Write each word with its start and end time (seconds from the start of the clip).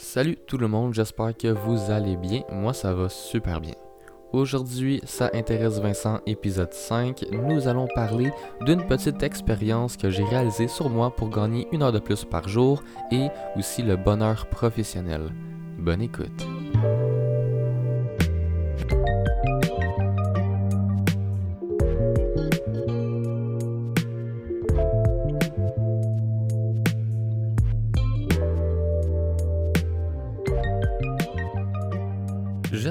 Salut 0.00 0.36
tout 0.46 0.58
le 0.58 0.68
monde, 0.68 0.94
j'espère 0.94 1.36
que 1.36 1.48
vous 1.48 1.90
allez 1.90 2.16
bien. 2.16 2.42
Moi, 2.52 2.72
ça 2.72 2.94
va 2.94 3.08
super 3.08 3.60
bien. 3.60 3.74
Aujourd'hui, 4.32 5.00
ça 5.02 5.28
intéresse 5.34 5.80
Vincent, 5.80 6.20
épisode 6.24 6.72
5. 6.72 7.24
Nous 7.32 7.66
allons 7.66 7.88
parler 7.96 8.30
d'une 8.64 8.86
petite 8.86 9.24
expérience 9.24 9.96
que 9.96 10.08
j'ai 10.08 10.22
réalisée 10.22 10.68
sur 10.68 10.88
moi 10.88 11.10
pour 11.10 11.30
gagner 11.30 11.66
une 11.72 11.82
heure 11.82 11.90
de 11.90 11.98
plus 11.98 12.24
par 12.24 12.48
jour 12.48 12.80
et 13.10 13.26
aussi 13.56 13.82
le 13.82 13.96
bonheur 13.96 14.46
professionnel. 14.46 15.32
Bonne 15.78 16.02
écoute. 16.02 16.46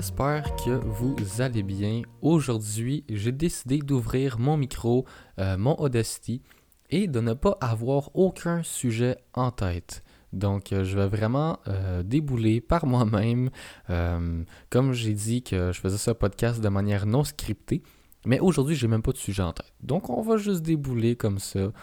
J'espère 0.07 0.55
que 0.55 0.69
vous 0.69 1.17
allez 1.39 1.63
bien. 1.63 2.01
Aujourd'hui, 2.21 3.03
j'ai 3.09 3.33
décidé 3.33 3.79
d'ouvrir 3.79 4.39
mon 4.39 4.55
micro, 4.55 5.05
euh, 5.37 5.57
mon 5.57 5.75
Audacity, 5.81 6.41
et 6.89 7.07
de 7.07 7.19
ne 7.19 7.33
pas 7.33 7.57
avoir 7.59 8.15
aucun 8.15 8.63
sujet 8.63 9.17
en 9.33 9.51
tête. 9.51 10.05
Donc, 10.31 10.71
euh, 10.71 10.85
je 10.85 10.97
vais 10.97 11.09
vraiment 11.09 11.59
euh, 11.67 12.03
débouler 12.03 12.61
par 12.61 12.85
moi-même. 12.85 13.49
comme 14.69 14.93
j'ai 14.93 15.13
dit 15.13 15.43
que 15.43 15.73
je 15.73 15.79
faisais 15.81 15.97
ce 15.97 16.11
podcast 16.11 16.61
de 16.61 16.69
manière 16.69 17.05
non 17.05 17.25
scriptée, 17.25 17.83
mais 18.25 18.39
aujourd'hui, 18.39 18.75
j'ai 18.75 18.87
même 18.87 19.03
pas 19.03 19.11
de 19.11 19.17
sujet 19.17 19.43
en 19.43 19.51
tête. 19.51 19.73
Donc, 19.83 20.09
on 20.09 20.21
va 20.21 20.37
juste 20.37 20.61
débouler 20.61 21.17
comme 21.17 21.39
ça 21.39 21.73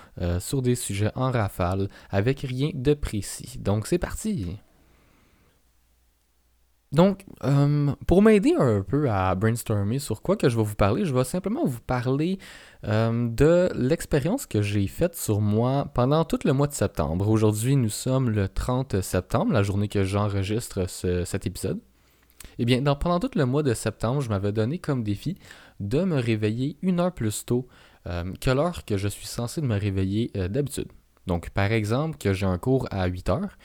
sur 0.41 0.63
des 0.63 0.77
sujets 0.77 1.13
en 1.15 1.31
rafale 1.31 1.91
avec 2.09 2.41
rien 2.41 2.71
de 2.73 2.95
précis. 2.95 3.59
Donc, 3.59 3.87
c'est 3.87 3.99
parti! 3.99 4.57
Donc, 6.95 7.25
euh, 7.43 7.93
pour 8.07 8.23
m'aider 8.23 8.55
un 8.57 8.83
peu 8.83 9.11
à 9.11 9.35
brainstormer 9.35 9.99
sur 9.99 10.23
quoi 10.23 10.37
que 10.37 10.49
je 10.49 10.57
vais 10.57 10.63
vous 10.63 10.77
parler, 10.77 11.05
je 11.05 11.13
vais 11.13 11.25
simplement 11.25 11.67
vous 11.67 11.81
parler 11.81 12.39
euh, 12.85 13.29
de 13.29 13.69
l'expérience 13.75 14.47
que 14.47 14.63
j'ai 14.63 14.87
faite 14.87 15.17
sur 15.17 15.41
moi 15.41 15.91
pendant 15.93 16.25
tout 16.25 16.39
le 16.45 16.53
mois 16.53 16.69
de 16.69 16.73
septembre. 16.73 17.29
Aujourd'hui, 17.29 17.75
nous 17.75 17.89
sommes 17.89 18.31
le 18.31 18.47
30 18.47 19.01
septembre, 19.01 19.53
la 19.53 19.65
journée 19.65 19.89
que 19.89 20.05
j'enregistre 20.05 20.89
cet 20.89 21.47
épisode. 21.47 21.81
Eh 22.61 22.65
bien, 22.65 22.81
pendant 22.85 23.19
tout 23.19 23.31
le 23.35 23.45
mois 23.45 23.65
de 23.65 23.75
septembre, 23.75 24.21
je 24.21 24.29
m'avais 24.29 24.53
donné 24.53 24.79
comme 24.79 25.03
défi 25.03 25.37
de 25.81 26.05
me 26.05 26.21
réveiller 26.21 26.77
une 26.81 27.01
heure 27.01 27.13
plus 27.13 27.45
tôt 27.45 27.67
euh, 28.07 28.33
que 28.41 28.51
l'heure 28.51 28.85
que 28.85 28.97
je 28.97 29.09
suis 29.09 29.27
censé 29.27 29.61
me 29.63 29.77
réveiller 29.77 30.31
d'habitude. 30.49 30.93
Donc, 31.27 31.51
par 31.51 31.73
exemple, 31.73 32.19
que 32.19 32.33
j'ai 32.33 32.47
un 32.47 32.59
cours 32.59 32.87
à 32.93 33.07
8 33.07 33.31
heures, 33.31 33.57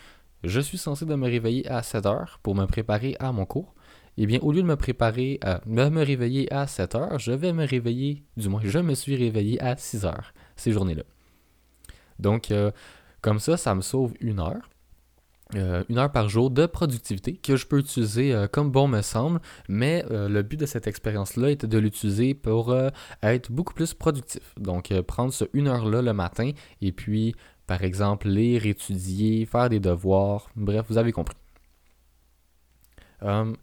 je 0.43 0.59
suis 0.59 0.77
censé 0.77 1.05
me 1.05 1.27
réveiller 1.27 1.67
à 1.67 1.83
7 1.83 2.05
heures 2.05 2.39
pour 2.43 2.55
me 2.55 2.65
préparer 2.65 3.15
à 3.19 3.31
mon 3.31 3.45
cours. 3.45 3.73
Eh 4.17 4.25
bien, 4.25 4.39
au 4.41 4.51
lieu 4.51 4.61
de 4.61 4.67
me 4.67 4.75
préparer 4.75 5.39
à 5.41 5.61
me 5.65 6.03
réveiller 6.03 6.51
à 6.53 6.67
7 6.67 6.95
heures, 6.95 7.19
je 7.19 7.31
vais 7.31 7.53
me 7.53 7.65
réveiller, 7.65 8.23
du 8.35 8.49
moins, 8.49 8.61
je 8.63 8.79
me 8.79 8.93
suis 8.93 9.15
réveillé 9.15 9.61
à 9.61 9.77
6 9.77 10.05
heures 10.05 10.33
ces 10.55 10.71
journées-là. 10.71 11.03
Donc, 12.19 12.51
euh, 12.51 12.71
comme 13.21 13.39
ça, 13.39 13.57
ça 13.57 13.73
me 13.75 13.81
sauve 13.81 14.13
une 14.19 14.39
heure. 14.39 14.69
Euh, 15.55 15.83
une 15.89 15.97
heure 15.97 16.11
par 16.11 16.29
jour 16.29 16.51
de 16.51 16.67
productivité 16.67 17.35
que 17.35 17.55
je 17.55 17.65
peux 17.65 17.79
utiliser 17.79 18.33
euh, 18.35 18.47
comme 18.47 18.69
bon 18.69 18.87
me 18.87 19.01
semble, 19.01 19.39
mais 19.67 20.05
le 20.09 20.41
but 20.43 20.57
de 20.57 20.67
cette 20.67 20.85
expérience-là 20.85 21.49
était 21.49 21.65
de 21.65 21.77
l'utiliser 21.79 22.35
pour 22.35 22.75
être 23.23 23.51
beaucoup 23.51 23.73
plus 23.73 23.93
productif. 23.93 24.53
Donc 24.59 24.93
prendre 25.01 25.33
ce 25.33 25.45
une 25.53 25.67
heure-là 25.67 26.01
le 26.01 26.13
matin 26.13 26.51
et 26.81 26.91
puis 26.91 27.35
par 27.69 27.83
exemple, 27.83 28.27
lire, 28.27 28.65
étudier, 28.65 29.45
faire 29.45 29.69
des 29.69 29.79
devoirs. 29.79 30.49
Bref, 30.55 30.87
vous 30.89 30.97
avez 30.97 31.11
compris. 31.11 31.37
Hum, 33.21 33.55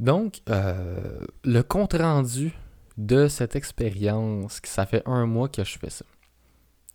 donc, 0.00 0.40
euh, 0.48 1.20
le 1.44 1.62
compte-rendu 1.62 2.54
de 2.96 3.28
cette 3.28 3.54
expérience, 3.54 4.62
ça 4.64 4.86
fait 4.86 5.02
un 5.04 5.26
mois 5.26 5.50
que 5.50 5.62
je 5.62 5.78
fais 5.78 5.90
ça. 5.90 6.06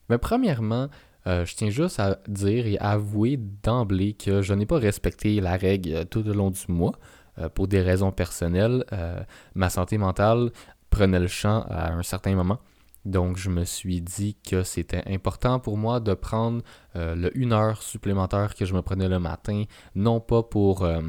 Mais 0.09 0.17
premièrement, 0.17 0.87
euh, 1.27 1.45
je 1.45 1.55
tiens 1.55 1.69
juste 1.69 1.99
à 1.99 2.17
dire 2.27 2.65
et 2.65 2.79
avouer 2.79 3.37
d'emblée 3.37 4.13
que 4.13 4.41
je 4.41 4.55
n'ai 4.55 4.65
pas 4.65 4.79
respecté 4.79 5.39
la 5.39 5.55
règle 5.55 6.07
tout 6.07 6.27
au 6.27 6.33
long 6.33 6.49
du 6.49 6.65
mois 6.67 6.93
euh, 7.37 7.47
pour 7.47 7.67
des 7.67 7.81
raisons 7.81 8.11
personnelles. 8.11 8.83
ma 9.53 9.69
santé 9.69 9.99
mentale 9.99 10.49
prenait 10.89 11.19
le 11.19 11.27
champ 11.27 11.61
à 11.69 11.91
un 11.91 12.01
certain 12.01 12.33
moment. 12.33 12.57
Donc, 13.07 13.37
je 13.37 13.49
me 13.49 13.63
suis 13.63 14.01
dit 14.01 14.35
que 14.45 14.63
c'était 14.63 15.01
important 15.07 15.61
pour 15.61 15.77
moi 15.77 16.01
de 16.01 16.13
prendre 16.13 16.61
euh, 16.97 17.15
le 17.15 17.37
une 17.37 17.53
heure 17.53 17.81
supplémentaire 17.81 18.53
que 18.53 18.65
je 18.65 18.73
me 18.73 18.81
prenais 18.81 19.07
le 19.07 19.17
matin, 19.17 19.63
non 19.95 20.19
pas 20.19 20.43
pour 20.43 20.83
euh, 20.83 21.01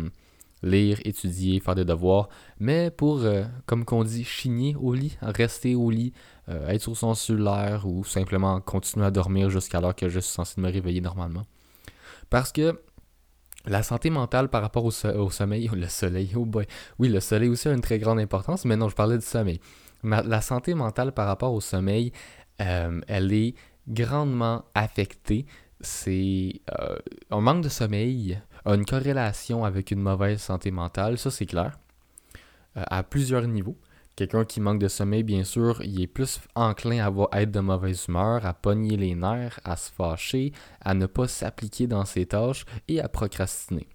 lire, 0.62 1.00
étudier, 1.04 1.59
faire 1.59 1.75
des 1.75 1.84
devoirs, 1.84 2.28
mais 2.60 2.92
pour, 2.92 3.22
euh, 3.25 3.42
comme 3.66 3.84
qu'on 3.84 4.04
dit, 4.04 4.22
chigner 4.22 4.76
au 4.76 4.94
lit, 4.94 5.19
rester 5.22 5.75
au 5.75 5.91
lit, 5.91 6.12
être 6.47 6.82
sur 6.82 6.97
son 6.97 7.14
cellulaire 7.14 7.84
ou 7.84 8.04
simplement 8.04 8.60
continuer 8.60 9.04
à 9.04 9.10
dormir 9.10 9.50
jusqu'à 9.50 9.80
l'heure 9.80 9.97
que 9.97 10.09
je 10.09 10.20
suis 10.20 10.32
censé 10.32 10.60
me 10.60 10.70
réveiller 10.70 11.00
normalement. 11.00 11.47
Parce 12.30 12.53
que 12.53 12.80
la 13.66 13.82
santé 13.82 14.09
mentale 14.09 14.48
par 14.48 14.62
rapport 14.62 14.84
au, 14.84 14.92
au 15.04 15.30
sommeil, 15.30 15.69
le 15.75 15.88
soleil, 15.88 16.30
oh 16.36 16.44
boy, 16.44 16.65
oui, 17.00 17.09
le 17.09 17.19
soleil 17.19 17.48
aussi 17.48 17.66
a 17.66 17.72
une 17.72 17.80
très 17.80 17.98
grande 17.98 18.20
importance, 18.20 18.65
mais 18.65 18.76
non, 18.76 18.88
je 18.88 18.94
parlais 18.94 19.19
du 19.19 19.26
sommeil 19.26 19.60
la 20.03 20.41
santé 20.41 20.75
mentale 20.75 21.12
par 21.12 21.26
rapport 21.26 21.53
au 21.53 21.60
sommeil, 21.60 22.12
euh, 22.60 23.00
elle 23.09 23.32
est 23.32 23.54
grandement 23.88 24.64
affectée. 24.75 25.47
C'est 25.81 26.60
euh, 26.78 26.97
un 27.31 27.41
manque 27.41 27.62
de 27.62 27.69
sommeil 27.69 28.41
a 28.64 28.75
une 28.75 28.84
corrélation 28.84 29.64
avec 29.64 29.91
une 29.91 30.00
mauvaise 30.00 30.41
santé 30.41 30.70
mentale, 30.70 31.19
ça 31.19 31.31
c'est 31.31 31.47
clair, 31.47 31.78
euh, 32.76 32.82
à 32.88 33.03
plusieurs 33.03 33.47
niveaux. 33.47 33.78
Quelqu'un 34.16 34.44
qui 34.44 34.60
manque 34.60 34.81
de 34.81 34.88
sommeil, 34.88 35.22
bien 35.22 35.44
sûr, 35.44 35.81
il 35.84 36.03
est 36.03 36.09
plus 36.09 36.41
enclin 36.56 36.98
à, 36.98 37.06
avoir, 37.06 37.28
à 37.30 37.42
être 37.42 37.53
de 37.53 37.60
mauvaise 37.60 38.06
humeur, 38.09 38.44
à 38.44 38.53
pogner 38.53 38.97
les 38.97 39.15
nerfs, 39.15 39.60
à 39.65 39.76
se 39.76 39.92
fâcher, 39.92 40.53
à 40.80 40.94
ne 40.94 41.06
pas 41.06 41.28
s'appliquer 41.28 41.86
dans 41.86 42.04
ses 42.04 42.26
tâches 42.26 42.65
et 42.88 43.00
à 43.00 43.09
procrastiner. 43.09 43.86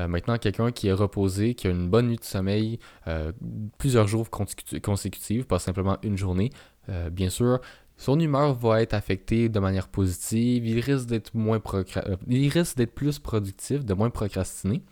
Euh, 0.00 0.08
maintenant, 0.08 0.38
quelqu'un 0.38 0.72
qui 0.72 0.88
est 0.88 0.92
reposé, 0.92 1.54
qui 1.54 1.66
a 1.66 1.70
une 1.70 1.88
bonne 1.88 2.08
nuit 2.08 2.16
de 2.16 2.24
sommeil, 2.24 2.78
euh, 3.06 3.32
plusieurs 3.78 4.06
jours 4.06 4.28
consécutifs, 4.30 5.46
pas 5.46 5.58
simplement 5.58 5.98
une 6.02 6.16
journée, 6.16 6.50
euh, 6.88 7.10
bien 7.10 7.28
sûr, 7.28 7.60
son 7.96 8.18
humeur 8.18 8.54
va 8.54 8.82
être 8.82 8.94
affectée 8.94 9.48
de 9.48 9.60
manière 9.60 9.88
positive, 9.88 10.66
il 10.66 10.80
risque 10.80 11.06
d'être 11.06 11.34
moins 11.34 11.60
il 12.28 12.48
risque 12.48 12.76
d'être 12.76 12.94
plus 12.94 13.18
productif, 13.18 13.84
de 13.84 13.92
moins 13.92 14.10
procrastiner. 14.10 14.82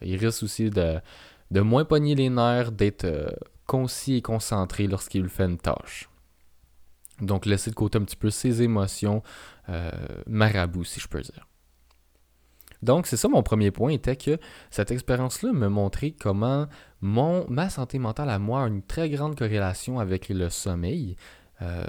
Il 0.00 0.16
risque 0.16 0.42
aussi 0.42 0.70
de, 0.70 0.98
de 1.50 1.60
moins 1.60 1.84
pogner 1.84 2.14
les 2.14 2.30
nerfs, 2.30 2.72
d'être 2.72 3.06
concis 3.66 4.16
et 4.16 4.22
concentré 4.22 4.86
lorsqu'il 4.86 5.28
fait 5.28 5.44
une 5.44 5.58
tâche. 5.58 6.08
Donc 7.20 7.44
laisser 7.44 7.70
de 7.70 7.74
côté 7.74 7.98
un 7.98 8.04
petit 8.04 8.16
peu 8.16 8.30
ses 8.30 8.62
émotions 8.62 9.22
marabout, 10.26 10.84
si 10.84 11.00
je 11.00 11.08
peux 11.08 11.20
dire. 11.20 11.46
Donc, 12.82 13.06
c'est 13.06 13.16
ça 13.16 13.28
mon 13.28 13.42
premier 13.42 13.70
point, 13.70 13.90
était 13.90 14.16
que 14.16 14.38
cette 14.70 14.90
expérience-là 14.90 15.52
me 15.52 15.68
montrait 15.68 16.12
comment 16.12 16.66
mon, 17.00 17.46
ma 17.48 17.70
santé 17.70 17.98
mentale 17.98 18.30
à 18.30 18.38
moi 18.38 18.64
a 18.64 18.68
une 18.68 18.82
très 18.82 19.10
grande 19.10 19.36
corrélation 19.36 19.98
avec 19.98 20.28
le 20.28 20.48
sommeil. 20.50 21.16
Euh, 21.62 21.84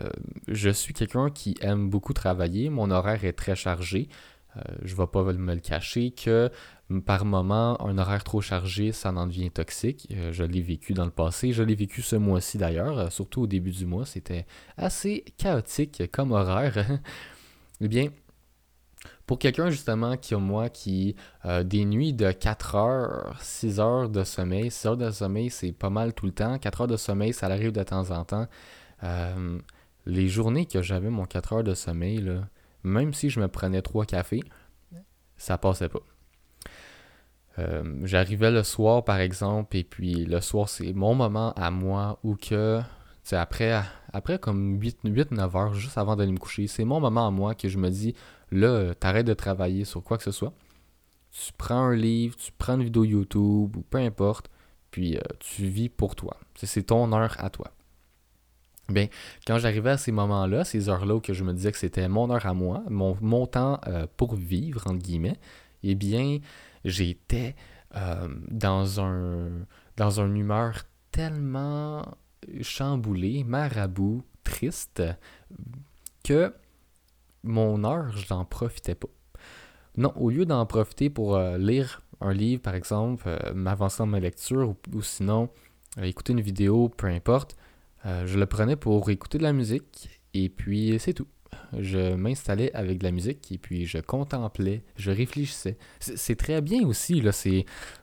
je 0.48 0.70
suis 0.70 0.94
quelqu'un 0.94 1.30
qui 1.30 1.56
aime 1.62 1.90
beaucoup 1.90 2.14
travailler, 2.14 2.70
mon 2.70 2.92
horaire 2.92 3.26
est 3.26 3.34
très 3.34 3.56
chargé. 3.56 4.08
Euh, 4.56 4.62
je 4.84 4.94
ne 4.94 4.98
vais 4.98 5.08
pas 5.08 5.24
me 5.24 5.54
le 5.54 5.60
cacher 5.60 6.12
que 6.12 6.50
par 7.06 7.26
moment, 7.26 7.80
un 7.86 7.98
horaire 7.98 8.24
trop 8.24 8.40
chargé, 8.40 8.94
ça 8.94 9.12
en 9.12 9.28
devient 9.28 9.52
toxique. 9.52 10.08
Euh, 10.12 10.32
je 10.32 10.44
l'ai 10.44 10.62
vécu 10.62 10.94
dans 10.94 11.04
le 11.06 11.12
passé, 11.12 11.52
je 11.52 11.64
l'ai 11.64 11.76
vécu 11.76 12.02
ce 12.02 12.16
mois-ci 12.16 12.58
d'ailleurs, 12.58 13.12
surtout 13.12 13.42
au 13.42 13.48
début 13.48 13.72
du 13.72 13.86
mois, 13.86 14.06
c'était 14.06 14.46
assez 14.78 15.26
chaotique 15.38 16.04
comme 16.12 16.32
horaire. 16.32 17.00
eh 17.82 17.88
bien, 17.88 18.10
pour 19.28 19.38
quelqu'un 19.38 19.70
justement 19.70 20.18
qui 20.18 20.34
a 20.34 20.40
moi 20.40 20.70
qui 20.70 21.16
a 21.42 21.64
des 21.64 21.86
nuits 21.86 22.14
de 22.14 22.32
4 22.32 22.76
heures, 22.76 23.38
6 23.42 23.80
heures 23.80 24.10
de 24.10 24.24
sommeil, 24.24 24.72
6 24.72 24.88
heures 24.88 24.98
de 24.98 25.12
sommeil 25.12 25.50
c'est 25.50 25.74
pas 25.74 25.90
mal 25.90 26.14
tout 26.14 26.26
le 26.26 26.32
temps, 26.32 26.58
4 26.58 26.82
heures 26.82 26.88
de 26.88 26.98
sommeil 26.98 27.34
ça 27.34 27.48
arrive 27.48 27.74
de 27.74 27.84
temps 27.84 28.10
en 28.12 28.24
temps. 28.24 28.48
Euh, 29.04 29.60
les 30.06 30.30
journées 30.30 30.66
que 30.66 30.82
j'avais 30.82 31.10
mon 31.10 31.26
4 31.26 31.54
heures 31.54 31.64
de 31.64 31.74
sommeil, 31.74 32.32
même 32.84 33.14
si 33.14 33.30
je 33.30 33.42
me 33.42 33.50
prenais 33.50 33.82
3 33.82 34.06
cafés, 34.06 34.44
ça 35.36 35.58
passait 35.58 35.90
pas. 35.90 36.00
Euh, 37.60 37.84
j'arrivais 38.04 38.52
le 38.52 38.64
soir 38.64 39.04
par 39.04 39.20
exemple 39.20 39.76
et 39.76 39.84
puis 39.84 40.26
le 40.26 40.40
soir 40.42 40.70
c'est 40.70 40.94
mon 40.94 41.16
moment 41.16 41.54
à 41.54 41.72
moi 41.72 42.20
où 42.24 42.36
que 42.36 42.80
après, 43.36 43.82
après 44.14 44.40
comme 44.40 44.80
8-9 44.80 45.58
heures 45.58 45.74
juste 45.74 45.98
avant 45.98 46.16
d'aller 46.16 46.32
me 46.32 46.38
coucher, 46.38 46.68
c'est 46.68 46.86
mon 46.86 47.00
moment 47.00 47.28
à 47.28 47.32
moi 47.32 47.56
que 47.56 47.68
je 47.68 47.78
me 47.78 47.90
dis 47.90 48.16
Là, 48.52 48.94
t'arrêtes 48.96 49.28
de 49.28 49.34
travailler 49.34 49.86
sur 49.86 50.04
quoi 50.04 50.18
que 50.18 50.24
ce 50.24 50.32
soit. 50.32 50.54
Tu 51.32 51.52
prends 51.58 51.88
un 51.88 51.96
livre, 51.96 52.36
tu 52.36 52.52
prends 52.58 52.76
une 52.76 52.84
vidéo 52.84 53.04
YouTube 53.04 53.76
ou 53.76 53.82
peu 53.90 53.98
importe, 53.98 54.50
puis 54.92 55.18
euh, 55.18 55.22
tu 55.40 55.66
vis 55.66 55.90
pour 55.90 56.16
toi. 56.16 56.38
C'est 56.56 56.84
ton 56.84 57.12
heure 57.14 57.36
à 57.40 57.50
toi. 57.50 57.72
Bien, 58.90 59.08
quand 59.46 59.58
j'arrivais 59.58 59.92
à 59.92 59.98
ces 59.98 60.14
moments-là, 60.14 60.64
ces 60.64 60.88
heures-là 60.88 61.16
où 61.16 61.22
je 61.28 61.44
me 61.44 61.54
disais 61.54 61.74
que 61.74 61.78
c'était 61.78 62.08
mon 62.08 62.32
heure 62.32 62.46
à 62.46 62.54
moi, 62.54 62.84
mon, 62.90 63.46
temps 63.46 63.82
euh, 63.88 64.08
pour 64.16 64.36
vivre, 64.36 64.88
entre 64.88 65.00
guillemets, 65.00 65.38
eh 65.84 65.94
bien, 65.94 66.40
j'étais 66.86 67.56
euh, 67.96 68.30
dans, 68.50 69.02
un, 69.02 69.50
dans 69.98 70.22
une 70.22 70.38
humeur 70.38 70.84
tellement 71.12 72.02
chamboulée, 72.62 73.44
marabout, 73.44 74.24
triste, 74.44 75.04
que 76.24 76.54
mon 77.44 77.84
heure, 77.84 78.12
je 78.16 78.34
n'en 78.34 78.46
profitais 78.46 78.96
pas. 78.96 79.10
Non, 79.96 80.14
au 80.16 80.30
lieu 80.30 80.46
d'en 80.46 80.66
profiter 80.66 81.10
pour 81.10 81.36
euh, 81.36 81.58
lire 81.58 82.02
un 82.22 82.34
livre, 82.34 82.62
par 82.62 82.76
exemple, 82.76 83.24
euh, 83.28 83.54
m'avancer 83.54 84.00
dans 84.00 84.08
ma 84.08 84.20
lecture, 84.20 84.76
ou, 84.94 85.02
sinon 85.02 85.50
écouter 86.02 86.34
une 86.34 86.42
vidéo, 86.42 86.90
peu 86.90 87.08
importe, 87.08 87.56
je 88.06 88.38
le 88.38 88.46
prenais 88.46 88.76
pour 88.76 89.10
écouter 89.10 89.40
de 89.40 89.44
la 89.44 89.52
musique, 89.52 90.22
et 90.34 90.48
puis 90.48 90.98
c'est 91.00 91.14
tout 91.14 91.28
je 91.78 92.16
m'installais 92.16 92.74
avec 92.74 93.00
de 93.00 93.04
la 93.04 93.12
musique 93.12 93.52
et 93.52 93.58
puis 93.58 93.86
je 93.86 93.98
contemplais, 94.00 94.84
je 94.96 95.12
réfléchissais. 95.12 95.78
C'est 96.00 96.36
très 96.36 96.62
bien 96.62 96.86
aussi, 96.88 97.24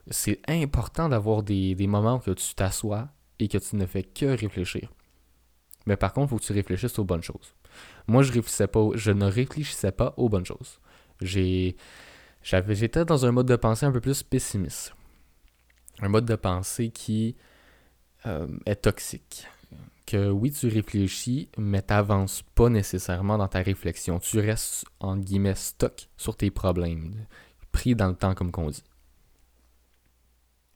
c'est 0.09 0.39
important 0.47 1.09
d'avoir 1.09 1.43
des, 1.43 1.75
moments 1.87 2.21
où 2.25 2.33
tu 2.33 2.55
t'assois 2.55 3.09
et 3.39 3.47
que 3.47 3.57
tu 3.57 3.75
ne 3.75 3.85
fais 3.85 4.03
que 4.03 4.25
réfléchir. 4.25 4.91
Mais 5.85 5.97
par 5.97 6.13
contre, 6.13 6.27
il 6.27 6.29
faut 6.29 6.39
que 6.39 6.45
tu 6.45 6.53
réfléchisses 6.53 6.97
aux 6.99 7.03
bonnes 7.03 7.21
choses. 7.21 7.53
Moi, 8.07 8.23
je, 8.23 8.65
pas, 8.65 8.89
je 8.95 9.11
ne 9.11 9.25
réfléchissais 9.25 9.91
pas 9.91 10.13
aux 10.17 10.29
bonnes 10.29 10.45
choses. 10.45 10.79
J'étais 11.21 11.75
dans 13.05 13.25
un 13.25 13.31
mode 13.31 13.47
de 13.47 13.55
pensée 13.55 13.85
un 13.85 13.91
peu 13.91 14.01
plus 14.01 14.23
pessimiste. 14.23 14.95
Un 15.99 16.09
mode 16.09 16.25
de 16.25 16.35
pensée 16.35 16.89
qui 16.89 17.35
euh, 18.25 18.47
est 18.65 18.75
toxique 18.75 19.47
que 20.05 20.29
oui, 20.29 20.51
tu 20.51 20.67
réfléchis, 20.67 21.49
mais 21.57 21.81
tu 21.81 21.93
n'avances 21.93 22.43
pas 22.53 22.69
nécessairement 22.69 23.37
dans 23.37 23.47
ta 23.47 23.61
réflexion. 23.61 24.19
Tu 24.19 24.39
restes, 24.39 24.85
en 24.99 25.17
guillemets, 25.17 25.55
stock 25.55 26.09
sur 26.17 26.37
tes 26.37 26.51
problèmes, 26.51 27.25
pris 27.71 27.95
dans 27.95 28.07
le 28.07 28.15
temps, 28.15 28.35
comme 28.35 28.51
qu'on 28.51 28.69
dit. 28.69 28.83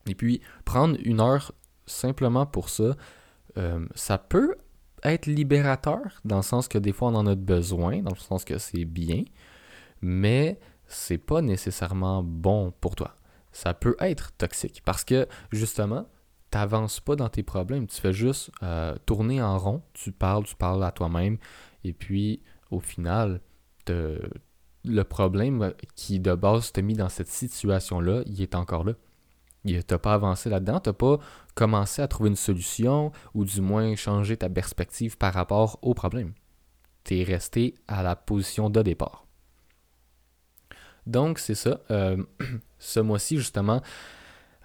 Et 0.06 0.14
puis, 0.14 0.40
prendre 0.64 0.96
une 1.04 1.20
heure 1.20 1.52
simplement 1.90 2.46
pour 2.46 2.68
ça, 2.68 2.96
euh, 3.56 3.86
ça 3.94 4.18
peut 4.18 4.56
être 5.02 5.26
libérateur, 5.26 6.20
dans 6.24 6.36
le 6.36 6.42
sens 6.42 6.68
que 6.68 6.78
des 6.78 6.92
fois 6.92 7.08
on 7.08 7.14
en 7.14 7.26
a 7.26 7.34
besoin, 7.34 8.02
dans 8.02 8.12
le 8.12 8.20
sens 8.20 8.44
que 8.44 8.58
c'est 8.58 8.84
bien, 8.84 9.24
mais 10.02 10.58
c'est 10.86 11.18
pas 11.18 11.42
nécessairement 11.42 12.22
bon 12.22 12.72
pour 12.80 12.96
toi. 12.96 13.16
Ça 13.52 13.74
peut 13.74 13.96
être 14.00 14.32
toxique 14.32 14.82
parce 14.84 15.04
que 15.04 15.26
justement, 15.50 16.06
t'avances 16.50 17.00
pas 17.00 17.16
dans 17.16 17.28
tes 17.28 17.42
problèmes, 17.42 17.86
tu 17.86 18.00
fais 18.00 18.12
juste 18.12 18.50
euh, 18.62 18.94
tourner 19.06 19.42
en 19.42 19.58
rond, 19.58 19.82
tu 19.94 20.12
parles, 20.12 20.44
tu 20.44 20.56
parles 20.56 20.84
à 20.84 20.92
toi-même, 20.92 21.38
et 21.84 21.92
puis 21.92 22.42
au 22.70 22.80
final, 22.80 23.40
le 24.84 25.02
problème 25.02 25.72
qui 25.94 26.20
de 26.20 26.34
base 26.34 26.72
t'a 26.72 26.82
mis 26.82 26.94
dans 26.94 27.08
cette 27.08 27.28
situation-là, 27.28 28.22
il 28.26 28.40
est 28.42 28.54
encore 28.54 28.84
là. 28.84 28.92
T'as 29.86 29.98
pas 29.98 30.14
avancé 30.14 30.48
là-dedans, 30.48 30.80
t'as 30.80 30.94
pas 30.94 31.18
commencé 31.60 32.00
à 32.00 32.08
trouver 32.08 32.30
une 32.30 32.36
solution, 32.36 33.12
ou 33.34 33.44
du 33.44 33.60
moins 33.60 33.94
changer 33.94 34.34
ta 34.34 34.48
perspective 34.48 35.18
par 35.18 35.34
rapport 35.34 35.78
au 35.82 35.92
problème. 35.92 36.32
T'es 37.04 37.22
resté 37.22 37.74
à 37.86 38.02
la 38.02 38.16
position 38.16 38.70
de 38.70 38.80
départ. 38.80 39.26
Donc 41.06 41.38
c'est 41.38 41.54
ça. 41.54 41.80
Euh, 41.90 42.16
ce 42.78 43.00
mois-ci, 43.00 43.36
justement, 43.36 43.82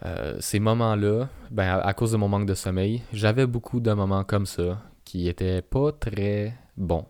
euh, 0.06 0.38
ces 0.39 0.62
moments-là, 0.62 1.27
ben, 1.51 1.81
à, 1.83 1.94
cause 1.94 2.13
de 2.13 2.18
mon 2.18 2.30
manque 2.30 2.45
de 2.45 2.53
sommeil, 2.53 3.03
j'avais 3.12 3.45
beaucoup 3.45 3.81
de 3.81 3.91
moments 3.91 4.24
comme 4.24 4.45
ça 4.45 4.81
qui 5.03 5.27
étaient 5.27 5.62
pas 5.62 5.91
très 5.91 6.57
bons 6.77 7.07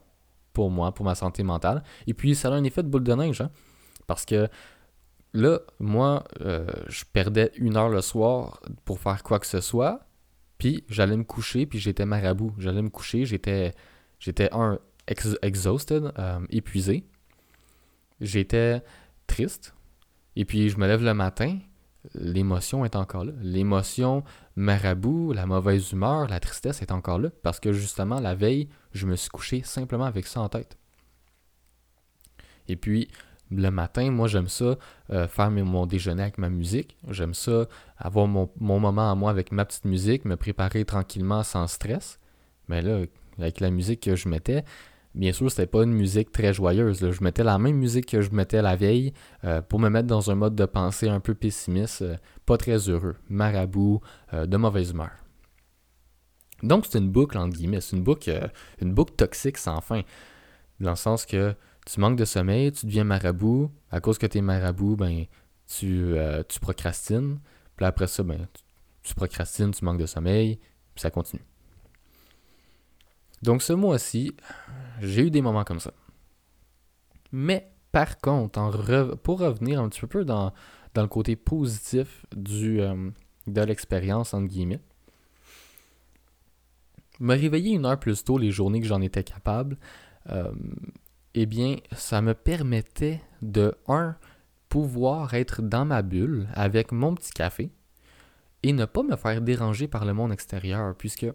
pour 0.52 0.72
moi, 0.72 0.96
pour 0.96 1.06
ma 1.06 1.14
santé 1.14 1.44
mentale. 1.44 1.84
Et 2.08 2.16
puis, 2.16 2.34
ça 2.34 2.48
a 2.48 2.54
un 2.54 2.64
effet 2.64 2.82
de 2.82 2.88
boule 2.88 3.04
de 3.04 3.14
neige, 3.14 3.42
hein, 3.42 3.52
parce 4.08 4.26
que 4.26 4.50
là, 5.36 5.60
moi, 5.80 6.24
euh, 6.42 6.66
je 6.88 7.04
perdais 7.12 7.52
une 7.58 7.78
heure 7.78 7.90
le 7.90 8.02
soir 8.02 8.62
pour 8.86 9.00
faire 9.00 9.22
quoi 9.24 9.40
que 9.40 9.46
ce 9.46 9.62
soit, 9.62 10.08
puis 10.58 10.84
j'allais 10.90 11.18
me 11.18 11.24
coucher, 11.24 11.66
puis 11.66 11.80
j'étais 11.80 12.06
marabout. 12.06 12.54
J'allais 12.58 12.82
me 12.82 12.90
coucher, 12.90 13.26
j'étais, 13.26 13.74
j'étais 14.20 14.50
un, 14.54 14.80
exhausted, 15.08 16.12
euh, 16.18 16.40
épuisé. 16.50 17.06
J'étais 18.22 18.82
triste. 19.28 19.76
Et 20.36 20.46
puis, 20.46 20.70
je 20.70 20.78
me 20.78 20.88
lève 20.88 21.04
le 21.04 21.14
matin, 21.14 21.60
l'émotion 22.14 22.86
est 22.86 22.96
encore 22.96 23.26
là. 23.26 23.34
L'émotion 23.42 24.24
marabout, 24.56 25.34
la 25.34 25.46
mauvaise 25.46 25.92
humeur, 25.92 26.28
la 26.28 26.40
tristesse 26.40 26.82
est 26.82 26.92
encore 26.92 27.20
là 27.20 27.30
parce 27.44 27.60
que 27.60 27.74
justement, 27.74 28.20
la 28.20 28.36
veille, 28.36 28.70
je 28.94 29.06
me 29.06 29.16
suis 29.16 29.30
couché 29.30 29.64
simplement 29.64 30.06
avec 30.06 30.28
ça 30.28 30.42
en 30.42 30.50
tête. 30.50 30.78
Et 32.68 32.76
puis, 32.76 33.10
le 33.52 33.70
matin, 33.70 34.10
moi, 34.12 34.28
j'aime 34.28 34.48
ça, 34.48 34.78
euh, 35.12 35.28
faire 35.28 35.52
mon 35.52 35.86
déjeuner 35.86 36.24
avec 36.24 36.38
ma 36.38 36.50
musique. 36.50 36.98
J'aime 37.10 37.34
ça, 37.34 37.68
avoir 37.98 38.28
mon, 38.28 38.50
moment 38.60 39.12
à 39.12 39.16
moi 39.16 39.30
avec 39.30 39.52
ma 39.52 39.66
petite 39.66 39.86
musique, 39.86 40.26
me 40.26 40.36
préparer 40.36 40.86
tranquillement 40.86 41.44
sans 41.44 41.68
stress. 41.68 42.20
Mais 42.68 42.82
là, 42.82 43.02
avec 43.38 43.60
la 43.60 43.70
musique 43.70 44.02
que 44.02 44.16
je 44.16 44.28
mettais, 44.30 44.64
bien 45.14 45.32
sûr, 45.32 45.52
c'était 45.52 45.68
pas 45.68 45.84
une 45.84 45.94
musique 45.94 46.32
très 46.32 46.54
joyeuse. 46.54 47.12
Je 47.12 47.24
mettais 47.24 47.44
la 47.44 47.60
même 47.60 47.76
musique 47.76 48.08
que 48.08 48.22
je 48.22 48.32
mettais 48.32 48.62
la 48.62 48.76
veille 48.76 49.14
euh, 49.44 49.62
pour 49.62 49.80
me 49.80 49.90
mettre 49.90 50.08
dans 50.08 50.32
un 50.32 50.36
mode 50.36 50.56
de 50.56 50.66
pensée 50.66 51.08
un 51.08 51.20
peu 51.20 51.36
pessimiste, 51.36 52.02
euh, 52.02 52.18
pas 52.48 52.58
très 52.58 52.90
heureux, 52.90 53.16
marabout, 53.30 54.02
de 54.34 54.58
mauvaise 54.58 54.92
humeur. 54.92 55.12
Donc 56.64 56.86
c'est 56.90 56.98
une 56.98 57.10
boucle 57.10 57.38
entre 57.38 57.56
guillemets, 57.56 57.82
c'est 57.82 57.96
une 57.96 58.04
boucle, 58.04 58.50
une 58.82 58.94
boucle 58.94 59.14
toxique 59.14 59.58
sans 59.58 59.82
fin, 59.82 60.02
dans 60.80 60.92
le 60.92 60.96
sens 60.96 61.26
que 61.26 61.54
tu 61.86 62.00
manques 62.00 62.18
de 62.18 62.26
sommeil, 62.26 62.72
tu 62.72 62.86
deviens 62.86 63.04
marabout, 63.04 63.72
à 63.92 64.02
cause 64.02 64.18
que 64.18 64.26
tu 64.26 64.40
es 64.40 64.42
marabout, 64.42 64.96
ben 64.96 65.26
tu, 65.68 66.16
tu 66.50 66.60
procrastines, 66.60 67.40
puis 67.76 67.86
après 67.86 68.08
ça, 68.08 68.24
ben 68.24 68.48
tu, 68.54 68.64
tu 69.04 69.16
procrastines, 69.16 69.72
tu 69.72 69.86
manques 69.86 70.00
de 70.00 70.06
sommeil, 70.06 70.58
puis 70.94 71.02
ça 71.02 71.12
continue. 71.12 71.44
Donc 73.42 73.62
ce 73.62 73.74
mois-ci, 73.74 74.36
j'ai 75.02 75.28
eu 75.28 75.32
des 75.32 75.42
moments 75.42 75.64
comme 75.64 75.80
ça. 75.80 75.94
Mais 77.32 77.72
par 77.92 78.18
contre, 78.18 79.16
pour 79.24 79.40
revenir 79.40 79.80
un 79.80 79.90
petit 79.90 80.06
peu 80.06 80.26
dans, 80.26 80.52
dans 80.94 81.02
le 81.02 81.08
côté 81.08 81.36
positif 81.36 82.26
du, 82.36 82.82
euh, 82.82 83.10
de 83.48 83.62
l'expérience, 83.62 84.34
entre 84.34 84.48
guillemets, 84.48 84.82
me 87.20 87.36
réveiller 87.36 87.74
une 87.76 87.86
heure 87.86 88.00
plus 88.00 88.24
tôt 88.24 88.38
les 88.38 88.52
journées 88.52 88.82
que 88.82 88.88
j'en 88.88 89.02
étais 89.02 89.24
capable, 89.24 89.78
euh, 90.30 90.52
eh 91.36 91.46
bien, 91.46 91.76
ça 91.92 92.22
me 92.22 92.34
permettait 92.34 93.22
de, 93.42 93.76
un, 93.88 94.16
pouvoir 94.70 95.34
être 95.34 95.62
dans 95.62 95.86
ma 95.86 96.02
bulle 96.02 96.48
avec 96.54 96.92
mon 96.92 97.14
petit 97.14 97.32
café 97.32 97.72
et 98.64 98.72
ne 98.72 98.86
pas 98.86 99.04
me 99.04 99.18
faire 99.18 99.42
déranger 99.42 99.88
par 99.88 100.06
le 100.06 100.14
monde 100.14 100.32
extérieur, 100.32 100.96
puisque, 100.96 101.28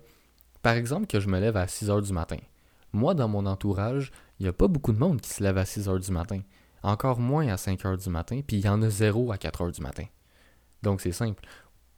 par 0.63 0.75
exemple, 0.75 1.07
que 1.07 1.21
je 1.21 1.29
me 1.29 1.39
lève 1.39 1.57
à 1.57 1.69
6 1.69 1.91
heures 1.91 2.03
du 2.03 2.15
matin, 2.15 2.39
moi, 2.93 3.15
dans 3.15 3.29
mon 3.29 3.45
entourage, 3.45 4.11
il 4.39 4.45
n'y 4.45 4.49
a 4.49 4.55
pas 4.55 4.69
beaucoup 4.69 4.93
de 4.93 4.99
monde 4.99 5.21
qui 5.21 5.31
se 5.31 5.43
lève 5.43 5.59
à 5.59 5.67
6 5.67 5.89
heures 5.89 6.01
du 6.01 6.11
matin. 6.11 6.41
Encore 6.83 7.21
moins 7.21 7.47
à 7.49 7.59
5 7.59 7.85
heures 7.85 7.99
du 7.99 8.09
matin, 8.09 8.41
puis 8.45 8.57
il 8.57 8.65
y 8.65 8.69
en 8.69 8.81
a 8.81 8.89
zéro 8.89 9.31
à 9.33 9.39
4 9.39 9.61
heures 9.61 9.73
du 9.73 9.83
matin. 9.83 10.05
Donc 10.83 11.03
c'est 11.03 11.13
simple. 11.13 11.45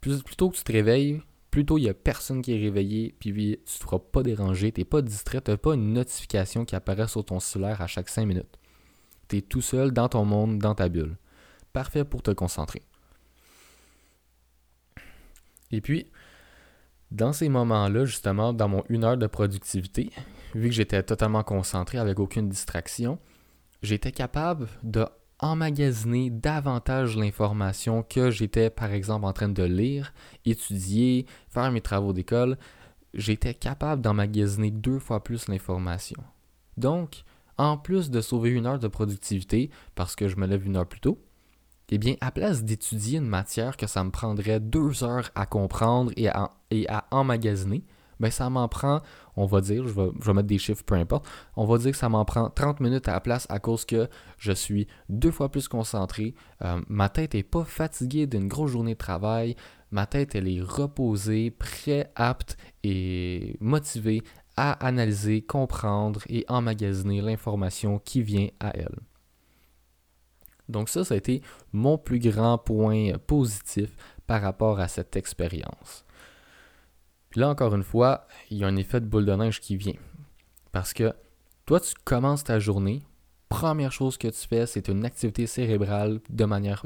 Plus, 0.00 0.22
plutôt 0.24 0.50
que 0.50 0.56
tu 0.56 0.64
te 0.64 0.72
réveilles, 0.72 1.22
plutôt 1.52 1.76
il 1.76 1.82
n'y 1.82 1.88
a 1.90 1.94
personne 1.94 2.40
qui 2.40 2.54
est 2.54 2.58
réveillé, 2.58 3.14
puis 3.20 3.30
tu 3.30 3.40
ne 3.40 3.54
te 3.56 3.70
feras 3.70 3.98
pas 3.98 4.22
déranger, 4.22 4.72
tu 4.72 4.80
n'es 4.80 4.84
pas 4.86 5.02
distrait, 5.02 5.42
tu 5.42 5.50
n'as 5.50 5.58
pas 5.58 5.74
une 5.74 5.92
notification 5.92 6.64
qui 6.64 6.74
apparaît 6.74 7.06
sur 7.06 7.24
ton 7.24 7.38
cellulaire 7.40 7.82
à 7.82 7.86
chaque 7.86 8.08
5 8.08 8.24
minutes. 8.24 8.58
Tu 9.28 9.36
es 9.36 9.42
tout 9.42 9.60
seul 9.60 9.92
dans 9.92 10.08
ton 10.08 10.24
monde, 10.24 10.58
dans 10.58 10.74
ta 10.74 10.88
bulle. 10.88 11.18
Parfait 11.74 12.04
pour 12.04 12.22
te 12.22 12.30
concentrer. 12.30 12.82
Et 15.70 15.82
puis, 15.82 16.10
dans 17.10 17.34
ces 17.34 17.50
moments-là, 17.50 18.06
justement, 18.06 18.54
dans 18.54 18.68
mon 18.68 18.84
une 18.88 19.04
heure 19.04 19.18
de 19.18 19.26
productivité, 19.26 20.10
vu 20.54 20.70
que 20.70 20.74
j'étais 20.74 21.02
totalement 21.02 21.42
concentré 21.42 21.98
avec 21.98 22.18
aucune 22.18 22.48
distraction, 22.48 23.18
j'étais 23.82 24.12
capable 24.12 24.68
de 24.82 25.06
emmagasiner 25.42 26.30
davantage 26.30 27.16
l'information 27.16 28.02
que 28.02 28.30
j'étais 28.30 28.70
par 28.70 28.92
exemple 28.92 29.26
en 29.26 29.32
train 29.32 29.48
de 29.48 29.62
lire, 29.62 30.14
étudier, 30.46 31.26
faire 31.48 31.70
mes 31.70 31.80
travaux 31.80 32.12
d'école. 32.12 32.56
J'étais 33.12 33.52
capable 33.52 34.00
d'emmagasiner 34.00 34.70
deux 34.70 34.98
fois 34.98 35.22
plus 35.22 35.48
l'information. 35.48 36.22
Donc, 36.76 37.24
en 37.58 37.76
plus 37.76 38.10
de 38.10 38.20
sauver 38.20 38.50
une 38.50 38.66
heure 38.66 38.78
de 38.78 38.88
productivité 38.88 39.70
parce 39.94 40.16
que 40.16 40.28
je 40.28 40.36
me 40.36 40.46
lève 40.46 40.64
une 40.64 40.76
heure 40.76 40.88
plus 40.88 41.00
tôt, 41.00 41.18
eh 41.94 41.98
bien, 41.98 42.14
à 42.22 42.30
place 42.30 42.64
d'étudier 42.64 43.18
une 43.18 43.26
matière 43.26 43.76
que 43.76 43.86
ça 43.86 44.02
me 44.02 44.10
prendrait 44.10 44.60
deux 44.60 45.04
heures 45.04 45.30
à 45.34 45.44
comprendre 45.44 46.10
et 46.16 46.26
à, 46.26 46.50
et 46.70 46.88
à 46.88 47.04
emmagasiner, 47.10 47.84
ben 48.22 48.30
ça 48.30 48.48
m'en 48.48 48.68
prend, 48.68 49.00
on 49.34 49.46
va 49.46 49.60
dire, 49.60 49.86
je 49.86 49.92
vais, 49.92 50.32
mettre 50.32 50.46
des 50.46 50.58
chiffres, 50.58 50.84
peu 50.84 50.94
importe, 50.94 51.26
on 51.56 51.64
va 51.64 51.76
dire 51.76 51.90
que 51.90 51.96
ça 51.96 52.08
m'en 52.08 52.24
prend 52.24 52.50
30 52.50 52.78
minutes 52.78 53.08
à 53.08 53.14
la 53.14 53.20
place 53.20 53.48
à 53.50 53.58
cause 53.58 53.84
que 53.84 54.08
je 54.38 54.52
suis 54.52 54.86
deux 55.08 55.32
fois 55.32 55.50
plus 55.50 55.66
concentré, 55.66 56.36
euh, 56.62 56.80
ma 56.88 57.08
tête 57.08 57.34
n'est 57.34 57.42
pas 57.42 57.64
fatiguée 57.64 58.28
d'une 58.28 58.46
grosse 58.46 58.70
journée 58.70 58.92
de 58.92 58.98
travail, 58.98 59.56
ma 59.90 60.06
tête 60.06 60.36
elle 60.36 60.46
est 60.46 60.62
reposée, 60.62 61.50
prêt, 61.50 62.12
apte 62.14 62.56
et 62.84 63.56
motivée 63.60 64.22
à 64.56 64.72
analyser, 64.86 65.42
comprendre 65.42 66.20
et 66.28 66.44
emmagasiner 66.46 67.22
l'information 67.22 67.98
qui 67.98 68.22
vient 68.22 68.48
à 68.60 68.70
elle. 68.76 69.00
Donc 70.68 70.88
ça, 70.88 71.04
ça 71.04 71.14
a 71.14 71.16
été 71.16 71.42
mon 71.72 71.98
plus 71.98 72.20
grand 72.20 72.56
point 72.56 73.18
positif 73.26 73.96
par 74.28 74.42
rapport 74.42 74.78
à 74.78 74.86
cette 74.86 75.16
expérience. 75.16 76.04
Là, 77.36 77.50
encore 77.50 77.74
une 77.74 77.82
fois, 77.82 78.26
il 78.50 78.58
y 78.58 78.64
a 78.64 78.66
un 78.66 78.76
effet 78.76 79.00
de 79.00 79.06
boule 79.06 79.26
de 79.26 79.34
neige 79.34 79.60
qui 79.60 79.76
vient. 79.76 79.96
Parce 80.72 80.92
que 80.92 81.12
toi, 81.66 81.80
tu 81.80 81.94
commences 82.04 82.44
ta 82.44 82.58
journée, 82.58 83.02
première 83.48 83.92
chose 83.92 84.16
que 84.16 84.28
tu 84.28 84.48
fais, 84.48 84.66
c'est 84.66 84.88
une 84.88 85.04
activité 85.04 85.46
cérébrale 85.46 86.20
de 86.30 86.44
manière, 86.44 86.84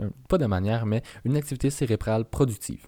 euh, 0.00 0.10
pas 0.28 0.38
de 0.38 0.46
manière, 0.46 0.86
mais 0.86 1.02
une 1.24 1.36
activité 1.36 1.70
cérébrale 1.70 2.24
productive. 2.26 2.86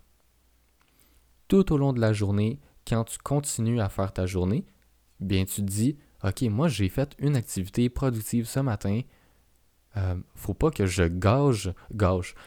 Tout 1.49 1.73
au 1.73 1.79
long 1.79 1.93
de 1.93 2.00
la 2.00 2.12
journée, 2.12 2.61
quand 2.87 3.05
tu 3.05 3.19
continues 3.19 3.81
à 3.81 3.88
faire 3.88 4.12
ta 4.12 4.26
journée, 4.26 4.67
bien 5.21 5.45
tu 5.45 5.62
te 5.62 5.67
dis, 5.67 5.97
OK, 6.23 6.43
moi 6.43 6.69
j'ai 6.69 6.88
fait 6.88 7.15
une 7.19 7.37
activité 7.37 7.88
productive 7.88 8.47
ce 8.47 8.61
matin, 8.61 9.00
euh, 9.97 10.17
faut 10.35 10.55
pas 10.55 10.71
que 10.71 10.87
je 10.87 11.05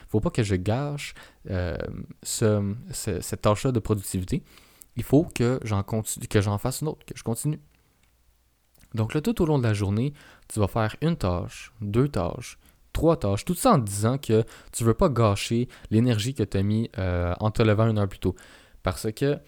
faut 0.08 0.20
pas 0.20 0.30
que 0.30 0.42
je 0.42 0.54
gâche 0.54 1.14
euh, 1.50 1.76
ce, 2.22 2.74
cette 2.92 3.42
tâche-là 3.42 3.72
de 3.72 3.80
productivité. 3.80 4.42
Il 4.96 5.02
faut 5.02 5.24
que 5.24 5.58
j'en 5.64 5.82
continue, 5.82 6.26
que 6.26 6.40
j'en 6.40 6.58
fasse 6.58 6.80
une 6.80 6.88
autre, 6.88 7.04
que 7.04 7.16
je 7.16 7.22
continue. 7.22 7.60
Donc 8.94 9.14
là, 9.14 9.20
tout 9.20 9.40
au 9.42 9.46
long 9.46 9.58
de 9.58 9.62
la 9.62 9.74
journée, 9.74 10.12
tu 10.48 10.58
vas 10.60 10.68
faire 10.68 10.96
une 11.00 11.16
tâche, 11.16 11.72
deux 11.80 12.08
tâches, 12.08 12.58
trois 12.92 13.16
tâches, 13.16 13.44
tout 13.44 13.54
ça 13.54 13.72
en 13.72 13.78
disant 13.78 14.18
que 14.18 14.44
tu 14.72 14.82
ne 14.82 14.88
veux 14.88 14.94
pas 14.94 15.08
gâcher 15.08 15.68
l'énergie 15.90 16.34
que 16.34 16.42
tu 16.42 16.56
as 16.56 16.62
mis 16.62 16.90
euh, 16.98 17.34
en 17.40 17.50
te 17.50 17.62
levant 17.62 17.88
une 17.88 17.98
heure 17.98 18.08
plus 18.08 18.18
tôt. 18.18 18.34
Parce 18.82 19.10
que 19.12 19.38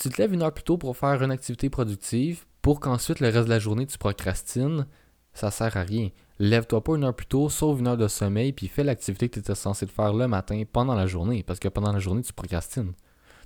tu 0.00 0.08
te 0.08 0.20
lèves 0.20 0.32
une 0.32 0.42
heure 0.42 0.54
plus 0.54 0.64
tôt 0.64 0.78
pour 0.78 0.96
faire 0.96 1.22
une 1.22 1.30
activité 1.30 1.70
productive, 1.70 2.44
pour 2.62 2.80
qu'ensuite 2.80 3.20
le 3.20 3.28
reste 3.28 3.44
de 3.44 3.50
la 3.50 3.58
journée 3.58 3.86
tu 3.86 3.98
procrastines, 3.98 4.86
ça 5.34 5.50
sert 5.50 5.76
à 5.76 5.82
rien. 5.82 6.10
Lève-toi 6.42 6.82
pas 6.82 6.96
une 6.96 7.04
heure 7.04 7.14
plus 7.14 7.26
tôt, 7.26 7.48
sauve 7.48 7.78
une 7.78 7.86
heure 7.86 7.96
de 7.96 8.08
sommeil, 8.08 8.52
puis 8.52 8.66
fais 8.66 8.82
l'activité 8.82 9.28
que 9.28 9.34
tu 9.34 9.38
étais 9.38 9.54
censé 9.54 9.86
faire 9.86 10.12
le 10.12 10.26
matin 10.26 10.60
pendant 10.72 10.96
la 10.96 11.06
journée, 11.06 11.44
parce 11.44 11.60
que 11.60 11.68
pendant 11.68 11.92
la 11.92 12.00
journée, 12.00 12.22
tu 12.22 12.32
procrastines. 12.32 12.94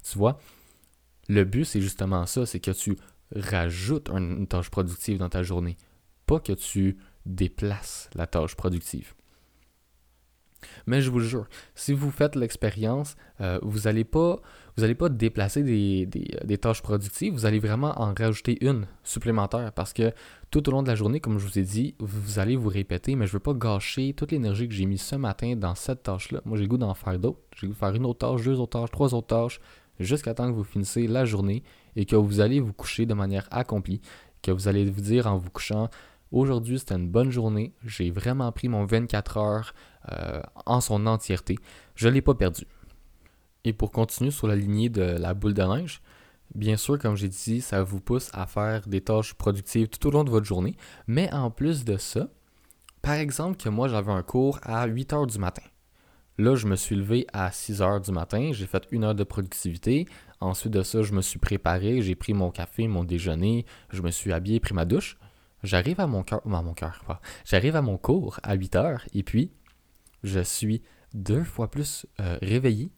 Tu 0.03 0.17
vois, 0.17 0.39
le 1.29 1.45
but, 1.45 1.67
c'est 1.67 1.83
justement 1.83 2.25
ça, 2.25 2.47
c'est 2.47 2.59
que 2.59 2.71
tu 2.71 2.97
rajoutes 3.35 4.09
une 4.09 4.47
tâche 4.47 4.71
productive 4.71 5.19
dans 5.19 5.29
ta 5.29 5.43
journée, 5.43 5.77
pas 6.25 6.41
que 6.41 6.55
tu 6.55 6.97
déplaces 7.27 8.09
la 8.15 8.27
tâche 8.27 8.57
productive. 8.57 9.13
Mais 10.87 11.03
je 11.03 11.11
vous 11.11 11.19
le 11.19 11.27
jure, 11.27 11.47
si 11.75 11.93
vous 11.93 12.11
faites 12.11 12.35
l'expérience, 12.35 13.15
euh, 13.43 13.59
vous 13.63 13.81
n'allez 13.81 14.05
pas, 14.05 14.41
pas 14.99 15.09
déplacer 15.11 15.63
des, 15.63 16.07
des, 16.07 16.59
tâches 16.59 16.81
productives, 16.81 17.35
vous 17.35 17.45
allez 17.45 17.59
vraiment 17.59 17.93
en 18.01 18.15
rajouter 18.15 18.65
une 18.65 18.87
supplémentaire 19.05 19.71
parce 19.73 19.93
que 19.93 20.13
tout 20.51 20.69
au 20.69 20.73
long 20.73 20.83
de 20.83 20.89
la 20.89 20.95
journée, 20.95 21.21
comme 21.21 21.39
je 21.39 21.47
vous 21.47 21.59
ai 21.59 21.63
dit, 21.63 21.95
vous 21.99 22.39
allez 22.39 22.57
vous 22.57 22.69
répéter, 22.69 23.17
mais 23.17 23.27
je 23.27 23.31
ne 23.31 23.35
veux 23.35 23.41
pas 23.41 23.55
gâcher 23.55 24.15
toute 24.15 24.33
l'énergie 24.33 24.69
que 24.69 24.75
j'ai 24.75 24.87
mise 24.87 25.03
ce 25.03 25.17
matin 25.17 25.57
dans 25.57 25.75
cette 25.75 26.05
tâche-là. 26.05 26.41
Moi, 26.45 26.57
j'ai 26.57 26.67
goût 26.67 26.79
d'en 26.79 26.95
faire 26.95 27.19
d'autres. 27.19 27.41
J'ai 27.57 27.67
goût 27.67 27.73
de 27.73 27.79
faire 27.79 27.95
une 27.95 28.07
autre 28.07 28.21
tâche, 28.21 28.43
deux 28.45 28.59
autres 28.61 28.79
tâches, 28.79 28.91
trois 28.91 29.13
autres 29.15 29.27
tâches, 29.27 29.61
jusqu'à 29.99 30.35
temps 30.35 30.49
que 30.49 30.55
vous 30.57 30.65
finissez 30.65 31.07
la 31.07 31.25
journée 31.25 31.63
et 31.97 32.05
que 32.05 32.17
vous 32.17 32.41
allez 32.41 32.61
vous 32.61 32.73
coucher 32.73 33.07
de 33.07 33.15
manière 33.15 33.49
accomplie, 33.51 34.01
que 34.43 34.51
vous 34.51 34.69
allez 34.69 34.85
vous 34.85 35.01
dire 35.01 35.27
en 35.27 35.37
vous 35.37 35.51
couchant, 35.51 35.89
aujourd'hui 36.31 36.79
c'était 36.79 36.95
une 36.95 37.09
bonne 37.09 37.31
journée, 37.31 37.73
j'ai 37.85 38.11
vraiment 38.11 38.51
pris 38.53 38.69
mon 38.69 38.85
24 38.85 39.37
heures 39.39 39.75
euh, 40.13 40.41
en 40.67 40.81
son 40.81 41.07
entièreté, 41.07 41.57
je 41.95 42.09
ne 42.09 42.15
l'ai 42.15 42.23
pas 42.23 42.35
perdu. 42.35 42.67
Et 43.65 43.73
pour 43.73 43.91
continuer 43.91 44.31
sur 44.31 44.47
la 44.47 44.55
lignée 44.55 44.89
de 44.89 45.03
la 45.03 45.35
boule 45.35 45.55
de 45.55 45.63
bien 46.55 46.77
sûr, 46.77 46.99
comme 46.99 47.17
j'ai 47.17 47.29
dit, 47.29 47.61
ça 47.61 47.83
vous 47.83 48.01
pousse 48.01 48.31
à 48.33 48.47
faire 48.47 48.87
des 48.87 49.01
tâches 49.01 49.35
productives 49.35 49.89
tout 49.89 50.07
au 50.07 50.11
long 50.11 50.25
de 50.25 50.31
votre 50.31 50.47
journée, 50.47 50.77
mais 51.07 51.33
en 51.33 51.51
plus 51.51 51.85
de 51.85 51.97
ça, 51.97 52.29
par 53.03 53.15
exemple 53.15 53.57
que 53.57 53.69
moi 53.69 53.89
j'avais 53.89 54.13
un 54.13 54.23
cours 54.23 54.59
à 54.63 54.87
8 54.87 55.13
heures 55.13 55.27
du 55.27 55.39
matin. 55.39 55.63
Là, 56.39 56.55
je 56.55 56.67
me 56.67 56.77
suis 56.77 56.97
levé 56.97 57.27
à 57.33 57.51
6 57.51 57.81
heures 57.81 58.01
du 58.01 58.13
matin, 58.13 58.51
j'ai 58.53 58.67
fait 58.67 58.87
une 58.91 59.05
heure 59.05 59.15
de 59.15 59.25
productivité. 59.25 60.07
Ensuite 60.41 60.73
de 60.73 60.83
ça, 60.83 61.01
je 61.01 61.15
me 61.15 61.23
suis 61.23 61.39
préparé, 61.39 62.03
j'ai 62.03 62.15
pris 62.15 62.35
mon 62.35 62.51
café, 62.51 62.89
mon 62.89 63.05
déjeuner, 63.05 63.65
je 63.91 64.03
me 64.03 64.11
suis 64.11 64.35
habillé, 64.35 64.61
pris 64.61 64.75
ma 64.75 64.85
douche. 64.85 65.17
J'arrive 65.63 65.99
à 65.99 66.07
mon 66.07 66.23
cœur, 66.23 66.43
mon 66.45 66.75
cœur, 66.75 67.03
j'arrive 67.45 67.75
à 67.75 67.83
mon 67.83 67.97
cours 67.97 68.39
à 68.43 68.55
8 68.55 68.77
heures 68.77 69.05
et 69.15 69.23
puis 69.23 69.51
je 70.23 70.41
suis 70.41 70.83
deux 71.15 71.43
fois 71.43 71.71
plus 71.71 72.07
euh, 72.21 72.39
réveillé 72.43 72.91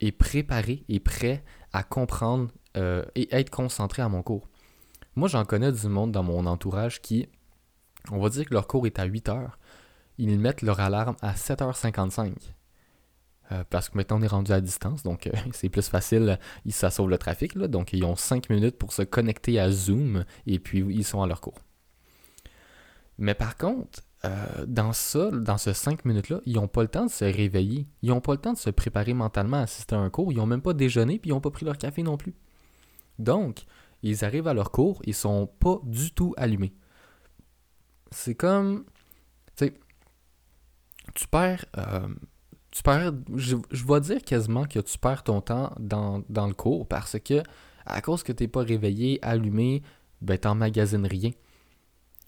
et 0.00 0.12
préparé 0.12 0.84
et 0.88 1.00
prêt 1.00 1.42
à 1.72 1.82
comprendre 1.82 2.50
euh, 2.76 3.04
et 3.14 3.34
être 3.34 3.50
concentré 3.50 4.00
à 4.00 4.08
mon 4.08 4.22
cours. 4.22 4.48
Moi, 5.14 5.28
j'en 5.28 5.44
connais 5.44 5.72
du 5.72 5.88
monde 5.88 6.10
dans 6.10 6.22
mon 6.22 6.46
entourage 6.46 7.02
qui, 7.02 7.28
on 8.10 8.18
va 8.18 8.30
dire 8.30 8.46
que 8.46 8.54
leur 8.54 8.66
cours 8.66 8.86
est 8.86 8.98
à 8.98 9.04
8 9.04 9.28
heures, 9.28 9.58
ils 10.16 10.38
mettent 10.38 10.62
leur 10.62 10.80
alarme 10.80 11.16
à 11.20 11.34
7h55. 11.34 12.32
Euh, 13.50 13.64
parce 13.68 13.90
que 13.90 13.98
maintenant 13.98 14.20
on 14.20 14.22
est 14.22 14.28
rendu 14.28 14.52
à 14.52 14.60
distance, 14.62 15.02
donc 15.02 15.26
euh, 15.26 15.32
c'est 15.52 15.68
plus 15.68 15.86
facile, 15.86 16.38
ça 16.70 16.90
sauve 16.90 17.10
le 17.10 17.18
trafic, 17.18 17.58
donc 17.58 17.92
ils 17.92 18.04
ont 18.04 18.16
5 18.16 18.48
minutes 18.48 18.78
pour 18.78 18.92
se 18.94 19.02
connecter 19.02 19.60
à 19.60 19.70
Zoom 19.70 20.24
et 20.46 20.58
puis 20.58 20.78
ils 20.78 21.04
sont 21.04 21.20
à 21.22 21.26
leur 21.26 21.42
cours. 21.42 21.58
Mais 23.18 23.34
par 23.34 23.58
contre, 23.58 24.00
dans 24.66 24.92
ça, 24.92 25.30
dans 25.32 25.58
ce 25.58 25.72
5 25.72 26.04
minutes-là, 26.04 26.40
ils 26.46 26.54
n'ont 26.54 26.68
pas 26.68 26.82
le 26.82 26.88
temps 26.88 27.04
de 27.04 27.10
se 27.10 27.24
réveiller, 27.24 27.88
ils 28.02 28.10
n'ont 28.10 28.20
pas 28.20 28.32
le 28.32 28.38
temps 28.38 28.52
de 28.52 28.58
se 28.58 28.70
préparer 28.70 29.12
mentalement 29.12 29.58
à 29.58 29.62
assister 29.62 29.96
à 29.96 29.98
un 29.98 30.08
cours, 30.08 30.32
ils 30.32 30.38
n'ont 30.38 30.46
même 30.46 30.62
pas 30.62 30.72
déjeuné 30.72 31.18
puis 31.18 31.30
ils 31.30 31.34
n'ont 31.34 31.40
pas 31.40 31.50
pris 31.50 31.66
leur 31.66 31.76
café 31.76 32.02
non 32.02 32.16
plus. 32.16 32.34
Donc, 33.18 33.64
ils 34.02 34.24
arrivent 34.24 34.48
à 34.48 34.54
leur 34.54 34.70
cours, 34.70 35.00
ils 35.04 35.14
sont 35.14 35.46
pas 35.46 35.78
du 35.84 36.12
tout 36.12 36.34
allumés. 36.36 36.74
C'est 38.10 38.34
comme, 38.34 38.84
tu 39.56 39.66
sais, 39.66 39.74
tu 41.14 41.26
perds, 41.28 41.64
euh, 41.78 42.08
tu 42.70 42.82
perds 42.82 43.12
je, 43.36 43.56
vais 43.56 44.00
dire 44.00 44.22
quasiment 44.22 44.64
que 44.64 44.80
tu 44.80 44.98
perds 44.98 45.24
ton 45.24 45.40
temps 45.40 45.74
dans, 45.78 46.22
le 46.28 46.54
cours 46.54 46.86
parce 46.86 47.18
que 47.18 47.42
à 47.86 48.00
cause 48.00 48.22
que 48.22 48.32
tu 48.32 48.44
n'es 48.44 48.48
pas 48.48 48.62
réveillé, 48.62 49.18
allumé, 49.22 49.82
ben 50.20 50.38
t'emmagasines 50.38 51.06
rien. 51.06 51.30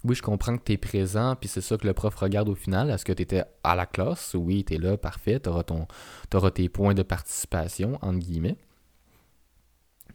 Oui, 0.05 0.14
je 0.14 0.23
comprends 0.23 0.59
que 0.59 0.64
tu 0.64 0.73
es 0.73 0.76
présent, 0.76 1.35
puis 1.35 1.49
c'est 1.49 1.62
ça 1.62 1.79
que 1.79 1.87
le 1.87 1.95
prof 1.95 2.14
regarde 2.17 2.50
au 2.50 2.55
final. 2.55 2.91
Est-ce 2.91 3.07
que 3.07 3.12
tu 3.12 3.23
étais 3.23 3.45
à 3.62 3.75
la 3.75 3.87
classe? 3.87 4.35
Oui, 4.35 4.62
tu 4.62 4.75
es 4.75 4.79
là, 4.79 4.99
parfait. 4.99 5.41
Tu 5.41 5.49
auras, 5.49 6.50
tes 6.50 6.69
points 6.69 6.93
de 6.93 7.03
participation, 7.03 7.99
entre 8.03 8.19
guillemets. 8.19 8.59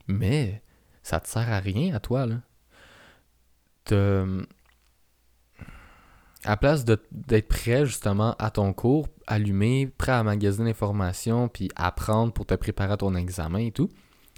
Mais 0.10 0.63
ça 1.04 1.20
te 1.20 1.28
sert 1.28 1.50
à 1.50 1.60
rien 1.60 1.94
à 1.96 2.00
toi, 2.00 2.25
là. 2.25 2.42
À 6.46 6.58
place 6.58 6.84
d'être 6.86 7.48
prêt 7.48 7.86
justement 7.86 8.36
à 8.39 8.50
ton 8.50 8.74
cours, 8.74 9.08
allumé, 9.28 9.88
prêt 9.88 10.12
à 10.12 10.24
magasiner 10.24 10.70
l'information, 10.70 11.48
puis 11.48 11.70
apprendre 11.75 12.34
pour 12.34 12.46
te 12.46 12.56
préparer 12.56 12.94
à 12.94 12.98
ton 12.98 13.16
examen 13.16 13.60
et 13.60 13.72
tout, 13.72 13.89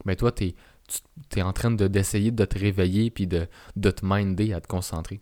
mais 0.06 0.14
ben 0.14 0.18
toi, 0.18 0.32
tu 0.32 0.54
es, 1.36 1.42
en 1.42 1.54
train 1.54 1.72
d'essayer 1.72 2.32
de, 2.32 2.46
te 2.46 2.58
réveiller 2.58 3.12
puis 3.12 3.28
de, 3.28 3.48
de 3.76 3.92
te 3.92 4.06
minder 4.06 4.54
à 4.54 4.62
te 4.62 4.68
concentrer. 4.68 5.22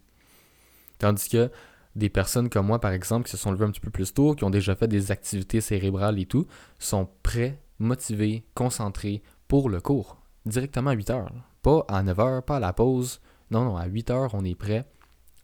Tandis 0.99 1.29
que 1.29 1.51
des 1.95 2.09
personnes 2.09 2.49
comme 2.49 2.67
moi, 2.67 2.79
par 2.79 2.91
exemple, 2.91 3.25
qui 3.25 3.31
se 3.31 3.37
sont 3.37 3.51
levées 3.51 3.65
un 3.65 3.71
petit 3.71 3.81
peu 3.81 3.91
plus 3.91 4.13
tôt, 4.13 4.35
qui 4.35 4.43
ont 4.43 4.49
déjà 4.49 4.75
fait 4.75 4.87
des 4.87 5.11
activités 5.11 5.61
cérébrales 5.61 6.19
et 6.19 6.25
tout, 6.25 6.47
sont 6.77 7.09
prêts, 7.23 7.59
motivés, 7.77 8.45
concentrés 8.53 9.21
pour 9.47 9.69
le 9.69 9.81
cours. 9.81 10.18
Directement 10.45 10.91
à 10.91 10.93
8 10.93 11.09
heures. 11.09 11.31
Pas 11.61 11.85
à 11.87 12.01
9 12.03 12.19
heures, 12.19 12.43
pas 12.43 12.57
à 12.57 12.59
la 12.59 12.73
pause. 12.73 13.19
Non, 13.51 13.65
non, 13.65 13.77
à 13.77 13.85
8 13.85 14.09
heures, 14.11 14.33
on 14.33 14.43
est 14.43 14.55
prêt 14.55 14.85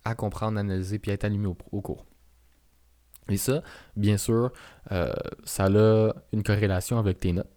à 0.05 0.15
comprendre, 0.15 0.59
analyser, 0.59 0.99
puis 0.99 1.11
à 1.11 1.15
être 1.15 1.25
allumé 1.25 1.47
au, 1.47 1.81
cours. 1.81 2.05
Et 3.27 3.37
ça, 3.37 3.63
bien 3.95 4.17
sûr, 4.17 4.51
euh, 4.91 5.11
ça 5.43 5.65
a 5.65 6.13
une 6.31 6.43
corrélation 6.43 6.99
avec 6.99 7.19
tes 7.19 7.33
notes. 7.33 7.49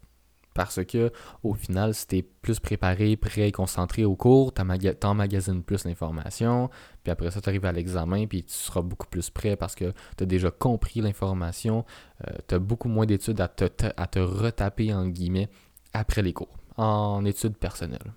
Parce 0.55 0.85
que, 0.85 1.13
au 1.45 1.55
final, 1.55 1.95
si 1.95 2.07
tu 2.09 2.17
es 2.17 2.23
plus 2.23 2.59
préparé, 2.59 3.17
prêt 3.17 3.47
et 3.47 3.53
concentré 3.53 4.05
au 4.05 4.17
cours, 4.17 4.53
tu 4.53 4.63
emmagasines 5.07 5.63
plus 5.63 5.85
l'information, 5.85 6.69
puis 7.05 7.13
après 7.13 7.31
ça, 7.31 7.41
tu 7.41 7.49
arrives 7.49 7.65
à 7.65 7.71
l'examen, 7.71 8.27
puis 8.27 8.43
tu 8.43 8.55
seras 8.55 8.83
beaucoup 8.83 9.07
plus 9.07 9.31
prêt 9.31 9.55
parce 9.55 9.77
que 9.77 9.93
tu 10.17 10.25
as 10.25 10.27
déjà 10.27 10.51
compris 10.51 11.01
l'information, 11.01 11.85
euh, 12.27 12.33
tu 12.49 12.57
as 12.57 12.59
beaucoup 12.59 12.89
moins 12.89 13.07
d'études 13.07 13.41
à 13.41 13.47
te, 13.47 13.67
à 13.97 14.07
te 14.09 14.19
retaper, 14.19 14.93
en 14.93 15.07
guillemets, 15.07 15.49
après 15.93 16.23
les 16.23 16.33
cours, 16.33 16.57
en 16.79 17.25
études 17.25 17.57
personnelles. 17.57 18.15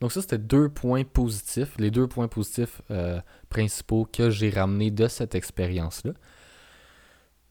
Donc 0.00 0.12
ça, 0.12 0.20
c'était 0.20 0.38
deux 0.38 0.68
points 0.68 1.04
positifs, 1.04 1.74
les 1.78 1.90
deux 1.90 2.06
points 2.06 2.28
positifs 2.28 2.82
euh, 2.90 3.20
principaux 3.48 4.06
que 4.12 4.30
j'ai 4.30 4.50
ramenés 4.50 4.90
de 4.90 5.08
cette 5.08 5.34
expérience-là. 5.34 6.12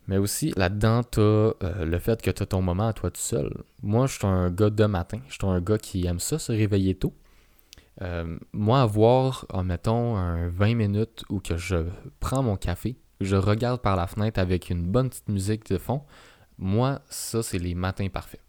Mais 0.07 0.17
aussi, 0.17 0.53
là-dedans, 0.55 1.03
tu 1.03 1.19
euh, 1.19 1.53
le 1.83 1.99
fait 1.99 2.21
que 2.21 2.31
tu 2.31 2.43
as 2.43 2.45
ton 2.45 2.61
moment 2.61 2.87
à 2.87 2.93
toi 2.93 3.11
tout 3.11 3.19
seul. 3.19 3.51
Moi, 3.81 4.07
je 4.07 4.13
suis 4.13 4.27
un 4.27 4.49
gars 4.49 4.69
de 4.69 4.85
matin. 4.85 5.19
Je 5.27 5.33
suis 5.33 5.45
un 5.45 5.59
gars 5.59 5.77
qui 5.77 6.05
aime 6.05 6.19
ça, 6.19 6.39
se 6.39 6.53
réveiller 6.53 6.95
tôt. 6.95 7.13
Euh, 8.01 8.37
moi, 8.53 8.81
avoir, 8.81 9.45
mettons, 9.65 10.15
un 10.15 10.47
20 10.47 10.75
minutes 10.75 11.25
où 11.29 11.39
que 11.41 11.57
je 11.57 11.87
prends 12.21 12.43
mon 12.43 12.55
café, 12.55 12.97
je 13.19 13.35
regarde 13.35 13.81
par 13.81 13.97
la 13.97 14.07
fenêtre 14.07 14.39
avec 14.39 14.69
une 14.69 14.85
bonne 14.85 15.09
petite 15.09 15.27
musique 15.27 15.69
de 15.69 15.77
fond, 15.77 16.03
moi, 16.57 17.01
ça, 17.09 17.43
c'est 17.43 17.59
les 17.59 17.75
matins 17.75 18.07
parfaits. 18.07 18.41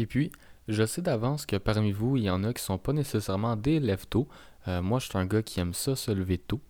Et 0.00 0.06
puis, 0.06 0.32
je 0.66 0.86
sais 0.86 1.02
d'avance 1.02 1.44
que 1.44 1.56
parmi 1.56 1.92
vous, 1.92 2.16
il 2.16 2.22
y 2.24 2.30
en 2.30 2.42
a 2.42 2.54
qui 2.54 2.62
sont 2.62 2.78
pas 2.78 2.94
nécessairement 2.94 3.54
des 3.54 3.80
lève 3.80 4.06
tôt. 4.06 4.28
Euh, 4.66 4.80
moi, 4.80 4.98
je 4.98 5.10
suis 5.10 5.18
un 5.18 5.26
gars 5.26 5.42
qui 5.42 5.60
aime 5.60 5.74
ça, 5.74 5.94
se 5.94 6.10
lever 6.10 6.38
tôt. 6.38 6.62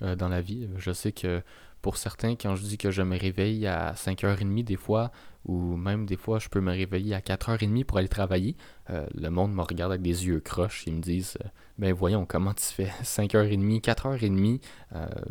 dans 0.00 0.28
la 0.28 0.40
vie. 0.40 0.68
Je 0.76 0.92
sais 0.92 1.10
que 1.10 1.42
pour 1.82 1.96
certains, 1.96 2.36
quand 2.36 2.54
je 2.54 2.62
dis 2.62 2.78
que 2.78 2.92
je 2.92 3.02
me 3.02 3.18
réveille 3.18 3.66
à 3.66 3.94
5h30 3.94 4.62
des 4.62 4.76
fois, 4.76 5.10
ou 5.46 5.76
même 5.76 6.06
des 6.06 6.16
fois 6.16 6.38
je 6.38 6.48
peux 6.48 6.60
me 6.60 6.70
réveiller 6.70 7.14
à 7.14 7.20
4h30 7.20 7.84
pour 7.84 7.98
aller 7.98 8.08
travailler, 8.08 8.56
le 8.88 9.28
monde 9.30 9.54
me 9.54 9.62
regarde 9.62 9.92
avec 9.92 10.02
des 10.02 10.26
yeux 10.26 10.40
croches, 10.40 10.84
ils 10.86 10.92
me 10.92 11.00
disent 11.00 11.38
Ben 11.78 11.94
voyons, 11.94 12.26
comment 12.26 12.52
tu 12.52 12.64
fais 12.64 12.90
5h30, 13.02 13.80
4h30, 13.80 14.60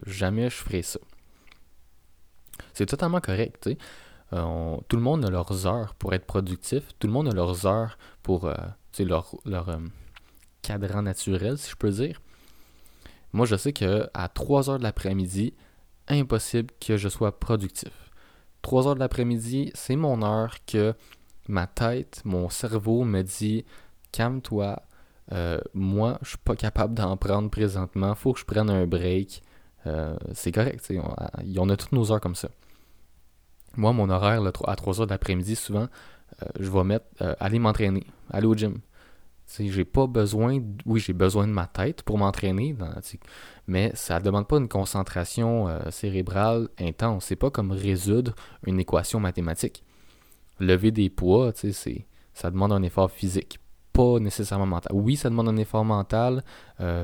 jamais 0.08 0.50
je 0.50 0.56
ferai 0.56 0.82
ça. 0.82 1.00
C'est 2.74 2.88
totalement 2.88 3.22
correct, 3.22 3.58
tu 3.62 3.72
sais. 3.72 3.78
Euh, 4.36 4.78
tout 4.90 4.98
le 4.98 5.02
monde 5.02 5.26
a 5.26 5.30
leurs 5.30 5.66
heures 5.66 5.96
pour 5.96 6.14
être 6.14 6.26
productif. 6.26 6.84
Tout 7.00 7.08
le 7.08 7.14
monde 7.14 7.28
a 7.30 7.32
leurs 7.32 7.66
heures 7.66 7.98
pour 8.22 8.46
euh, 8.46 8.54
leur, 9.00 9.36
leur 9.46 9.70
euh, 9.70 9.78
cadran 10.62 11.04
naturel, 11.04 11.58
si 11.58 11.72
je 11.72 11.76
peux 11.76 11.92
dire. 11.92 12.22
Moi, 13.34 13.46
je 13.46 13.56
sais 13.56 13.74
que 13.74 14.10
à 14.14 14.30
3 14.30 14.70
heures 14.70 14.78
de 14.78 14.84
l'après-midi, 14.84 15.54
impossible 16.08 16.74
que 16.80 16.98
je 16.98 17.10
sois 17.10 17.40
productif. 17.40 18.12
3 18.62 18.88
heures 18.88 18.96
de 18.96 19.00
l'après-midi, 19.00 19.72
c'est 19.74 19.96
mon 19.96 20.22
heure 20.22 20.58
que 20.66 20.94
ma 21.48 21.68
tête, 21.68 22.22
mon 22.26 22.50
cerveau 22.50 23.04
me 23.04 23.22
dit 23.22 23.66
calme-toi. 24.12 24.82
moi, 25.74 26.18
je 26.22 26.30
suis 26.30 26.38
pas 26.38 26.56
capable 26.56 26.94
d'en 26.94 27.18
prendre 27.18 27.50
présentement. 27.50 28.16
Faut 28.16 28.34
que 28.34 28.40
je 28.40 28.46
prenne 28.46 28.70
un 28.70 28.88
break. 28.88 29.44
c'est 30.34 30.52
correct. 30.52 30.92
On, 30.92 31.14
on 31.58 31.70
a 31.70 31.78
toutes 31.78 31.92
nos 31.92 32.12
heures 32.12 32.22
comme 32.22 32.36
ça. 32.36 32.50
Moi, 33.78 33.94
mon 33.94 34.10
horaire 34.10 34.42
à 34.66 34.76
3 34.76 35.02
heures 35.02 35.08
de 35.08 35.12
l'après-midi, 35.12 35.56
souvent, 35.56 35.88
euh, 36.42 36.46
je 36.60 36.70
vais 36.70 36.84
mettre 36.84 37.06
euh, 37.22 37.34
aller 37.40 37.60
m'entraîner, 37.60 38.06
aller 38.32 38.48
au 38.48 38.56
gym. 38.56 38.80
J'ai 39.60 39.86
pas 39.86 40.08
besoin, 40.08 40.60
oui, 40.88 41.00
j'ai 41.00 41.14
besoin 41.14 41.46
de 41.48 41.52
ma 41.52 41.68
tête 41.68 42.02
pour 42.02 42.18
m'entraîner, 42.18 42.76
mais 43.68 43.92
ça 43.94 44.20
demande 44.20 44.48
pas 44.48 44.58
une 44.58 44.68
concentration 44.68 45.68
euh, 45.68 45.92
cérébrale 45.92 46.70
intense. 46.80 47.26
C'est 47.26 47.36
pas 47.36 47.52
comme 47.52 47.72
résoudre 47.72 48.34
une 48.66 48.80
équation 48.80 49.20
mathématique. 49.20 49.84
Lever 50.60 50.90
des 50.90 51.10
poids, 51.12 51.54
ça 52.34 52.50
demande 52.50 52.72
un 52.72 52.82
effort 52.82 53.12
physique, 53.12 53.60
pas 53.94 54.20
nécessairement 54.20 54.66
mental. 54.66 54.94
Oui, 54.96 55.16
ça 55.16 55.30
demande 55.30 55.50
un 55.50 55.58
effort 55.58 55.86
mental 55.86 56.44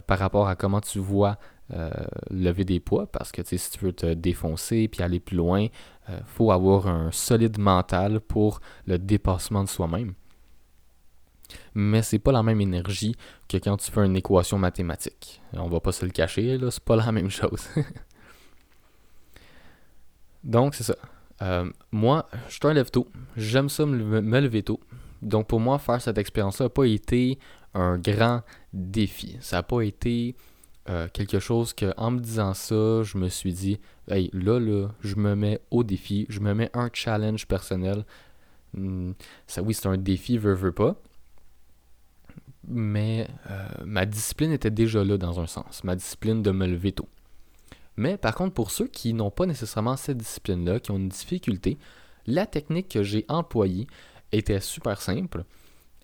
par 0.08 0.18
rapport 0.18 0.48
à 0.48 0.56
comment 0.56 0.82
tu 0.82 1.00
vois 1.00 1.38
euh, 1.74 1.90
lever 2.30 2.66
des 2.66 2.80
poids 2.80 3.08
parce 3.08 3.32
que 3.32 3.42
si 3.46 3.72
tu 3.72 3.86
veux 3.86 3.94
te 3.94 4.14
défoncer 4.14 4.88
puis 4.88 5.04
aller 5.04 5.20
plus 5.20 5.38
loin, 5.38 5.62
il 5.62 5.70
euh, 6.10 6.20
faut 6.26 6.52
avoir 6.52 6.88
un 6.88 7.12
solide 7.12 7.58
mental 7.60 8.20
pour 8.20 8.60
le 8.86 8.98
dépassement 8.98 9.64
de 9.64 9.70
soi-même. 9.70 10.14
Mais 11.74 12.02
c'est 12.02 12.20
pas 12.20 12.32
la 12.32 12.44
même 12.44 12.60
énergie 12.60 13.16
que 13.48 13.58
quand 13.58 13.78
tu 13.78 13.92
fais 13.92 14.06
une 14.06 14.16
équation 14.16 14.58
mathématique. 14.58 15.42
On 15.54 15.70
va 15.70 15.80
pas 15.80 15.92
se 15.92 16.06
le 16.06 16.12
cacher, 16.12 16.58
là, 16.58 16.72
c'est 16.72 16.84
pas 16.84 16.96
la 16.96 17.12
même 17.12 17.30
chose. 17.30 17.68
Donc 20.44 20.76
c'est 20.76 20.84
ça. 20.84 20.96
Euh, 21.42 21.70
moi, 21.92 22.28
je 22.48 22.54
suis 22.54 22.68
un 22.68 22.74
lève-tôt. 22.74 23.08
J'aime 23.36 23.70
ça 23.70 23.86
me, 23.86 24.20
lever 24.40 24.64
tôt. 24.64 24.80
Donc 25.22 25.48
pour 25.48 25.60
moi, 25.60 25.80
faire 25.80 26.02
cette 26.02 26.18
expérience-là 26.18 26.66
n'a 26.66 26.70
pas 26.70 26.86
été 26.86 27.40
un 27.74 27.98
grand 27.98 28.42
défi. 28.74 29.38
Ça 29.40 29.58
n'a 29.58 29.64
pas 29.64 29.82
été 29.82 30.36
euh, 30.90 31.08
quelque 31.14 31.40
chose 31.40 31.74
que 31.74 31.94
en 31.98 32.12
me 32.12 32.20
disant 32.20 32.54
ça, 32.54 33.04
je 33.04 33.18
me 33.18 33.30
suis 33.30 33.54
dit, 33.54 33.80
hey, 34.10 34.30
là, 34.34 34.60
là, 34.60 34.90
je 35.02 35.16
me 35.16 35.36
mets 35.36 35.60
au 35.70 35.84
défi, 35.84 36.26
je 36.30 36.40
me 36.40 36.54
mets 36.54 36.72
un 36.74 36.90
challenge 36.92 37.48
personnel. 37.48 38.06
Hmm, 38.74 39.12
ça, 39.48 39.62
oui, 39.62 39.74
c'est 39.74 39.88
un 39.88 39.98
défi, 39.98 40.38
veux, 40.38 40.54
veux 40.54 40.72
pas. 40.72 40.96
Mais 42.68 43.28
euh, 43.50 43.68
ma 43.86 44.06
discipline 44.06 44.52
était 44.52 44.72
déjà 44.72 45.04
là 45.04 45.18
dans 45.18 45.40
un 45.40 45.48
sens, 45.48 45.84
ma 45.84 45.96
discipline 45.96 46.42
de 46.42 46.52
me 46.52 46.68
lever 46.68 46.92
tôt. 46.92 47.10
Mais 47.98 48.18
par 48.18 48.36
contre, 48.36 48.54
pour 48.54 48.72
ceux 48.72 48.88
qui 48.88 49.14
n'ont 49.14 49.32
pas 49.32 49.46
nécessairement 49.46 49.98
cette 49.98 50.18
discipline-là, 50.18 50.80
qui 50.80 50.92
ont 50.92 50.98
une 50.98 51.10
difficulté, 51.10 51.78
la 52.26 52.46
technique 52.46 52.90
que 52.90 53.04
j'ai 53.04 53.26
employée 53.28 53.88
était 54.32 54.60
super 54.60 55.02
simple. 55.02 55.44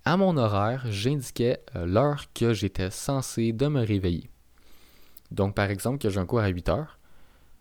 À 0.06 0.18
mon 0.18 0.38
horaire, 0.38 0.86
j'indiquais 0.90 1.60
euh, 1.76 1.86
l'heure 1.86 2.26
que 2.34 2.54
j'étais 2.54 2.92
censé 2.92 3.54
de 3.54 3.68
me 3.68 3.86
réveiller. 3.86 4.30
Donc, 5.32 5.56
par 5.56 5.70
exemple, 5.70 5.98
que 5.98 6.10
j'ai 6.10 6.20
un 6.20 6.26
cours 6.26 6.40
à 6.40 6.48
8 6.48 6.70
heures, 6.70 7.00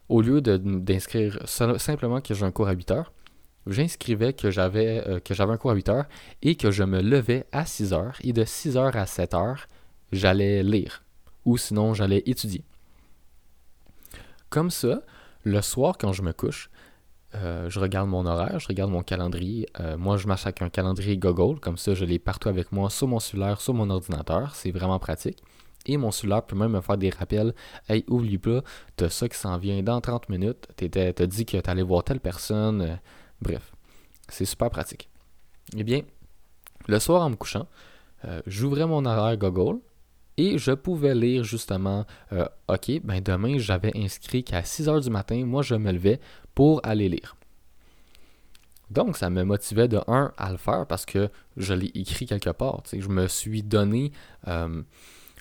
au 0.09 0.23
lieu 0.23 0.41
d'inscrire 0.41 1.39
simplement 1.47 2.21
que 2.21 2.35
j'ai 2.35 2.45
un 2.45 2.53
cours 2.53 2.69
à 2.69 2.73
8 2.73 2.91
heures, 2.93 3.13
j'inscrivais 3.67 4.33
que 4.33 4.51
j'avais 4.51 5.03
euh, 5.09 5.19
que 5.19 5.35
j'avais 5.35 5.53
un 5.53 5.57
cours 5.57 5.73
à 5.73 5.75
8 5.75 5.89
heures 5.89 6.05
et 6.43 6.55
que 6.55 6.71
je 6.71 6.85
me 6.85 7.03
levais 7.03 7.47
à 7.51 7.67
6 7.67 7.93
heures 7.93 8.17
et 8.23 8.33
de 8.33 8.45
6 8.45 8.77
heures 8.77 8.97
à 8.97 9.07
7 9.07 9.35
heures, 9.35 9.67
j'allais 10.13 10.63
lire 10.63 11.03
ou 11.45 11.57
sinon 11.57 11.95
j'allais 11.95 12.23
étudier. 12.27 12.63
Comme 14.51 14.71
ça, 14.71 15.03
le 15.43 15.61
soir 15.63 15.99
quand 15.99 16.13
je 16.13 16.23
me 16.23 16.33
couche, 16.33 16.71
euh, 17.35 17.69
je 17.69 17.81
regarde 17.81 18.09
mon 18.09 18.25
horaire, 18.25 18.61
je 18.61 18.69
regarde 18.69 18.91
mon 18.91 19.03
calendrier. 19.03 19.69
Euh, 19.81 19.99
moi, 19.99 20.17
je 20.17 20.27
marche 20.27 20.47
avec 20.47 20.63
un 20.63 20.71
calendrier 20.71 21.19
Google, 21.19 21.59
comme 21.61 21.77
ça 21.77 21.95
je 21.95 22.05
l'ai 22.05 22.19
partout 22.19 22.49
avec 22.49 22.71
moi, 22.73 22.89
sur 22.89 23.09
mon 23.09 23.19
cellulaire, 23.19 23.61
sur 23.61 23.75
mon 23.75 23.91
ordinateur. 23.91 24.55
C'est 24.55 24.71
vraiment 24.71 24.99
pratique 25.01 25.43
et 25.87 25.97
mon 25.97 26.11
cellulaire 26.11 26.45
peut 26.45 26.57
même 26.57 26.73
me 26.73 26.81
faire 26.81 26.99
des 26.99 27.11
rappels. 27.11 27.55
Hey, 27.89 28.05
oublie 28.09 28.39
pas, 28.39 28.63
t'as 28.97 29.09
ça 29.09 29.29
qui 29.29 29.39
s'en 29.39 29.57
vient 29.59 29.83
dans 29.83 30.01
30 30.01 30.29
minutes. 30.29 30.69
T'as 30.77 31.27
dit 31.27 31.47
que 31.47 31.57
t'allais 31.59 31.83
voir 31.83 32.05
telle 32.05 32.21
personne. 32.21 32.83
Euh, 32.83 32.97
bref, 33.41 33.73
c'est 34.29 34.45
super 34.45 34.71
pratique. 34.71 35.09
Eh 35.77 35.85
bien, 35.85 36.03
le 36.89 36.99
soir 36.99 37.23
en 37.23 37.31
me 37.31 37.37
couchant, 37.37 37.67
euh, 38.25 38.41
j'ouvrais 38.47 38.87
mon 38.87 39.05
horaire 39.05 39.37
Google 39.37 39.81
et 40.37 40.59
je 40.59 40.73
pouvais 40.73 41.15
lire 41.15 41.45
justement, 41.45 42.05
euh, 42.33 42.47
OK, 42.69 42.91
ben 43.03 43.21
demain 43.21 43.59
j'avais 43.59 43.93
inscrit 43.97 44.45
qu'à 44.45 44.63
6 44.63 44.89
heures 44.89 45.01
du 45.01 45.11
matin, 45.11 45.45
moi 45.47 45.63
je 45.63 45.75
me 45.75 45.93
levais 45.93 46.21
pour 46.55 46.81
aller 46.85 47.09
lire. 47.09 47.37
Donc, 48.91 49.17
ça 49.17 49.31
me 49.31 49.43
motivait 49.43 49.89
de 49.89 50.01
un 50.07 50.33
à 50.37 50.53
le 50.53 50.59
faire 50.59 50.87
parce 50.87 51.05
que 51.07 51.29
je 51.57 51.75
l'ai 51.75 51.91
écrit 51.95 52.27
quelque 52.27 52.51
part. 52.51 52.83
Je 52.93 53.09
me 53.09 53.27
suis 53.27 53.63
donné 53.63 54.13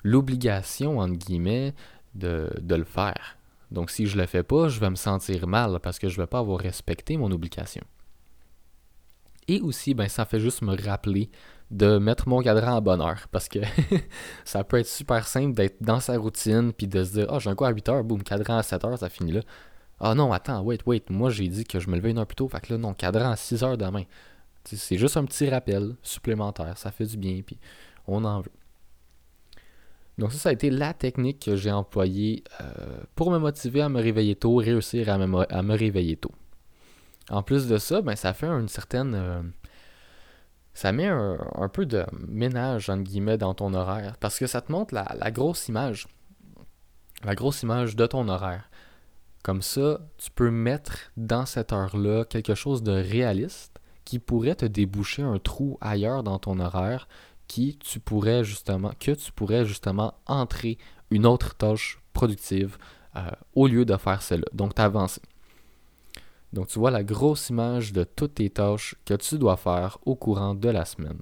l'obligation, 0.06 1.00
entre 1.00 1.18
guillemets, 1.18 1.74
de, 2.14 2.48
le 2.70 2.84
faire. 2.84 3.38
Donc 3.72 3.90
si 3.90 4.06
je 4.06 4.16
ne 4.16 4.22
le 4.22 4.28
fais 4.28 4.44
pas, 4.44 4.70
je 4.70 4.80
vais 4.80 4.92
me 4.92 4.96
sentir 4.96 5.48
mal 5.48 5.80
parce 5.82 5.98
que 5.98 6.08
je 6.08 6.18
ne 6.18 6.24
vais 6.24 6.28
pas 6.28 6.40
avoir 6.40 6.60
respecté 6.60 7.18
mon 7.18 7.32
obligation. 7.32 7.84
Et 9.48 9.62
aussi, 9.62 9.96
ben, 9.96 10.08
ça 10.08 10.26
fait 10.26 10.40
juste 10.40 10.62
me 10.62 10.76
rappeler 10.76 11.30
de 11.72 11.98
mettre 11.98 12.30
mon 12.30 12.42
cadran 12.42 12.78
à 12.78 12.82
bonne 12.82 13.02
heure 13.02 13.28
parce 13.32 13.50
que 13.50 13.60
ça 14.46 14.64
peut 14.64 14.78
être 14.78 14.88
super 14.88 15.28
simple 15.28 15.56
d'être 15.56 15.82
dans 15.82 16.00
sa 16.00 16.18
routine 16.18 16.72
puis 16.72 16.88
de 16.88 17.04
se 17.04 17.14
dire 17.14 17.28
Ah, 17.30 17.40
j'ai 17.40 17.50
un 17.50 17.56
coup 17.56 17.66
à 17.66 17.72
8 17.72 17.90
heures, 17.90 18.04
boum, 18.04 18.22
cadran 18.22 18.58
à 18.58 18.64
7 18.64 18.86
heures, 18.86 19.00
ça 19.00 19.10
finit 19.10 19.32
là. 19.32 19.42
Ah 20.00 20.14
non, 20.14 20.32
attends, 20.32 20.62
wait, 20.62 20.86
wait, 20.86 21.10
moi 21.10 21.32
j'ai 21.32 21.48
dit 21.48 21.64
que 21.64 21.80
je 21.80 21.90
me 21.90 21.96
levais 21.96 22.12
une 22.12 22.20
heure 22.20 22.28
plus 22.28 22.36
tôt, 22.36 22.48
fait 22.48 22.62
que 22.62 22.74
là, 22.74 22.78
non, 22.78 22.94
cadran 22.94 23.32
à 23.32 23.36
6 23.36 23.64
heures 23.64 23.78
demain. 23.78 24.04
C'est 24.66 24.98
juste 24.98 25.18
un 25.18 25.26
petit 25.26 25.50
rappel 25.50 25.96
supplémentaire, 26.04 26.78
ça 26.78 26.92
fait 26.92 27.06
du 27.06 27.18
bien, 27.18 27.42
puis 27.44 27.58
on 28.08 28.24
en 28.24 28.42
veut. 28.42 28.52
Donc 30.18 30.32
ça, 30.32 30.40
ça 30.40 30.50
a 30.50 30.52
été 30.54 30.70
la 30.70 30.94
technique 30.94 31.46
que 31.46 31.56
j'ai 31.56 31.72
employée 31.72 32.44
euh, 32.62 33.02
pour 33.16 33.32
me 33.32 33.38
motiver 33.38 33.82
à 33.82 33.90
me 33.90 34.02
réveiller 34.02 34.36
tôt, 34.36 34.56
réussir 34.56 35.10
à 35.10 35.18
me, 35.18 35.76
réveiller 35.76 36.16
tôt. 36.16 36.32
En 37.30 37.44
plus 37.44 37.68
de 37.68 37.78
ça, 37.78 38.02
ben, 38.02 38.16
ça 38.16 38.34
fait 38.34 38.48
une 38.48 38.70
certaine... 38.70 39.16
Euh, 39.16 39.42
ça 40.74 40.92
met 40.92 41.08
un, 41.08 41.70
peu 41.72 41.86
de 41.86 42.06
ménage, 42.28 42.90
entre 42.90 43.04
guillemets, 43.04 43.38
dans 43.38 43.54
ton 43.54 43.74
horaire. 43.74 44.18
Parce 44.20 44.38
que 44.38 44.46
ça 44.46 44.60
te 44.60 44.72
montre 44.74 44.94
la, 44.94 45.16
la 45.18 45.32
grosse 45.32 45.70
image. 45.70 46.08
La 47.24 47.34
grosse 47.34 47.64
image 47.64 47.96
de 47.96 48.06
ton 48.06 48.28
horaire. 48.28 48.70
Comme 49.42 49.62
ça, 49.62 50.02
tu 50.18 50.32
peux 50.32 50.52
mettre 50.52 51.12
dans 51.16 51.46
cette 51.46 51.72
heure-là 51.72 52.26
quelque 52.26 52.56
chose 52.56 52.84
de 52.84 52.92
réaliste 52.92 53.80
qui 54.04 54.20
pourrait 54.20 54.56
te 54.56 54.66
déboucher 54.66 55.22
un 55.22 55.40
trou 55.40 55.78
ailleurs 55.80 56.24
dans 56.24 56.40
ton 56.40 56.60
horaire 56.60 57.08
que 57.48 57.72
tu 57.72 58.00
pourrais 58.00 58.44
justement 58.44 60.14
entrer 60.26 60.78
une 61.12 61.26
autre 61.26 61.56
tâche 61.56 62.00
productive 62.14 62.78
euh, 63.16 63.30
au 63.54 63.68
lieu 63.68 63.86
de 63.86 63.96
faire 63.98 64.22
celle-là. 64.22 64.48
Donc, 64.54 64.76
tu 64.76 64.82
avances. 64.82 65.20
Donc, 66.54 66.68
tu 66.68 66.80
vois 66.80 66.92
la 66.92 67.04
grosse 67.04 67.50
image 67.50 67.94
de 67.94 68.04
toutes 68.04 68.36
tes 68.36 68.50
tâches 68.50 68.96
que 69.06 69.14
tu 69.14 69.38
dois 69.38 69.58
faire 69.58 69.98
au 70.06 70.16
courant 70.16 70.56
de 70.56 70.70
la 70.70 70.86
semaine. 70.86 71.20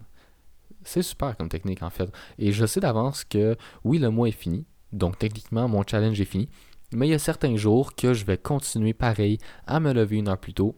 C'est 0.84 1.02
super 1.02 1.38
comme 1.38 1.50
technique 1.50 1.82
en 1.82 1.90
fait. 1.90 2.12
Et 2.38 2.52
je 2.52 2.66
sais 2.66 2.80
d'avance 2.80 3.24
que 3.24 3.56
oui, 3.84 4.00
le 4.00 4.10
mois 4.10 4.28
est 4.28 4.32
fini. 4.32 4.66
Donc, 4.92 5.18
techniquement, 5.18 5.68
mon 5.68 5.84
challenge 5.86 6.20
est 6.20 6.26
fini. 6.26 6.50
Mais 6.92 7.08
il 7.08 7.12
y 7.12 7.16
a 7.16 7.20
certains 7.20 7.56
jours 7.56 7.96
que 7.96 8.14
je 8.14 8.26
vais 8.26 8.38
continuer 8.38 8.94
pareil 8.94 9.40
à 9.66 9.80
me 9.80 9.94
lever 9.94 10.18
une 10.18 10.28
heure 10.28 10.38
plus 10.38 10.54
tôt 10.54 10.76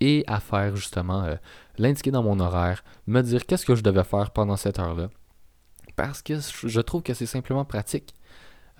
et 0.00 0.24
à 0.26 0.40
faire 0.40 0.76
justement 0.76 1.24
euh, 1.24 1.36
l'indiquer 1.78 2.10
dans 2.10 2.22
mon 2.22 2.40
horaire, 2.40 2.84
me 3.06 3.20
dire 3.22 3.46
qu'est-ce 3.46 3.66
que 3.66 3.74
je 3.74 3.82
devais 3.82 4.04
faire 4.04 4.30
pendant 4.30 4.56
cette 4.56 4.78
heure-là. 4.78 5.08
Parce 5.96 6.22
que 6.22 6.34
je 6.64 6.80
trouve 6.80 7.02
que 7.02 7.14
c'est 7.14 7.26
simplement 7.26 7.64
pratique. 7.64 8.14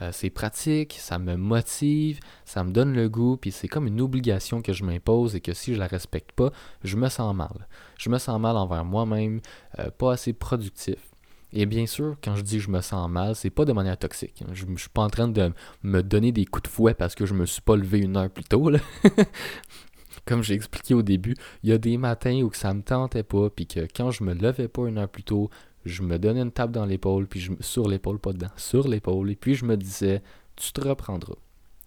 Euh, 0.02 0.10
c'est 0.12 0.30
pratique, 0.30 0.96
ça 0.98 1.20
me 1.20 1.36
motive, 1.36 2.18
ça 2.44 2.64
me 2.64 2.72
donne 2.72 2.94
le 2.94 3.08
goût, 3.08 3.36
puis 3.36 3.52
c'est 3.52 3.68
comme 3.68 3.86
une 3.86 4.00
obligation 4.00 4.60
que 4.60 4.72
je 4.72 4.82
m'impose 4.82 5.36
et 5.36 5.40
que 5.40 5.54
si 5.54 5.72
je 5.72 5.78
la 5.78 5.86
respecte 5.86 6.32
pas, 6.32 6.50
je 6.82 6.96
me 6.96 7.08
sens 7.08 7.34
mal. 7.34 7.68
Je 7.96 8.10
me 8.10 8.18
sens 8.18 8.40
mal 8.40 8.56
envers 8.56 8.84
moi-même, 8.84 9.40
euh, 9.78 9.90
pas 9.90 10.12
assez 10.12 10.32
productif. 10.32 11.14
Et 11.52 11.66
bien 11.66 11.86
sûr, 11.86 12.16
quand 12.22 12.34
je 12.34 12.42
dis 12.42 12.58
je 12.58 12.68
me 12.68 12.80
sens 12.80 13.08
mal, 13.08 13.36
c'est 13.36 13.50
pas 13.50 13.64
de 13.64 13.72
manière 13.72 13.96
toxique. 13.96 14.42
Je, 14.52 14.66
ne 14.66 14.76
suis 14.76 14.88
pas 14.88 15.02
en 15.02 15.10
train 15.10 15.28
de 15.28 15.52
me 15.84 16.02
donner 16.02 16.32
des 16.32 16.44
coups 16.44 16.64
de 16.64 16.68
fouet 16.68 16.94
parce 16.94 17.14
que 17.14 17.26
je 17.26 17.34
me 17.34 17.46
suis 17.46 17.62
pas 17.62 17.76
levé 17.76 18.00
une 18.00 18.16
heure 18.16 18.28
plus 18.28 18.42
tôt. 18.42 18.72
Comme 20.26 20.42
j'ai 20.42 20.54
expliqué 20.54 20.94
au 20.94 21.02
début, 21.02 21.34
il 21.62 21.70
y 21.70 21.72
a 21.72 21.78
des 21.78 21.96
matins 21.98 22.40
où 22.42 22.52
ça 22.52 22.72
me 22.72 22.82
tentait 22.82 23.22
pas, 23.22 23.50
puis 23.50 23.66
que 23.66 23.80
quand 23.80 24.10
je 24.10 24.24
me 24.24 24.34
levais 24.34 24.68
pas 24.68 24.86
une 24.88 24.98
heure 24.98 25.08
plus 25.08 25.22
tôt, 25.22 25.50
je 25.84 26.02
me 26.02 26.18
donnais 26.18 26.40
une 26.40 26.52
tape 26.52 26.70
dans 26.70 26.86
l'épaule, 26.86 27.26
puis 27.26 27.40
je, 27.40 27.52
sur 27.60 27.88
l'épaule, 27.88 28.18
pas 28.18 28.32
dedans, 28.32 28.48
sur 28.56 28.88
l'épaule, 28.88 29.30
et 29.30 29.36
puis 29.36 29.54
je 29.54 29.66
me 29.66 29.76
disais, 29.76 30.22
tu 30.56 30.72
te 30.72 30.80
reprendras. 30.80 31.36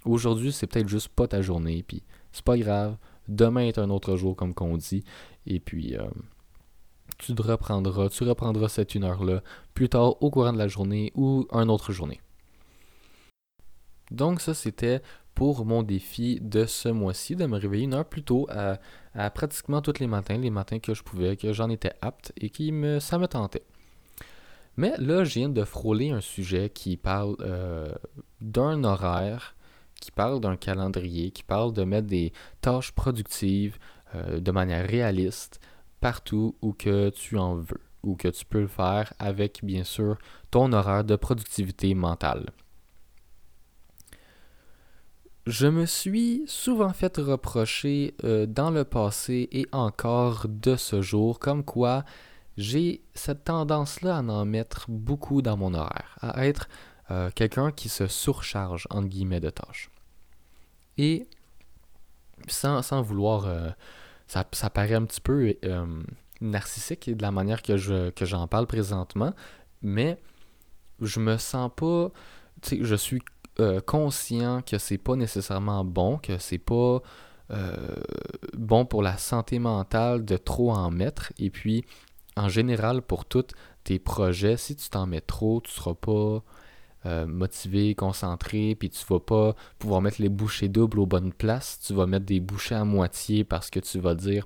Aujourd'hui, 0.06 0.52
c'est 0.52 0.68
peut-être 0.68 0.88
juste 0.88 1.10
pas 1.10 1.28
ta 1.28 1.42
journée, 1.42 1.84
puis 1.88 2.04
c'est 2.32 2.46
pas 2.46 2.58
grave. 2.58 2.98
Demain 3.28 3.62
est 3.62 3.80
un 3.80 3.90
autre 3.90 4.16
jour, 4.16 4.36
comme 4.36 4.54
qu'on 4.54 4.78
dit, 4.78 5.04
et 5.48 5.60
puis 5.60 5.98
euh, 5.98 6.08
tu 7.18 7.34
te 7.34 7.42
reprendras, 7.42 8.10
tu 8.10 8.24
reprendras 8.24 8.70
cette 8.70 8.96
une 8.96 9.04
heure-là 9.04 9.42
plus 9.74 9.90
tard 9.90 10.22
au 10.22 10.30
courant 10.30 10.54
de 10.54 10.58
la 10.58 10.68
journée 10.68 11.12
ou 11.16 11.48
une 11.52 11.70
autre 11.70 11.92
journée. 11.92 12.22
Donc 14.12 14.40
ça, 14.42 14.54
c'était 14.54 15.02
pour 15.38 15.66
mon 15.66 15.84
défi 15.84 16.40
de 16.42 16.66
ce 16.66 16.90
mois-ci, 16.90 17.36
de 17.36 17.46
me 17.46 17.60
réveiller 17.60 17.84
une 17.84 17.94
heure 17.94 18.10
plus 18.10 18.24
tôt 18.24 18.48
à, 18.50 19.30
pratiquement 19.30 19.84
tous 19.84 20.00
les 20.00 20.08
matins, 20.08 20.36
les 20.36 20.50
matins 20.50 20.80
que 20.80 20.96
je 20.96 21.04
pouvais, 21.04 21.38
que 21.38 21.54
j'en 21.54 21.70
étais 21.70 21.94
apte 22.02 22.34
et 22.38 22.50
qui 22.50 22.72
me, 22.72 23.00
ça 23.00 23.20
me 23.20 23.28
tentait. 23.28 23.62
Mais 24.78 24.94
là, 24.98 25.24
je 25.26 25.36
viens 25.36 25.50
de 25.50 25.64
frôler 25.64 26.10
un 26.10 26.22
sujet 26.22 26.72
qui 26.72 26.98
parle 26.98 27.36
euh, 27.42 27.94
d'un 28.42 28.84
horaire, 28.84 29.56
qui 30.02 30.10
parle 30.10 30.40
d'un 30.42 30.56
calendrier, 30.56 31.30
qui 31.30 31.44
parle 31.44 31.72
de 31.72 31.84
mettre 31.84 32.08
des 32.08 32.34
tâches 32.60 32.92
productives 32.94 33.78
euh, 34.16 34.40
de 34.40 34.52
manière 34.52 34.90
réaliste 34.90 35.60
partout 36.02 36.56
où 36.64 36.74
que 36.74 37.12
tu 37.12 37.38
en 37.38 37.58
veux, 37.58 37.82
ou 38.02 38.16
que 38.16 38.30
tu 38.30 38.44
peux 38.44 38.62
le 38.62 38.68
faire 38.68 39.14
avec, 39.20 39.60
bien 39.62 39.84
sûr, 39.84 40.18
ton 40.50 40.74
horaire 40.74 41.04
de 41.04 41.16
productivité 41.16 41.94
mentale. 41.94 42.48
Je 45.48 45.68
me 45.68 45.86
suis 45.86 46.44
souvent 46.46 46.92
fait 46.92 47.16
reprocher 47.16 48.16
euh, 48.26 48.46
dans 48.46 48.70
le 48.70 48.84
passé 48.84 49.48
et 49.54 49.66
encore 49.72 50.46
de 50.50 50.76
ce 50.76 51.02
jour 51.02 51.40
comme 51.40 51.64
quoi 51.64 52.04
j'ai 52.58 53.02
cette 53.14 53.46
tendance-là 53.46 54.18
à 54.18 54.22
en 54.22 54.44
mettre 54.44 54.88
beaucoup 54.90 55.42
dans 55.42 55.56
mon 55.56 55.74
horaire, 55.74 56.18
à 56.20 56.46
être 56.46 56.68
euh, 57.12 57.30
quelqu'un 57.34 57.72
qui 57.72 57.88
se 57.88 58.08
surcharge, 58.08 58.88
entre 58.90 59.08
guillemets, 59.08 59.40
de 59.40 59.50
tâches. 59.50 59.90
Et 60.98 61.28
sans, 62.50 63.02
vouloir... 63.02 63.46
Euh, 63.46 63.70
ça, 64.28 64.44
paraît 64.70 64.96
un 64.96 65.06
petit 65.06 65.22
peu 65.22 65.56
narcissique 66.42 67.10
de 67.10 67.22
la 67.22 67.32
manière 67.32 67.62
que, 67.62 67.78
je, 67.78 68.12
j'en 68.20 68.48
parle 68.48 68.68
présentement, 68.68 69.34
mais 69.82 70.20
je 71.00 71.22
me 71.22 71.38
sens 71.38 71.72
pas... 71.74 72.12
Je 72.70 72.96
suis 72.96 73.22
conscient 73.86 74.62
que 74.62 74.78
c'est 74.78 74.98
pas 74.98 75.16
nécessairement 75.16 75.84
bon, 75.84 76.18
que 76.18 76.38
c'est 76.38 76.58
pas... 76.58 77.02
bon 78.54 78.86
pour 78.86 79.02
la 79.02 79.18
santé 79.18 79.60
mentale 79.60 80.26
de 80.26 80.38
trop 80.38 80.72
en 80.72 80.92
mettre. 80.92 81.34
Et 81.40 81.50
puis, 81.50 81.86
en 82.36 82.50
général, 82.50 83.02
pour 83.02 83.26
tous 83.26 83.48
tes 83.84 84.00
projets, 84.00 84.58
si 84.58 84.76
tu 84.76 84.90
t'en 84.90 85.08
mets 85.08 85.22
trop, 85.22 85.62
tu 85.62 85.72
seras 85.72 85.96
pas 85.96 86.44
euh, 87.06 87.26
motivé, 87.26 87.96
concentré, 87.96 88.76
puis 88.76 88.90
tu 88.90 89.06
vas 89.06 89.20
pas 89.20 89.56
pouvoir 89.80 90.02
mettre 90.02 90.22
les 90.22 90.30
bouchées 90.30 90.68
doubles 90.68 91.00
aux 91.00 91.06
bonnes 91.06 91.32
places. 91.32 91.80
Tu 91.80 91.94
vas 91.94 92.06
mettre 92.06 92.26
des 92.26 92.40
bouchées 92.40 92.76
à 92.76 92.84
moitié 92.84 93.44
parce 93.44 93.70
que 93.70 93.80
tu 93.80 94.00
vas 94.00 94.14
dire 94.16 94.46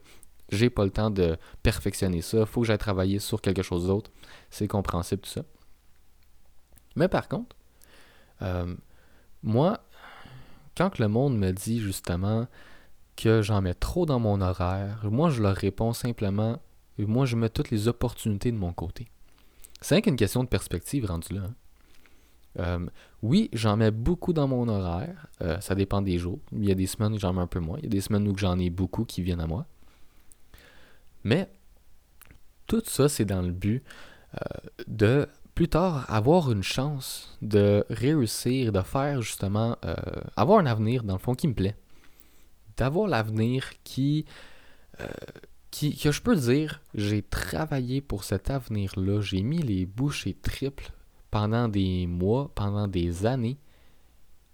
j'ai 0.49 0.69
pas 0.69 0.83
le 0.83 0.91
temps 0.91 1.09
de 1.09 1.37
perfectionner 1.63 2.21
ça, 2.21 2.45
faut 2.45 2.61
que 2.61 2.67
j'aille 2.67 2.77
travailler 2.77 3.19
sur 3.19 3.41
quelque 3.41 3.61
chose 3.63 3.87
d'autre. 3.87 4.11
C'est 4.49 4.67
compréhensible 4.67 5.21
tout 5.21 5.29
ça. 5.29 5.43
Mais 6.97 7.07
par 7.07 7.29
contre, 7.29 7.55
euh, 8.41 8.75
moi, 9.43 9.83
quand 10.75 10.99
le 10.99 11.07
monde 11.07 11.37
me 11.37 11.51
dit 11.51 11.79
justement 11.79 12.47
que 13.15 13.41
j'en 13.41 13.61
mets 13.61 13.73
trop 13.73 14.05
dans 14.05 14.19
mon 14.19 14.41
horaire, 14.41 15.01
moi 15.03 15.29
je 15.29 15.41
leur 15.41 15.55
réponds 15.55 15.93
simplement 15.93 16.59
moi, 17.05 17.25
je 17.25 17.35
mets 17.35 17.49
toutes 17.49 17.71
les 17.71 17.87
opportunités 17.87 18.51
de 18.51 18.57
mon 18.57 18.73
côté. 18.73 19.07
C'est 19.81 19.95
rien 19.95 20.01
qu'une 20.01 20.15
question 20.15 20.43
de 20.43 20.49
perspective 20.49 21.05
rendue 21.05 21.33
là. 21.33 21.41
Hein. 21.43 21.53
Euh, 22.59 22.85
oui, 23.21 23.49
j'en 23.53 23.77
mets 23.77 23.91
beaucoup 23.91 24.33
dans 24.33 24.47
mon 24.47 24.67
horaire. 24.67 25.27
Euh, 25.41 25.59
ça 25.61 25.73
dépend 25.73 26.01
des 26.01 26.17
jours. 26.17 26.39
Il 26.51 26.65
y 26.65 26.71
a 26.71 26.75
des 26.75 26.85
semaines 26.85 27.13
où 27.13 27.17
j'en 27.17 27.31
mets 27.31 27.41
un 27.41 27.47
peu 27.47 27.59
moins. 27.59 27.77
Il 27.79 27.85
y 27.85 27.87
a 27.87 27.89
des 27.89 28.01
semaines 28.01 28.27
où 28.27 28.37
j'en 28.37 28.59
ai 28.59 28.69
beaucoup 28.69 29.05
qui 29.05 29.21
viennent 29.21 29.39
à 29.39 29.47
moi. 29.47 29.65
Mais 31.23 31.49
tout 32.67 32.83
ça, 32.85 33.07
c'est 33.07 33.25
dans 33.25 33.41
le 33.41 33.51
but 33.51 33.83
euh, 34.35 34.69
de 34.87 35.27
plus 35.55 35.67
tard 35.67 36.05
avoir 36.09 36.51
une 36.51 36.63
chance 36.63 37.37
de 37.41 37.85
réussir, 37.89 38.71
de 38.71 38.81
faire 38.81 39.21
justement, 39.21 39.77
avoir 40.35 40.59
un 40.59 40.65
avenir 40.65 41.03
dans 41.03 41.13
le 41.13 41.19
fond 41.19 41.35
qui 41.35 41.47
me 41.47 41.53
plaît. 41.53 41.75
D'avoir 42.77 43.07
l'avenir 43.07 43.69
qui 43.83 44.25
que 45.71 46.11
je 46.11 46.21
peux 46.21 46.35
dire, 46.35 46.81
j'ai 46.93 47.21
travaillé 47.23 48.01
pour 48.01 48.23
cet 48.23 48.49
avenir-là, 48.49 49.21
j'ai 49.21 49.41
mis 49.41 49.61
les 49.61 49.85
bouchées 49.85 50.33
triples 50.33 50.91
pendant 51.31 51.67
des 51.67 52.07
mois, 52.07 52.51
pendant 52.53 52.87
des 52.87 53.25
années. 53.25 53.57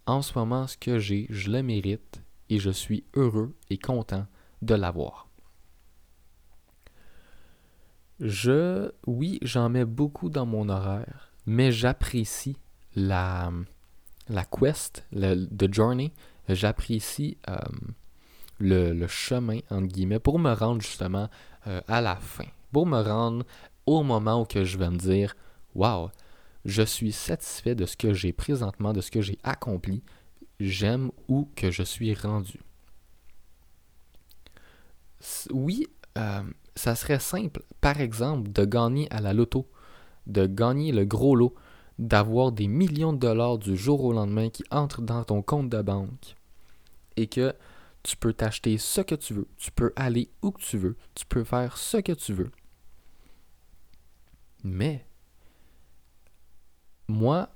En 0.06 0.22
ce 0.22 0.38
moment, 0.38 0.68
ce 0.68 0.78
que 0.78 1.00
j'ai, 1.00 1.28
je 1.30 1.50
le 1.50 1.64
mérite 1.64 2.22
et 2.50 2.60
je 2.60 2.70
suis 2.70 3.04
heureux 3.16 3.54
et 3.70 3.78
content 3.78 4.26
de 4.62 4.76
l'avoir. 4.76 5.27
Je, 8.20 8.92
oui, 9.06 9.38
j'en 9.42 9.70
mets 9.70 9.86
beaucoup 9.86 10.30
dans 10.30 10.46
mon 10.46 10.70
horaire, 10.70 11.32
mais 11.46 11.72
j'apprécie 11.72 12.58
la, 12.96 13.52
la 14.28 14.46
quest, 14.46 15.06
le, 15.12 15.46
the 15.46 15.72
journey. 15.72 16.12
J'apprécie 16.50 17.38
euh, 17.50 17.58
le, 18.60 19.08
chemin, 19.08 19.60
entre 19.70 19.88
guillemets, 19.88 20.20
pour 20.20 20.40
me 20.40 20.54
rendre 20.54 20.82
justement 20.82 21.30
euh, 21.68 21.82
à 21.88 22.02
la 22.02 22.16
fin. 22.16 22.48
Pour 22.72 22.86
me 22.86 23.02
rendre 23.02 23.46
au 23.86 24.04
moment 24.04 24.42
où 24.42 24.46
que 24.46 24.64
je 24.64 24.78
vais 24.78 24.90
me 24.90 24.98
dire 24.98 25.36
Waouh, 25.76 26.10
je 26.66 26.82
suis 26.82 27.12
satisfait 27.12 27.76
de 27.76 27.86
ce 27.86 27.96
que 27.96 28.14
j'ai 28.14 28.34
présentement, 28.34 28.94
de 28.94 29.02
ce 29.02 29.12
que 29.12 29.22
j'ai 29.22 29.38
accompli. 29.44 30.04
J'aime 30.60 31.12
où 31.28 31.50
que 31.56 31.70
je 31.70 31.84
suis 31.84 32.14
rendu. 32.16 32.60
Oui, 35.52 35.88
euh, 36.18 36.44
ça 36.78 36.96
serait 36.96 37.20
simple, 37.20 37.64
par 37.82 38.00
exemple, 38.00 38.52
de 38.52 38.64
gagner 38.66 39.12
à 39.12 39.20
la 39.20 39.34
loto, 39.34 39.68
de 40.28 40.46
gagner 40.46 40.92
le 40.92 41.06
gros 41.06 41.36
lot, 41.36 41.54
d'avoir 42.00 42.52
des 42.52 42.68
millions 42.68 43.14
de 43.14 43.20
dollars 43.20 43.58
du 43.58 43.76
jour 43.76 44.04
au 44.04 44.14
lendemain 44.14 44.50
qui 44.50 44.64
entrent 44.72 45.02
dans 45.02 45.24
ton 45.24 45.42
compte 45.42 45.70
de 45.70 45.82
banque 45.82 46.36
et 47.16 47.28
que 47.28 47.54
tu 48.04 48.16
peux 48.16 48.34
t'acheter 48.34 48.78
ce 48.78 49.02
que 49.02 49.16
tu 49.16 49.34
veux. 49.34 49.48
Tu 49.58 49.72
peux 49.72 49.92
aller 49.96 50.30
où 50.42 50.52
que 50.52 50.62
tu 50.62 50.78
veux. 50.78 50.96
Tu 51.16 51.26
peux 51.26 51.44
faire 51.44 51.78
ce 51.78 51.98
que 51.98 52.14
tu 52.14 52.34
veux. 52.34 52.52
Mais, 54.64 55.06
moi, 57.08 57.50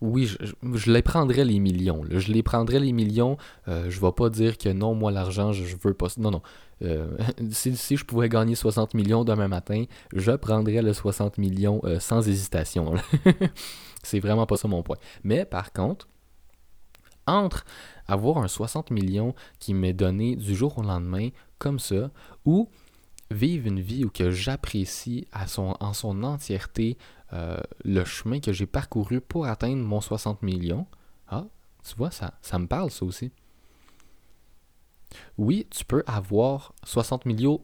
oui, 0.00 0.26
je, 0.26 0.92
les 0.92 1.02
prendrais 1.02 1.44
les 1.44 1.58
millions. 1.58 2.04
Je 2.08 2.32
les 2.32 2.42
prendrais 2.42 2.80
les 2.80 2.92
millions. 2.92 3.36
Euh, 3.68 3.90
je 3.90 4.00
ne 4.00 4.06
vais 4.06 4.12
pas 4.12 4.30
dire 4.30 4.58
que 4.58 4.68
non, 4.68 4.94
moi, 4.94 5.10
l'argent, 5.10 5.52
je, 5.52 5.62
ne 5.62 5.80
veux 5.82 5.94
pas. 5.94 6.08
Non, 6.18 6.30
non. 6.30 6.42
Euh, 6.82 7.16
si, 7.50 7.96
je 7.96 8.04
pouvais 8.04 8.28
gagner 8.28 8.54
60 8.54 8.94
millions 8.94 9.24
demain 9.24 9.48
matin, 9.48 9.84
je 10.14 10.32
prendrais 10.32 10.82
le 10.82 10.92
60 10.92 11.38
millions 11.38 11.80
euh, 11.84 12.00
sans 12.00 12.26
hésitation. 12.28 12.94
C'est 14.02 14.20
vraiment 14.20 14.46
pas 14.46 14.56
ça 14.56 14.68
mon 14.68 14.82
point. 14.82 14.96
Mais 15.24 15.44
par 15.44 15.72
contre, 15.72 16.08
entre 17.26 17.64
avoir 18.08 18.38
un 18.38 18.48
60 18.48 18.90
millions 18.90 19.34
qui 19.58 19.74
m'est 19.74 19.92
donné 19.92 20.36
du 20.36 20.54
jour 20.54 20.78
au 20.78 20.82
lendemain 20.82 21.28
comme 21.58 21.78
ça, 21.78 22.10
ou 22.44 22.68
vivre 23.30 23.68
une 23.68 23.80
vie 23.80 24.04
où 24.04 24.10
j'apprécie 24.30 25.26
en 25.32 25.92
son 25.92 26.22
entièreté 26.22 26.98
euh, 27.32 27.60
le 27.84 28.04
chemin 28.04 28.40
que 28.40 28.52
j'ai 28.52 28.66
parcouru 28.66 29.20
pour 29.20 29.46
atteindre 29.46 29.84
mon 29.84 30.00
60 30.00 30.42
millions. 30.42 30.86
Ah, 31.28 31.46
tu 31.88 31.94
vois, 31.96 32.10
ça, 32.10 32.34
ça 32.42 32.58
me 32.58 32.66
parle 32.66 32.90
ça 32.90 33.04
aussi. 33.04 33.30
Oui, 35.38 35.66
tu 35.70 35.84
peux 35.84 36.02
avoir 36.06 36.74
60 36.84 37.26
millions, 37.26 37.60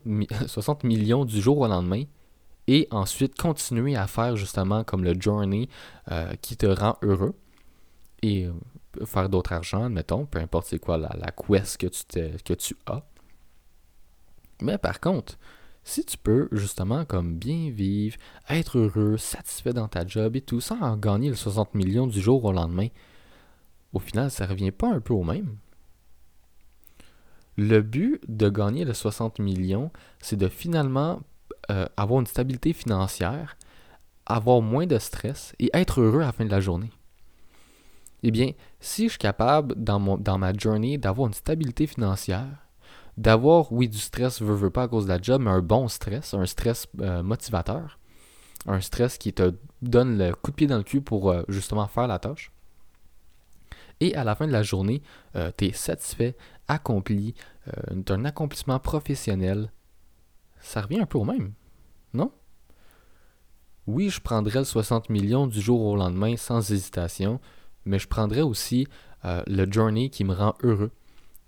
60 0.47 0.85
millions 0.85 1.25
du 1.25 1.41
jour 1.41 1.59
au 1.59 1.67
lendemain 1.67 2.05
et 2.67 2.89
ensuite 2.91 3.37
continuer 3.37 3.97
à 3.97 4.07
faire 4.07 4.37
justement 4.37 4.85
comme 4.85 5.05
le 5.05 5.15
journey 5.19 5.69
euh, 6.11 6.35
qui 6.43 6.57
te 6.57 6.67
rend 6.67 6.99
heureux. 7.03 7.35
Et 8.23 8.47
euh, 8.47 8.53
faire 9.05 9.29
d'autres 9.29 9.53
argent, 9.53 9.85
admettons, 9.85 10.27
peu 10.27 10.39
importe 10.39 10.69
c'est 10.69 10.79
quoi 10.79 10.97
la, 10.97 11.15
la 11.19 11.31
quest 11.31 11.77
que 11.77 11.87
tu, 11.87 12.43
que 12.43 12.55
tu 12.55 12.77
as. 12.87 13.03
Mais 14.63 14.79
par 14.79 15.01
contre, 15.01 15.39
si 15.85 16.05
tu 16.05 16.19
peux 16.19 16.49
justement 16.51 17.05
comme 17.05 17.37
bien 17.37 17.71
vivre, 17.71 18.17
être 18.49 18.79
heureux, 18.79 19.17
satisfait 19.19 19.73
dans 19.73 19.87
ta 19.87 20.07
job 20.07 20.35
et 20.35 20.41
tout, 20.41 20.61
sans 20.61 20.81
en 20.81 20.97
gagner 20.97 21.29
le 21.29 21.37
60 21.37 21.75
millions 21.75 22.07
du 22.07 22.21
jour 22.21 22.45
au 22.45 22.53
lendemain, 22.53 22.89
au 23.93 23.99
final, 23.99 24.31
ça 24.31 24.47
revient 24.47 24.73
pas 24.73 24.89
un 24.89 25.01
peu 25.01 25.15
au 25.15 25.23
même. 25.23 25.57
Le 27.57 27.81
but 27.81 28.21
de 28.29 28.49
gagner 28.49 28.85
le 28.85 28.93
60 28.93 29.39
millions, 29.39 29.91
c'est 30.21 30.37
de 30.37 30.49
finalement 30.49 31.21
euh, 31.71 31.87
avoir 31.97 32.21
une 32.21 32.27
stabilité 32.27 32.73
financière 32.73 33.57
avoir 34.27 34.61
moins 34.61 34.87
de 34.87 34.99
stress 34.99 35.55
et 35.59 35.71
être 35.73 36.01
heureux 36.01 36.21
à 36.21 36.27
la 36.27 36.33
fin 36.33 36.45
de 36.45 36.51
la 36.51 36.61
journée? 36.61 36.91
Eh 38.23 38.31
bien, 38.31 38.53
si 38.81 39.05
je 39.05 39.11
suis 39.11 39.19
capable 39.19 39.75
dans, 39.77 40.01
ma 40.01 40.53
journée 40.53 40.99
d'avoir 40.99 41.29
une 41.29 41.35
stabilité 41.35 41.87
financière, 41.87 42.67
d'avoir, 43.17 43.73
oui, 43.73 43.89
du 43.89 43.99
stress, 43.99 44.43
veux, 44.43 44.55
veux 44.55 44.71
pas 44.71 44.85
à 44.85 44.89
cause 44.89 45.05
de 45.05 45.11
la 45.11 45.23
job, 45.23 45.43
mais 45.43 45.51
un 45.51 45.63
bon 45.63 45.87
stress, 45.87 46.35
un 46.35 46.45
stress 46.45 46.89
euh, 47.01 47.23
motivateur, 47.23 47.99
un 48.67 48.81
stress 48.81 49.17
qui 49.17 49.33
te 49.33 49.55
donne 49.81 50.19
le 50.19 50.35
coup 50.35 50.51
de 50.51 50.57
pied 50.57 50.67
dans 50.67 50.79
le 50.79 50.83
cul 50.83 51.01
pour 51.01 51.31
euh, 51.31 51.45
justement 51.49 51.87
faire 51.87 52.09
la 52.09 52.19
tâche. 52.19 52.51
Et 54.01 54.15
à 54.15 54.25
la 54.25 54.35
fin 54.35 54.47
de 54.47 54.53
la 54.53 54.63
journée, 54.63 55.03
tu 55.57 55.65
es 55.65 55.73
satisfait, 55.73 56.37
accompli, 56.69 57.35
un 58.09 58.25
accomplissement 58.25 58.79
professionnel. 58.79 59.73
Ça 60.61 60.83
revient 60.83 61.01
un 61.01 61.07
peu 61.07 61.19
au 61.19 61.25
même, 61.25 61.53
non? 62.13 62.33
Oui, 63.87 64.11
je 64.11 64.21
prendrais 64.21 64.61
le 64.61 64.65
60 64.65 65.11
millions 65.11 65.47
du 65.47 65.61
jour 65.61 65.81
au 65.81 65.97
lendemain 65.97 66.37
sans 66.37 66.73
hésitation, 66.73 67.41
mais 67.85 67.99
je 67.99 68.09
prendrais 68.09 68.43
aussi 68.43 68.89
le 69.25 69.71
journey 69.71 70.11
qui 70.11 70.25
me 70.25 70.35
rend 70.35 70.55
heureux 70.63 70.91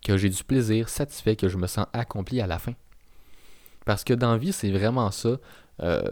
que 0.05 0.17
j'ai 0.17 0.29
du 0.29 0.45
plaisir, 0.45 0.89
satisfait, 0.89 1.37
que 1.37 1.49
je 1.49 1.57
me 1.57 1.67
sens 1.67 1.87
accompli 1.93 2.41
à 2.41 2.47
la 2.47 2.59
fin. 2.59 2.75
Parce 3.85 4.05
que 4.05 4.15
dans 4.15 4.37
vie, 4.37 4.53
c'est 4.53 4.71
vraiment 4.71 5.11
ça, 5.11 5.39
euh, 5.81 6.03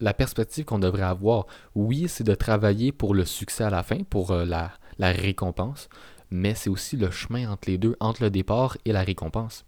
la 0.00 0.14
perspective 0.14 0.64
qu'on 0.64 0.78
devrait 0.78 1.02
avoir. 1.02 1.46
Oui, 1.74 2.06
c'est 2.08 2.24
de 2.24 2.34
travailler 2.34 2.92
pour 2.92 3.14
le 3.14 3.24
succès 3.24 3.64
à 3.64 3.70
la 3.70 3.82
fin, 3.82 3.98
pour 4.08 4.30
euh, 4.30 4.44
la, 4.44 4.70
récompense, 4.98 5.88
mais 6.30 6.54
c'est 6.54 6.70
aussi 6.70 6.96
le 6.96 7.10
chemin 7.10 7.50
entre 7.50 7.68
les 7.68 7.78
deux, 7.78 7.96
entre 8.00 8.22
le 8.22 8.30
départ 8.30 8.76
et 8.84 8.92
la 8.92 9.02
récompense. 9.02 9.64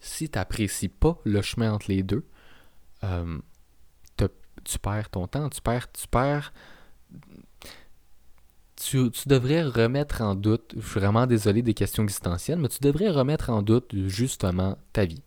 Si 0.00 0.28
tu 0.28 0.38
n'apprécies 0.38 0.88
pas 0.88 1.18
le 1.24 1.42
chemin 1.42 1.72
entre 1.72 1.86
les 1.88 2.02
deux, 2.02 2.24
euh, 3.04 3.38
tu 4.64 4.78
perds 4.80 5.08
ton 5.10 5.26
temps, 5.26 5.48
tu 5.48 5.60
perds, 5.60 5.90
tu 5.92 6.06
perds 6.08 6.52
tu, 8.80 9.10
devrais 9.26 9.62
remettre 9.62 10.22
en 10.22 10.34
doute, 10.34 10.74
je 10.76 10.88
suis 10.88 11.00
vraiment 11.00 11.26
désolé 11.26 11.62
des 11.62 11.74
questions 11.74 12.02
existentielles, 12.02 12.58
mais 12.58 12.68
tu 12.68 12.78
devrais 12.80 13.10
remettre 13.10 13.50
en 13.50 13.62
doute 13.62 13.90
justement 14.06 14.78
ta 14.92 15.04
vie. 15.04 15.22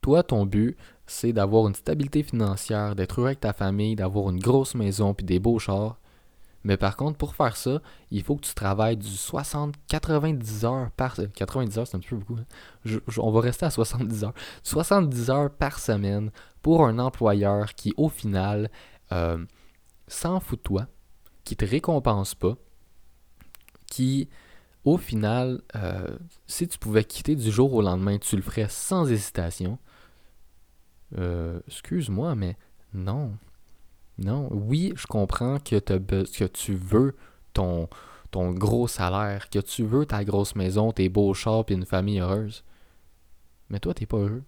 Toi, 0.00 0.22
ton 0.22 0.46
but, 0.46 0.76
c'est 1.06 1.32
d'avoir 1.32 1.66
une 1.68 1.74
stabilité 1.74 2.22
financière, 2.22 2.94
d'être 2.94 3.20
heureux 3.20 3.28
avec 3.28 3.40
ta 3.40 3.52
famille, 3.52 3.96
d'avoir 3.96 4.30
une 4.30 4.38
grosse 4.38 4.74
maison 4.74 5.12
puis 5.12 5.26
des 5.26 5.38
beaux 5.38 5.58
chars. 5.58 5.98
Mais 6.64 6.76
par 6.76 6.96
contre, 6.96 7.16
pour 7.16 7.34
faire 7.34 7.56
ça, 7.56 7.80
il 8.10 8.22
faut 8.22 8.36
que 8.36 8.42
tu 8.46 8.54
travailles 8.54 8.96
du 8.96 9.08
60, 9.08 9.74
90 9.88 10.64
heures 10.64 10.90
par 10.90 11.16
90 11.34 11.78
heures, 11.78 11.86
c'est 11.86 11.96
un 11.96 12.00
petit 12.00 12.10
peu 12.10 12.16
beaucoup. 12.16 12.36
Hein. 12.36 12.98
on 13.18 13.30
va 13.30 13.40
rester 13.40 13.64
à 13.64 13.70
70 13.70 14.24
heures. 14.24 14.34
70 14.62 15.30
heures 15.30 15.50
par 15.50 15.78
semaine 15.78 16.30
pour 16.60 16.84
un 16.84 16.98
employeur 16.98 17.74
qui, 17.74 17.94
au 17.96 18.08
final, 18.08 18.70
euh, 19.12 19.44
s'en 20.06 20.40
fout 20.40 20.58
de 20.58 20.62
toi, 20.62 20.86
qui 21.44 21.56
te 21.56 21.64
récompense 21.64 22.34
pas, 22.34 22.56
qui, 23.86 24.28
au 24.84 24.98
final, 24.98 25.62
euh, 25.76 26.18
si 26.46 26.68
tu 26.68 26.78
pouvais 26.78 27.04
quitter 27.04 27.36
du 27.36 27.50
jour 27.50 27.72
au 27.72 27.80
lendemain, 27.80 28.18
tu 28.18 28.36
le 28.36 28.42
ferais 28.42 28.68
sans 28.68 29.10
hésitation. 29.10 29.78
Euh, 31.18 31.60
excuse-moi, 31.66 32.34
mais 32.34 32.56
non. 32.92 33.32
Non. 34.20 34.48
Oui, 34.52 34.92
je 34.96 35.06
comprends 35.06 35.58
que, 35.58 35.78
tu 36.46 36.74
veux 36.74 37.16
ton, 37.52 37.88
ton 38.30 38.52
gros 38.52 38.86
salaire, 38.86 39.48
que 39.50 39.58
tu 39.58 39.84
veux 39.84 40.06
ta 40.06 40.24
grosse 40.24 40.54
maison, 40.54 40.92
tes 40.92 41.08
beaux 41.08 41.34
chars 41.34 41.64
et 41.68 41.74
une 41.74 41.86
famille 41.86 42.20
heureuse. 42.20 42.64
Mais 43.70 43.80
toi, 43.80 43.94
t'es 43.94 44.06
pas 44.06 44.18
heureux. 44.18 44.44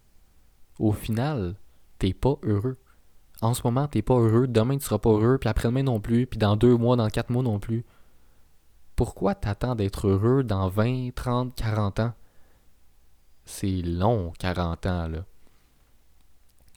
Au 0.79 0.93
final, 0.93 1.57
t'es 1.99 2.13
pas 2.13 2.37
heureux 2.43 2.79
en 3.43 3.55
ce 3.55 3.63
moment, 3.65 3.89
t'es 3.89 4.03
pas 4.03 4.15
heureux, 4.15 4.47
demain 4.47 4.79
tu 4.79 4.85
seras 4.85 4.99
pas 4.99 5.11
heureux, 5.11 5.37
puis 5.37 5.49
après-demain 5.49 5.83
non 5.83 6.01
plus, 6.01 6.27
puis 6.29 6.39
dans 6.39 6.57
deux 6.57 6.77
mois, 6.77 6.95
dans 6.95 7.09
quatre 7.09 7.31
mois 7.31 7.43
non 7.43 7.59
plus. 7.59 7.85
Pourquoi 8.95 9.35
t'attends 9.35 9.75
d'être 9.75 10.07
heureux 10.07 10.45
dans 10.45 10.69
20, 10.69 11.11
30, 11.13 11.55
40 11.57 12.01
ans? 12.01 12.13
C'est 13.45 13.83
long, 13.83 14.33
40 14.39 14.87
ans, 14.87 15.09
là. 15.09 15.25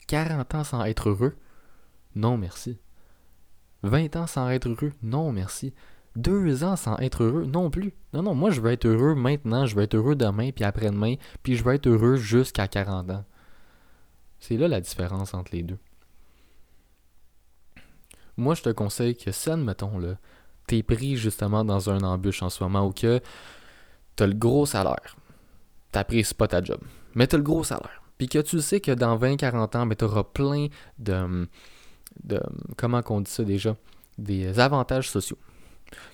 40 0.08 0.56
ans 0.56 0.64
sans 0.64 0.84
être 0.86 1.10
heureux? 1.10 1.36
Non, 2.16 2.36
merci. 2.36 2.80
20 3.86 4.16
ans 4.16 4.28
sans 4.28 4.50
être 4.50 4.68
heureux? 4.68 4.92
Non, 5.02 5.32
merci. 5.32 5.74
Deux 6.16 6.64
ans 6.64 6.76
sans 6.76 6.98
être 6.98 7.24
heureux? 7.24 7.46
Non 7.46 7.70
plus. 7.70 7.94
Non, 8.14 8.24
non, 8.24 8.36
moi 8.36 8.50
je 8.50 8.62
veux 8.62 8.72
être 8.72 8.86
heureux 8.86 9.16
maintenant, 9.16 9.66
je 9.66 9.76
veux 9.76 9.84
être 9.84 9.96
heureux 9.96 10.16
demain, 10.16 10.52
puis 10.52 10.64
après-demain, 10.64 11.16
puis 11.44 11.56
je 11.56 11.64
veux 11.64 11.74
être 11.74 11.88
heureux 11.88 12.16
jusqu'à 12.16 12.68
40 12.68 13.12
ans. 13.12 13.26
C'est 14.40 14.58
là 14.58 14.68
la 14.68 14.82
différence 14.82 15.34
entre 15.34 15.52
les 15.54 15.64
deux. 15.64 15.78
Moi, 18.38 18.54
je 18.54 18.64
te 18.64 18.70
conseille 18.70 19.16
que 19.16 19.32
si, 19.32 19.50
admettons, 19.50 19.98
là, 19.98 20.18
t'es 20.68 20.84
pris 20.84 21.16
justement 21.16 21.64
dans 21.64 21.90
un 21.90 22.02
embûche 22.02 22.44
en 22.44 22.50
ce 22.50 22.64
moment 22.64 22.86
ou 22.86 22.92
que 22.92 23.22
t'as 24.16 24.28
le 24.28 24.34
gros 24.34 24.66
salaire, 24.66 25.16
t'apprécies 25.92 26.34
pas 26.34 26.48
ta 26.48 26.64
job, 26.64 26.80
mais 27.14 27.28
t'as 27.28 27.38
le 27.38 27.44
gros 27.44 27.64
salaire, 27.64 28.02
puis 28.18 28.28
que 28.28 28.40
tu 28.40 28.60
sais 28.62 28.82
que 28.82 28.92
dans 28.92 29.18
20-40 29.18 29.78
ans, 29.78 29.86
ben, 29.86 29.96
t'auras 29.96 30.24
plein 30.24 30.68
de, 31.00 31.48
de, 32.24 32.42
comment 32.78 33.02
qu'on 33.02 33.22
dit 33.22 33.32
ça 33.32 33.44
déjà, 33.44 33.76
des 34.18 34.60
avantages 34.60 35.10
sociaux. 35.10 35.38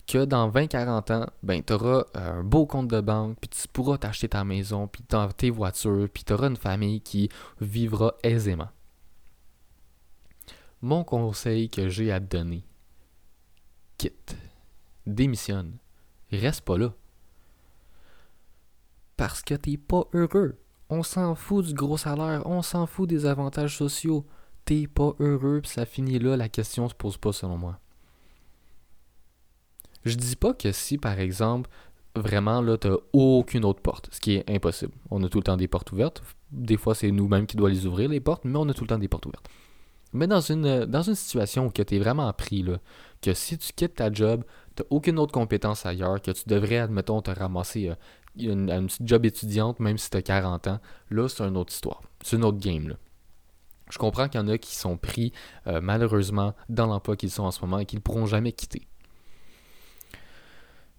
Que 0.05 0.25
dans 0.25 0.49
20-40 0.49 1.13
ans, 1.13 1.25
ben, 1.43 1.63
tu 1.63 1.73
auras 1.73 2.03
un 2.13 2.43
beau 2.43 2.65
compte 2.65 2.87
de 2.87 3.01
banque, 3.01 3.37
puis 3.39 3.49
tu 3.49 3.67
pourras 3.67 3.97
t'acheter 3.97 4.29
ta 4.29 4.43
maison, 4.43 4.87
puis 4.87 5.03
tes 5.37 5.49
voitures, 5.49 6.07
puis 6.13 6.23
tu 6.23 6.33
auras 6.33 6.47
une 6.47 6.57
famille 6.57 7.01
qui 7.01 7.29
vivra 7.59 8.13
aisément 8.23 8.69
mon 10.81 11.03
conseil 11.03 11.69
que 11.69 11.89
j'ai 11.89 12.11
à 12.11 12.19
te 12.19 12.37
donner, 12.37 12.63
quitte, 13.97 14.35
démissionne, 15.05 15.77
reste 16.31 16.61
pas 16.61 16.77
là. 16.77 16.93
Parce 19.15 19.43
que 19.43 19.53
t'es 19.53 19.77
pas 19.77 20.03
heureux. 20.13 20.57
On 20.89 21.03
s'en 21.03 21.35
fout 21.35 21.65
du 21.65 21.73
gros 21.73 21.97
salaire, 21.97 22.41
on 22.45 22.61
s'en 22.61 22.87
fout 22.87 23.07
des 23.07 23.25
avantages 23.25 23.77
sociaux. 23.77 24.25
T'es 24.65 24.87
pas 24.87 25.13
heureux, 25.19 25.61
puis 25.61 25.71
ça 25.71 25.85
finit 25.85 26.19
là, 26.19 26.37
la 26.37 26.49
question 26.49 26.87
se 26.87 26.95
pose 26.95 27.17
pas 27.17 27.31
selon 27.31 27.57
moi. 27.57 27.79
Je 30.05 30.15
dis 30.15 30.35
pas 30.35 30.53
que 30.53 30.71
si, 30.71 30.97
par 30.97 31.19
exemple, 31.19 31.69
vraiment 32.15 32.61
là, 32.61 32.77
t'as 32.77 32.95
aucune 33.13 33.65
autre 33.65 33.81
porte, 33.81 34.09
ce 34.11 34.19
qui 34.19 34.35
est 34.35 34.49
impossible. 34.49 34.93
On 35.09 35.23
a 35.23 35.29
tout 35.29 35.37
le 35.39 35.43
temps 35.43 35.57
des 35.57 35.67
portes 35.67 35.91
ouvertes. 35.91 36.21
Des 36.51 36.77
fois, 36.77 36.95
c'est 36.95 37.11
nous-mêmes 37.11 37.45
qui 37.45 37.57
doit 37.57 37.69
les 37.69 37.85
ouvrir, 37.85 38.09
les 38.09 38.19
portes, 38.19 38.45
mais 38.45 38.57
on 38.57 38.67
a 38.69 38.73
tout 38.73 38.83
le 38.83 38.87
temps 38.87 38.97
des 38.97 39.07
portes 39.07 39.25
ouvertes. 39.25 39.47
Mais 40.13 40.27
dans 40.27 40.41
une, 40.41 41.15
situation 41.15 41.67
où 41.67 41.71
tu 41.71 41.95
es 41.95 41.99
vraiment 41.99 42.31
pris, 42.33 42.63
là, 42.63 42.79
que 43.21 43.33
si 43.33 43.57
tu 43.57 43.71
quittes 43.73 43.95
ta 43.95 44.11
job, 44.11 44.43
tu 44.75 44.83
aucune 44.89 45.17
autre 45.19 45.31
compétence 45.31 45.85
ailleurs, 45.85 46.21
que 46.21 46.31
tu 46.31 46.43
devrais, 46.47 46.79
admettons, 46.79 47.21
te 47.21 47.31
ramasser 47.31 47.89
euh, 47.89 47.95
une, 48.37 48.87
petite 48.87 49.07
job 49.07 49.25
étudiante, 49.25 49.79
même 49.79 49.97
si 49.97 50.09
tu 50.09 50.17
as 50.17 50.21
40 50.21 50.67
ans, 50.67 50.79
là, 51.09 51.29
c'est 51.29 51.43
une 51.43 51.55
autre 51.55 51.71
histoire. 51.71 52.01
C'est 52.23 52.35
une 52.35 52.43
autre 52.43 52.59
game. 52.59 52.89
Là. 52.89 52.95
Je 53.91 53.97
comprends 53.97 54.27
qu'il 54.29 54.39
y 54.39 54.43
en 54.43 54.47
a 54.47 54.57
qui 54.57 54.75
sont 54.75 54.97
pris, 54.97 55.33
euh, 55.67 55.81
malheureusement, 55.81 56.55
dans 56.69 56.87
l'emploi 56.87 57.15
qu'ils 57.15 57.29
sont 57.29 57.43
en 57.43 57.51
ce 57.51 57.61
moment 57.61 57.77
et 57.77 57.85
qu'ils 57.85 57.99
ne 57.99 58.03
pourront 58.03 58.25
jamais 58.25 58.53
quitter. 58.53 58.87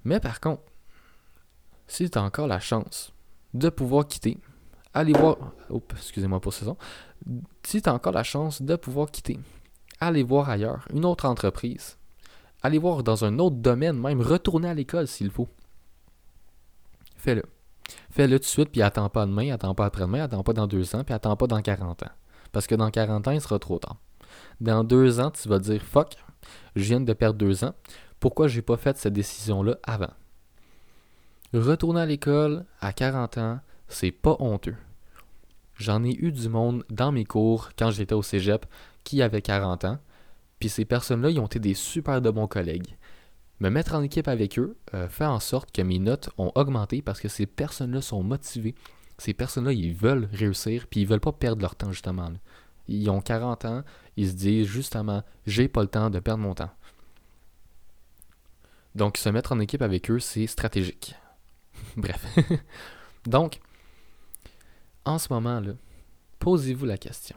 Mais 0.04 0.20
par 0.20 0.40
contre, 0.40 0.62
si 1.86 2.08
tu 2.08 2.18
as 2.18 2.22
encore 2.22 2.46
la 2.46 2.60
chance 2.60 3.12
de 3.54 3.70
pouvoir 3.70 4.06
quitter, 4.06 4.38
allez 4.94 5.12
voir. 5.14 5.36
excusez-moi 5.92 6.40
pour 6.40 6.52
ce 6.52 6.64
son 6.64 6.76
si 7.64 7.80
tu 7.80 7.88
as 7.88 7.94
encore 7.94 8.12
la 8.12 8.24
chance 8.24 8.62
de 8.62 8.76
pouvoir 8.76 9.10
quitter, 9.10 9.38
allez 10.00 10.22
voir 10.22 10.50
ailleurs, 10.50 10.86
une 10.92 11.04
autre 11.04 11.26
entreprise, 11.26 11.98
allez 12.62 12.78
voir 12.78 13.02
dans 13.02 13.24
un 13.24 13.38
autre 13.38 13.56
domaine, 13.56 13.98
même 13.98 14.20
retourner 14.20 14.68
à 14.68 14.74
l'école 14.74 15.06
s'il 15.06 15.30
faut. 15.30 15.48
Fais-le. 17.16 17.44
Fais-le 18.10 18.38
tout 18.38 18.44
de 18.44 18.48
suite, 18.48 18.70
puis 18.70 18.82
attends 18.82 19.08
pas 19.08 19.26
demain, 19.26 19.52
attends 19.52 19.74
pas 19.74 19.86
après-demain, 19.86 20.24
attends 20.24 20.42
pas 20.42 20.52
dans 20.52 20.66
deux 20.66 20.94
ans, 20.96 21.04
puis 21.04 21.14
attends 21.14 21.36
pas 21.36 21.46
dans 21.46 21.62
40 21.62 22.02
ans. 22.02 22.06
Parce 22.52 22.66
que 22.66 22.74
dans 22.74 22.90
40 22.90 23.28
ans, 23.28 23.32
il 23.32 23.40
sera 23.40 23.58
trop 23.58 23.78
tard. 23.78 23.96
Dans 24.60 24.84
deux 24.84 25.20
ans, 25.20 25.30
tu 25.30 25.48
vas 25.48 25.58
dire 25.58 25.82
fuck, 25.82 26.16
je 26.76 26.84
viens 26.84 27.00
de 27.00 27.12
perdre 27.12 27.38
deux 27.38 27.64
ans. 27.64 27.74
Pourquoi 28.20 28.48
j'ai 28.48 28.62
pas 28.62 28.76
fait 28.76 28.96
cette 28.96 29.14
décision-là 29.14 29.78
avant? 29.82 30.12
Retourner 31.52 32.00
à 32.00 32.06
l'école 32.06 32.64
à 32.80 32.92
40 32.92 33.38
ans, 33.38 33.60
c'est 33.88 34.12
pas 34.12 34.36
honteux. 34.38 34.76
J'en 35.74 36.04
ai 36.04 36.14
eu 36.14 36.32
du 36.32 36.48
monde 36.48 36.84
dans 36.90 37.12
mes 37.12 37.24
cours 37.24 37.70
quand 37.76 37.90
j'étais 37.90 38.14
au 38.14 38.22
cégep 38.22 38.66
qui 39.04 39.20
avait 39.20 39.42
40 39.42 39.84
ans. 39.84 39.98
Puis 40.60 40.68
ces 40.68 40.84
personnes-là, 40.84 41.30
ils 41.30 41.40
ont 41.40 41.46
été 41.46 41.58
des 41.58 41.74
super 41.74 42.22
de 42.22 42.30
bons 42.30 42.46
collègues. 42.46 42.96
Me 43.58 43.68
mettre 43.68 43.94
en 43.94 44.02
équipe 44.02 44.28
avec 44.28 44.58
eux 44.58 44.76
euh, 44.94 45.08
fait 45.08 45.24
en 45.24 45.40
sorte 45.40 45.72
que 45.72 45.82
mes 45.82 45.98
notes 45.98 46.30
ont 46.38 46.52
augmenté 46.54 47.02
parce 47.02 47.20
que 47.20 47.28
ces 47.28 47.46
personnes-là 47.46 48.00
sont 48.00 48.22
motivées. 48.22 48.74
Ces 49.22 49.34
personnes-là, 49.34 49.72
ils 49.72 49.94
veulent 49.94 50.28
réussir, 50.32 50.88
puis 50.88 51.02
ils 51.02 51.06
veulent 51.06 51.20
pas 51.20 51.30
perdre 51.30 51.62
leur 51.62 51.76
temps, 51.76 51.92
justement. 51.92 52.32
Ils 52.88 53.08
ont 53.08 53.20
40 53.20 53.64
ans, 53.66 53.84
ils 54.16 54.28
se 54.28 54.34
disent 54.34 54.66
justement, 54.66 55.22
j'ai 55.46 55.68
pas 55.68 55.82
le 55.82 55.86
temps 55.86 56.10
de 56.10 56.18
perdre 56.18 56.42
mon 56.42 56.56
temps. 56.56 56.72
Donc, 58.96 59.18
se 59.18 59.28
mettre 59.28 59.52
en 59.52 59.60
équipe 59.60 59.82
avec 59.82 60.10
eux, 60.10 60.18
c'est 60.18 60.48
stratégique. 60.48 61.14
Bref. 61.96 62.36
Donc, 63.24 63.60
en 65.04 65.20
ce 65.20 65.32
moment, 65.32 65.60
là, 65.60 65.74
posez-vous 66.40 66.86
la 66.86 66.98
question. 66.98 67.36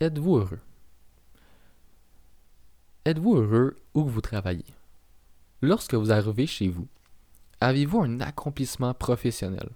êtes-vous 0.00 0.38
heureux? 0.38 0.60
Êtes-vous 3.04 3.36
heureux 3.36 3.76
où 3.92 4.08
vous 4.08 4.22
travaillez? 4.22 4.64
Lorsque 5.60 5.92
vous 5.92 6.10
arrivez 6.10 6.46
chez 6.46 6.68
vous, 6.68 6.88
avez-vous 7.60 8.00
un 8.00 8.20
accomplissement 8.20 8.94
professionnel? 8.94 9.68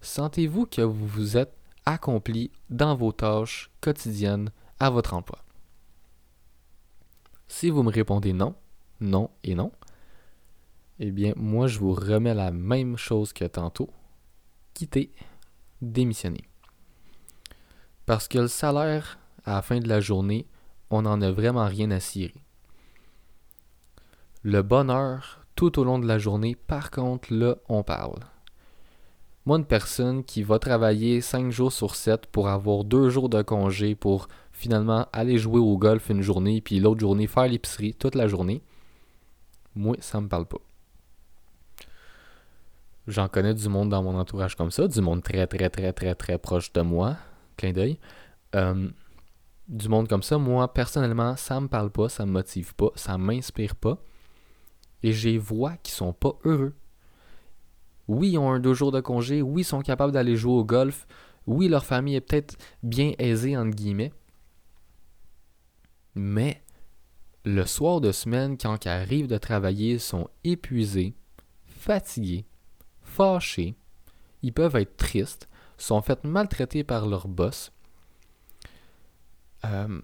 Sentez-vous 0.00 0.66
que 0.66 0.82
vous 0.82 1.06
vous 1.06 1.36
êtes 1.36 1.54
accompli 1.84 2.50
dans 2.70 2.94
vos 2.94 3.12
tâches 3.12 3.70
quotidiennes 3.80 4.50
à 4.78 4.90
votre 4.90 5.14
emploi? 5.14 5.38
Si 7.48 7.68
vous 7.68 7.82
me 7.82 7.90
répondez 7.90 8.32
non, 8.32 8.54
non 9.00 9.30
et 9.42 9.54
non, 9.54 9.72
eh 11.00 11.10
bien, 11.10 11.32
moi, 11.36 11.66
je 11.66 11.78
vous 11.78 11.94
remets 11.94 12.34
la 12.34 12.50
même 12.50 12.98
chose 12.98 13.32
que 13.32 13.46
tantôt. 13.46 13.88
Quittez, 14.74 15.12
démissionnez. 15.80 16.44
Parce 18.04 18.28
que 18.28 18.38
le 18.38 18.48
salaire, 18.48 19.18
à 19.44 19.54
la 19.54 19.62
fin 19.62 19.80
de 19.80 19.88
la 19.88 20.00
journée, 20.00 20.46
on 20.90 21.02
n'en 21.02 21.22
a 21.22 21.30
vraiment 21.30 21.66
rien 21.66 21.90
à 21.90 22.00
cirer. 22.00 22.34
Le 24.42 24.62
bonheur, 24.62 25.44
tout 25.54 25.78
au 25.78 25.84
long 25.84 25.98
de 25.98 26.06
la 26.06 26.18
journée, 26.18 26.54
par 26.54 26.90
contre, 26.90 27.32
là, 27.32 27.56
on 27.68 27.82
parle. 27.82 28.20
Moi, 29.50 29.58
une 29.58 29.64
personne 29.64 30.22
qui 30.22 30.44
va 30.44 30.60
travailler 30.60 31.20
5 31.20 31.50
jours 31.50 31.72
sur 31.72 31.96
7 31.96 32.26
pour 32.26 32.48
avoir 32.48 32.84
2 32.84 33.10
jours 33.10 33.28
de 33.28 33.42
congé 33.42 33.96
pour 33.96 34.28
finalement 34.52 35.08
aller 35.12 35.38
jouer 35.38 35.58
au 35.58 35.76
golf 35.76 36.08
une 36.08 36.22
journée, 36.22 36.60
puis 36.60 36.78
l'autre 36.78 37.00
journée 37.00 37.26
faire 37.26 37.48
l'épicerie 37.48 37.92
toute 37.94 38.14
la 38.14 38.28
journée, 38.28 38.62
moi, 39.74 39.96
ça 39.98 40.20
me 40.20 40.28
parle 40.28 40.46
pas. 40.46 40.60
J'en 43.08 43.26
connais 43.26 43.52
du 43.52 43.68
monde 43.68 43.88
dans 43.88 44.04
mon 44.04 44.16
entourage 44.16 44.54
comme 44.54 44.70
ça, 44.70 44.86
du 44.86 45.00
monde 45.00 45.24
très, 45.24 45.48
très, 45.48 45.68
très, 45.68 45.92
très, 45.92 46.14
très 46.14 46.38
proche 46.38 46.72
de 46.72 46.82
moi. 46.82 47.16
Clin 47.56 47.72
d'œil. 47.72 47.98
Euh, 48.54 48.88
du 49.66 49.88
monde 49.88 50.06
comme 50.06 50.22
ça, 50.22 50.38
moi, 50.38 50.72
personnellement, 50.72 51.34
ça 51.34 51.60
me 51.60 51.66
parle 51.66 51.90
pas, 51.90 52.08
ça 52.08 52.24
me 52.24 52.30
motive 52.30 52.76
pas, 52.76 52.90
ça 52.94 53.18
m'inspire 53.18 53.74
pas. 53.74 53.98
Et 55.02 55.12
j'ai 55.12 55.38
vois 55.38 55.76
qui 55.78 55.90
sont 55.90 56.12
pas 56.12 56.34
heureux. 56.44 56.72
Oui, 58.10 58.30
ils 58.32 58.38
ont 58.38 58.50
un 58.50 58.58
deux 58.58 58.74
jours 58.74 58.90
de 58.90 59.00
congé, 59.00 59.40
oui, 59.40 59.62
ils 59.62 59.64
sont 59.64 59.82
capables 59.82 60.10
d'aller 60.12 60.34
jouer 60.34 60.54
au 60.54 60.64
golf, 60.64 61.06
oui, 61.46 61.68
leur 61.68 61.84
famille 61.84 62.16
est 62.16 62.20
peut-être 62.20 62.56
bien 62.82 63.12
aisée, 63.20 63.56
entre 63.56 63.76
guillemets. 63.76 64.12
Mais 66.16 66.60
le 67.44 67.64
soir 67.66 68.00
de 68.00 68.10
semaine, 68.10 68.58
quand 68.58 68.84
ils 68.84 68.88
arrivent 68.88 69.28
de 69.28 69.38
travailler, 69.38 69.92
ils 69.92 70.00
sont 70.00 70.28
épuisés, 70.42 71.14
fatigués, 71.66 72.46
fâchés, 73.00 73.76
ils 74.42 74.52
peuvent 74.52 74.74
être 74.74 74.96
tristes, 74.96 75.48
sont 75.78 76.02
faits 76.02 76.24
maltraités 76.24 76.82
par 76.82 77.06
leur 77.06 77.28
boss. 77.28 77.70
Euh, 79.64 80.00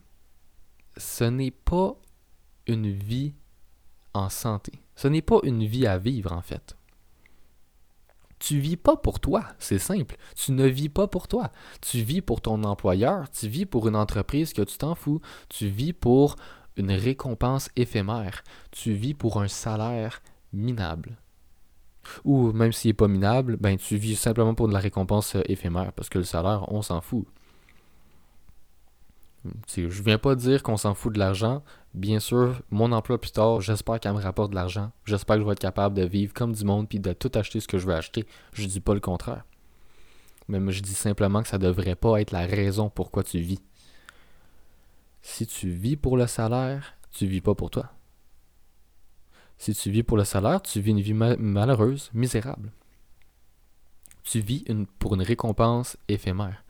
ce 0.97 1.25
n'est 1.25 1.51
pas 1.51 1.97
une 2.69 2.89
vie 2.89 3.35
en 4.15 4.29
santé. 4.29 4.75
Ce 4.95 5.09
n'est 5.09 5.23
pas 5.23 5.41
une 5.43 5.65
vie 5.65 5.89
à 5.89 5.99
vivre 5.99 6.33
en 6.33 6.41
fait. 6.41 6.77
Tu 8.39 8.59
vis 8.59 8.77
pas 8.77 8.97
pour 8.97 9.21
toi, 9.21 9.45
c'est 9.59 9.79
simple. 9.79 10.17
Tu 10.35 10.53
ne 10.53 10.67
vis 10.67 10.89
pas 10.89 11.07
pour 11.07 11.29
toi. 11.29 11.51
Tu 11.81 11.99
vis 12.01 12.21
pour 12.21 12.41
ton 12.41 12.65
employeur, 12.65 13.31
tu 13.31 13.49
vis 13.49 13.67
pour 13.67 13.89
une 13.89 13.97
entreprise 13.97 14.53
que 14.53 14.63
tu 14.63 14.79
t'en 14.79 14.95
fous, 14.95 15.21
tu 15.49 15.69
vis 15.69 15.93
pour 15.93 16.37
une 16.77 16.93
récompense 16.93 17.71
éphémère, 17.77 18.45
tu 18.71 18.93
vis 18.93 19.15
pour 19.15 19.41
un 19.41 19.49
salaire 19.49 20.23
minable 20.53 21.17
ou 22.25 22.53
même 22.53 22.73
s'il 22.73 22.91
n'est 22.91 22.95
pas 22.95 23.09
minable, 23.09 23.57
ben 23.57 23.77
tu 23.77 23.97
vis 23.97 24.17
simplement 24.17 24.55
pour 24.55 24.69
de 24.69 24.73
la 24.73 24.79
récompense 24.79 25.37
euh, 25.37 25.43
éphémère, 25.47 25.93
parce 25.93 26.09
que 26.09 26.19
le 26.19 26.25
salaire, 26.25 26.71
on 26.73 26.83
s'en 26.83 27.01
fout. 27.01 27.27
Je 29.69 29.89
je 29.89 30.03
viens 30.03 30.19
pas 30.19 30.35
dire 30.35 30.63
qu'on 30.63 30.77
s'en 30.77 30.95
fout 30.95 31.13
de 31.13 31.19
l'argent. 31.19 31.63
Bien 31.95 32.21
sûr, 32.21 32.61
mon 32.71 32.93
emploi 32.93 33.21
plus 33.21 33.31
tard, 33.31 33.61
j'espère 33.61 34.01
qu'elle 34.01 34.13
me 34.15 34.21
rapporte 34.21 34.51
de 34.51 34.55
l'argent. 34.55 34.93
J'espère 35.05 35.37
que 35.37 35.43
je 35.43 35.47
vais 35.47 35.53
être 35.53 35.59
capable 35.59 35.97
de 35.97 36.05
vivre 36.05 36.33
comme 36.35 36.53
du 36.53 36.65
monde 36.65 36.89
puis 36.89 37.01
de 37.01 37.13
tout 37.13 37.31
acheter 37.35 37.61
ce 37.61 37.69
que 37.69 37.79
je 37.79 37.87
veux 37.87 37.95
acheter. 37.95 38.27
Je 38.53 38.67
dis 38.67 38.81
pas 38.81 38.95
le 38.95 39.01
contraire. 39.01 39.45
Mais 40.49 40.61
je 40.73 40.83
dis 40.83 40.95
simplement 40.95 41.43
que 41.43 41.49
ça 41.49 41.59
devrait 41.59 41.97
pas 41.97 42.21
être 42.21 42.31
la 42.31 42.47
raison 42.47 42.89
pourquoi 42.89 43.23
tu 43.23 43.39
vis. 43.41 43.61
Si 45.23 45.47
tu 45.47 45.71
vis 45.71 45.97
pour 45.97 46.17
le 46.17 46.27
salaire, 46.27 46.95
tu 47.11 47.27
vis 47.27 47.41
pas 47.41 47.55
pour 47.55 47.71
toi. 47.71 47.91
Si 49.59 49.75
tu 49.75 49.91
vis 49.91 50.03
pour 50.03 50.17
le 50.17 50.25
salaire, 50.25 50.63
tu 50.63 50.81
vis 50.81 50.91
une 50.91 51.01
vie 51.01 51.15
malheureuse, 51.15 52.11
misérable. 52.15 52.71
Tu 54.23 54.41
vis 54.41 54.65
pour 54.99 55.15
une 55.15 55.23
récompense 55.23 55.97
éphémère. 56.09 56.63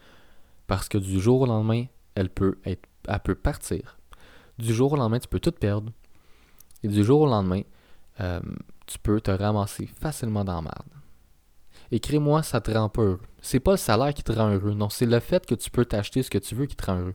Parce 0.67 0.89
que 0.89 0.99
du 0.99 1.21
jour 1.21 1.43
au 1.43 1.47
lendemain, 1.47 1.87
elle 2.17 2.31
peut, 2.31 2.59
être, 2.65 2.89
elle 3.07 3.21
peut 3.21 3.35
partir. 3.37 3.99
Du 4.59 4.75
jour 4.75 4.93
au 4.93 4.97
lendemain, 4.97 5.21
tu 5.21 5.29
peux 5.29 5.39
tout 5.39 5.53
perdre. 5.53 5.93
Et 6.83 6.89
du 6.89 7.05
jour 7.05 7.21
au 7.21 7.27
lendemain, 7.27 7.63
euh, 8.21 8.41
tu 8.87 8.99
peux 8.99 9.21
te 9.21 9.31
ramasser 9.31 9.87
facilement 9.87 10.45
dans 10.45 10.57
la 10.57 10.63
merde. 10.63 10.89
Écris-moi, 11.93 12.43
ça 12.43 12.61
te 12.61 12.71
rend 12.71 12.89
pas 12.89 13.03
heureux. 13.03 13.21
C'est 13.41 13.61
pas 13.61 13.73
le 13.73 13.77
salaire 13.77 14.13
qui 14.15 14.25
te 14.25 14.33
rend 14.33 14.51
heureux, 14.51 14.75
non, 14.75 14.89
c'est 14.89 15.07
le 15.07 15.21
fait 15.21 15.47
que 15.47 15.55
tu 15.55 15.71
peux 15.71 15.85
t'acheter 15.85 16.23
ce 16.23 16.31
que 16.31 16.39
tu 16.39 16.55
veux 16.55 16.67
qui 16.67 16.75
te 16.75 16.87
rend 16.87 16.99
heureux. 16.99 17.15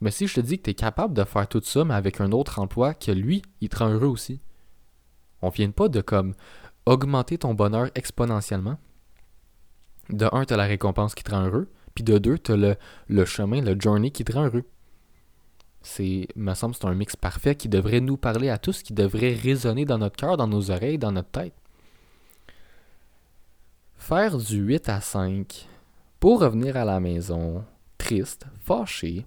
Mais 0.00 0.10
si 0.10 0.26
je 0.26 0.34
te 0.34 0.40
dis 0.40 0.58
que 0.58 0.64
tu 0.64 0.70
es 0.70 0.74
capable 0.74 1.14
de 1.14 1.24
faire 1.24 1.46
tout 1.46 1.60
ça, 1.62 1.84
mais 1.84 1.94
avec 1.94 2.20
un 2.20 2.32
autre 2.32 2.58
emploi, 2.58 2.94
que 2.94 3.12
lui, 3.12 3.42
il 3.60 3.68
te 3.68 3.78
rend 3.78 3.90
heureux 3.90 4.08
aussi. 4.08 4.40
On 5.42 5.50
vient 5.50 5.70
pas 5.70 5.88
de 5.88 6.00
comme 6.00 6.34
augmenter 6.86 7.38
ton 7.38 7.54
bonheur 7.54 7.90
exponentiellement. 7.94 8.78
De 10.08 10.28
un, 10.32 10.44
tu 10.44 10.54
as 10.54 10.56
la 10.56 10.64
récompense 10.64 11.14
qui 11.14 11.22
te 11.22 11.30
rend 11.30 11.44
heureux, 11.44 11.70
puis 11.98 12.04
de 12.04 12.18
deux, 12.18 12.38
tu 12.38 12.52
as 12.52 12.76
le, 13.08 13.24
chemin, 13.24 13.60
le 13.60 13.76
journey 13.76 14.12
qui 14.12 14.22
te 14.22 14.32
rend 14.32 14.44
heureux. 14.44 14.62
C'est, 15.82 16.28
me 16.36 16.54
semble, 16.54 16.76
c'est 16.76 16.84
un 16.84 16.94
mix 16.94 17.16
parfait 17.16 17.56
qui 17.56 17.68
devrait 17.68 18.00
nous 18.00 18.16
parler 18.16 18.50
à 18.50 18.58
tous, 18.58 18.84
qui 18.84 18.92
devrait 18.92 19.34
résonner 19.34 19.84
dans 19.84 19.98
notre 19.98 20.14
cœur, 20.14 20.36
dans 20.36 20.46
nos 20.46 20.70
oreilles, 20.70 20.98
dans 20.98 21.10
notre 21.10 21.30
tête. 21.30 21.54
Faire 23.96 24.38
du 24.38 24.58
8 24.58 24.88
à 24.88 25.00
5 25.00 25.66
pour 26.20 26.40
revenir 26.40 26.76
à 26.76 26.84
la 26.84 27.00
maison, 27.00 27.64
triste, 27.96 28.46
fâché, 28.60 29.26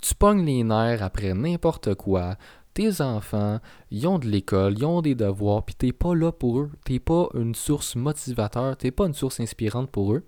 tu 0.00 0.14
pognes 0.14 0.44
les 0.44 0.62
nerfs 0.62 1.02
après 1.02 1.34
n'importe 1.34 1.96
quoi, 1.96 2.36
tes 2.72 3.00
enfants, 3.00 3.58
ils 3.90 4.06
ont 4.06 4.20
de 4.20 4.28
l'école, 4.28 4.78
ils 4.78 4.84
ont 4.84 5.02
des 5.02 5.16
devoirs, 5.16 5.64
puis 5.64 5.74
t'es 5.74 5.92
pas 5.92 6.14
là 6.14 6.30
pour 6.30 6.60
eux. 6.60 6.70
T'es 6.84 7.00
pas 7.00 7.28
une 7.34 7.56
source 7.56 7.96
motivateur, 7.96 8.76
t'es 8.76 8.92
pas 8.92 9.06
une 9.06 9.12
source 9.12 9.40
inspirante 9.40 9.90
pour 9.90 10.14
eux. 10.14 10.24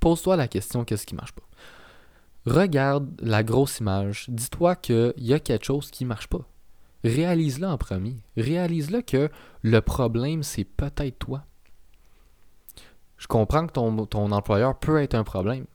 Pose-toi 0.00 0.36
la 0.36 0.48
question 0.48 0.84
qu'est-ce 0.84 1.06
qui 1.06 1.14
marche 1.14 1.32
pas? 1.32 1.42
Regarde 2.46 3.08
la 3.20 3.42
grosse 3.42 3.80
image, 3.80 4.24
dis-toi 4.28 4.74
qu'il 4.74 5.12
y 5.18 5.34
a 5.34 5.40
quelque 5.40 5.66
chose 5.66 5.90
qui 5.90 6.06
marche 6.06 6.26
pas. 6.26 6.48
Réalise-le 7.04 7.66
en 7.66 7.78
premier. 7.78 8.16
Réalise-le 8.36 9.02
que 9.02 9.30
le 9.62 9.80
problème, 9.80 10.42
c'est 10.42 10.64
peut-être 10.64 11.18
toi. 11.18 11.44
Je 13.16 13.26
comprends 13.26 13.66
que 13.66 13.72
ton, 13.72 14.32
employeur 14.32 14.78
peut 14.78 15.02
être 15.02 15.14
un 15.14 15.24
problème. 15.24 15.66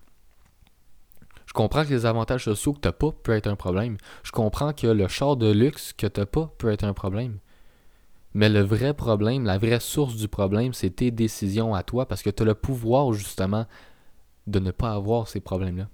Je 1.46 1.54
comprends 1.54 1.84
que 1.84 1.90
les 1.90 2.08
avantages 2.08 2.46
sociaux 2.46 2.74
que 2.74 2.80
tu 2.80 2.88
n'as 2.88 2.94
pas 2.94 3.12
peut 3.12 3.34
être 3.34 3.48
un 3.48 3.56
problème. 3.56 3.98
Je 4.24 4.32
comprends 4.32 4.74
que 4.74 4.88
le 4.88 5.08
char 5.08 5.38
de 5.38 5.52
luxe 5.52 5.94
que 5.94 6.08
tu 6.08 6.20
n'as 6.20 6.26
pas 6.26 6.52
peut 6.58 6.72
être 6.72 6.84
un 6.84 6.94
problème. 6.94 7.38
Mais 8.34 8.50
le 8.50 8.62
vrai 8.62 8.94
problème, 8.94 9.46
la 9.46 9.58
vraie 9.58 9.80
source 9.80 10.16
du 10.16 10.28
problème, 10.28 10.74
c'est 10.74 10.90
tes 10.90 11.12
décisions 11.12 11.76
à 11.76 11.84
toi 11.84 12.08
parce 12.08 12.24
que 12.24 12.32
tu 12.32 12.44
as 12.44 12.46
le 12.46 12.56
pouvoir 12.56 13.14
justement 13.14 13.66
de 14.48 14.60
ne 14.60 14.72
pas 14.72 14.92
avoir 14.92 15.28
ces 15.28 15.40
problèmes-là. 15.40 15.90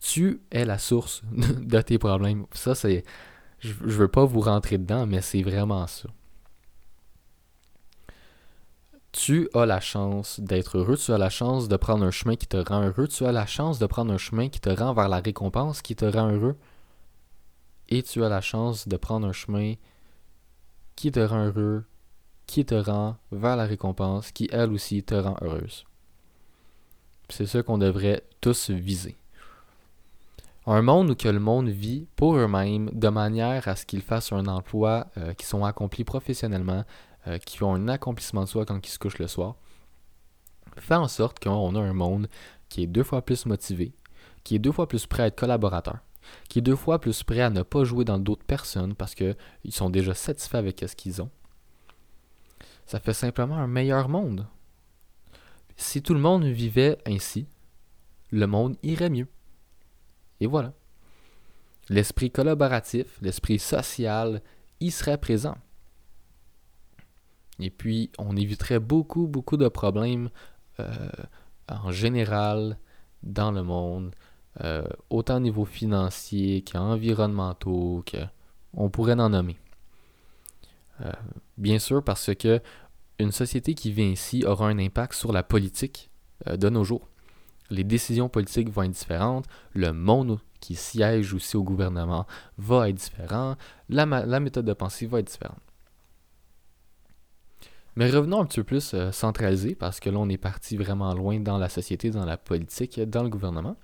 Tu 0.00 0.40
es 0.50 0.64
la 0.64 0.78
source 0.78 1.22
de 1.32 1.80
tes 1.80 1.98
problèmes. 1.98 2.46
Ça, 2.52 2.74
c'est. 2.74 3.04
Je, 3.60 3.72
ne 3.82 3.90
veux 3.90 4.08
pas 4.08 4.24
vous 4.24 4.40
rentrer 4.40 4.78
dedans, 4.78 5.06
mais 5.06 5.20
c'est 5.20 5.42
vraiment 5.42 5.86
ça 5.88 6.08
tu 9.18 9.48
as 9.52 9.66
la 9.66 9.80
chance 9.80 10.38
d'être 10.38 10.78
heureux, 10.78 10.96
tu 10.96 11.12
as 11.12 11.18
la 11.18 11.28
chance 11.28 11.66
de 11.66 11.76
prendre 11.76 12.04
un 12.04 12.10
chemin 12.12 12.36
qui 12.36 12.46
te 12.46 12.56
rend 12.56 12.82
heureux, 12.82 13.08
tu 13.08 13.24
as 13.24 13.32
la 13.32 13.46
chance 13.46 13.80
de 13.80 13.86
prendre 13.86 14.12
un 14.12 14.18
chemin 14.18 14.48
qui 14.48 14.60
te 14.60 14.70
rend 14.70 14.92
vers 14.94 15.08
la 15.08 15.18
récompense 15.18 15.82
qui 15.82 15.96
te 15.96 16.04
rend 16.04 16.30
heureux, 16.30 16.56
et 17.88 18.04
tu 18.04 18.22
as 18.22 18.28
la 18.28 18.40
chance 18.40 18.86
de 18.86 18.96
prendre 18.96 19.26
un 19.26 19.32
chemin 19.32 19.74
qui 20.94 21.10
te 21.10 21.20
rend 21.20 21.46
heureux, 21.46 21.84
qui 22.46 22.64
te 22.64 22.76
rend 22.76 23.16
vers 23.32 23.56
la 23.56 23.64
récompense, 23.64 24.30
qui 24.30 24.48
elle 24.52 24.72
aussi 24.72 25.02
te 25.02 25.14
rend 25.14 25.36
heureuse. 25.42 25.84
C'est 27.28 27.46
ça 27.46 27.62
qu'on 27.62 27.78
devrait 27.78 28.22
tous 28.40 28.70
viser. 28.70 29.16
Un 30.66 30.82
monde 30.82 31.10
où 31.10 31.14
que 31.14 31.28
le 31.28 31.40
monde 31.40 31.68
vit 31.68 32.06
pour 32.14 32.36
eux-mêmes 32.36 32.90
de 32.92 33.08
manière 33.08 33.68
à 33.68 33.76
ce 33.76 33.86
qu'ils 33.86 34.02
fassent 34.02 34.32
un 34.32 34.46
emploi 34.46 35.06
euh, 35.16 35.32
qui 35.32 35.46
sont 35.46 35.64
accomplis 35.64 36.04
professionnellement, 36.04 36.84
euh, 37.26 37.38
qui 37.38 37.62
ont 37.62 37.74
un 37.74 37.88
accomplissement 37.88 38.42
de 38.42 38.48
soi 38.48 38.66
quand 38.66 38.86
ils 38.86 38.90
se 38.90 38.98
couchent 38.98 39.18
le 39.18 39.28
soir, 39.28 39.56
fait 40.76 40.94
en 40.94 41.08
sorte 41.08 41.42
qu'on 41.42 41.74
a 41.74 41.80
un 41.80 41.94
monde 41.94 42.28
qui 42.68 42.82
est 42.82 42.86
deux 42.86 43.02
fois 43.02 43.22
plus 43.22 43.46
motivé, 43.46 43.94
qui 44.44 44.56
est 44.56 44.58
deux 44.58 44.72
fois 44.72 44.88
plus 44.88 45.06
prêt 45.06 45.22
à 45.22 45.26
être 45.26 45.38
collaborateur, 45.38 45.98
qui 46.48 46.58
est 46.58 46.62
deux 46.62 46.76
fois 46.76 46.98
plus 46.98 47.22
prêt 47.22 47.40
à 47.40 47.50
ne 47.50 47.62
pas 47.62 47.84
jouer 47.84 48.04
dans 48.04 48.18
d'autres 48.18 48.44
personnes 48.44 48.94
parce 48.94 49.14
qu'ils 49.14 49.36
sont 49.70 49.90
déjà 49.90 50.14
satisfaits 50.14 50.56
avec 50.56 50.84
ce 50.86 50.94
qu'ils 50.94 51.22
ont. 51.22 51.30
Ça 52.86 53.00
fait 53.00 53.14
simplement 53.14 53.56
un 53.56 53.66
meilleur 53.66 54.08
monde. 54.08 54.46
Si 55.78 56.02
tout 56.02 56.12
le 56.12 56.20
monde 56.20 56.44
vivait 56.44 56.98
ainsi, 57.06 57.46
le 58.30 58.46
monde 58.46 58.76
irait 58.82 59.10
mieux. 59.10 59.28
Et 60.40 60.46
voilà. 60.46 60.74
L'esprit 61.88 62.30
collaboratif, 62.30 63.18
l'esprit 63.22 63.60
social 63.60 64.42
y 64.80 64.90
serait 64.90 65.18
présent. 65.18 65.56
Et 67.60 67.70
puis, 67.70 68.10
on 68.18 68.36
éviterait 68.36 68.80
beaucoup, 68.80 69.28
beaucoup 69.28 69.56
de 69.56 69.68
problèmes 69.68 70.30
euh, 70.80 71.08
en 71.68 71.92
général 71.92 72.76
dans 73.22 73.52
le 73.52 73.62
monde, 73.62 74.14
euh, 74.64 74.84
autant 75.10 75.36
au 75.36 75.40
niveau 75.40 75.64
financier 75.64 76.62
qu'environnementaux, 76.62 78.02
que 78.04 78.18
on 78.74 78.90
pourrait 78.90 79.18
en 79.18 79.30
nommer. 79.30 79.56
Euh, 81.00 81.12
bien 81.56 81.78
sûr, 81.78 82.02
parce 82.02 82.34
que 82.34 82.60
une 83.18 83.32
société 83.32 83.74
qui 83.74 83.92
vient 83.92 84.08
ici 84.08 84.44
aura 84.44 84.68
un 84.68 84.78
impact 84.78 85.14
sur 85.14 85.32
la 85.32 85.42
politique 85.42 86.10
de 86.46 86.68
nos 86.68 86.84
jours. 86.84 87.08
Les 87.70 87.84
décisions 87.84 88.28
politiques 88.28 88.70
vont 88.70 88.84
être 88.84 88.92
différentes, 88.92 89.46
le 89.74 89.92
monde 89.92 90.40
qui 90.60 90.74
siège 90.74 91.34
aussi 91.34 91.56
au 91.56 91.62
gouvernement 91.62 92.26
va 92.56 92.88
être 92.88 92.96
différent, 92.96 93.56
la, 93.88 94.06
la 94.06 94.40
méthode 94.40 94.64
de 94.64 94.72
pensée 94.72 95.06
va 95.06 95.20
être 95.20 95.30
différente. 95.30 95.60
Mais 97.98 98.08
revenons 98.10 98.40
un 98.40 98.46
petit 98.46 98.60
peu 98.60 98.64
plus 98.64 98.94
euh, 98.94 99.10
centralisé, 99.10 99.74
parce 99.74 99.98
que 99.98 100.08
là, 100.08 100.18
on 100.18 100.28
est 100.28 100.38
parti 100.38 100.76
vraiment 100.76 101.12
loin 101.14 101.40
dans 101.40 101.58
la 101.58 101.68
société, 101.68 102.10
dans 102.10 102.24
la 102.24 102.36
politique, 102.36 103.00
dans 103.00 103.24
le 103.24 103.28
gouvernement. 103.28 103.76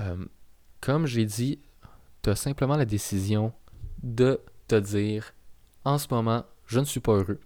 Euh, 0.00 0.22
comme 0.82 1.06
j'ai 1.06 1.24
dit, 1.24 1.60
tu 2.22 2.28
as 2.28 2.36
simplement 2.36 2.76
la 2.76 2.84
décision 2.84 3.54
de 4.02 4.38
te 4.68 4.74
dire 4.74 5.32
en 5.86 5.96
ce 5.96 6.08
moment, 6.10 6.44
je 6.66 6.78
ne 6.78 6.84
suis 6.84 7.00
pas 7.00 7.12
heureux. 7.12 7.40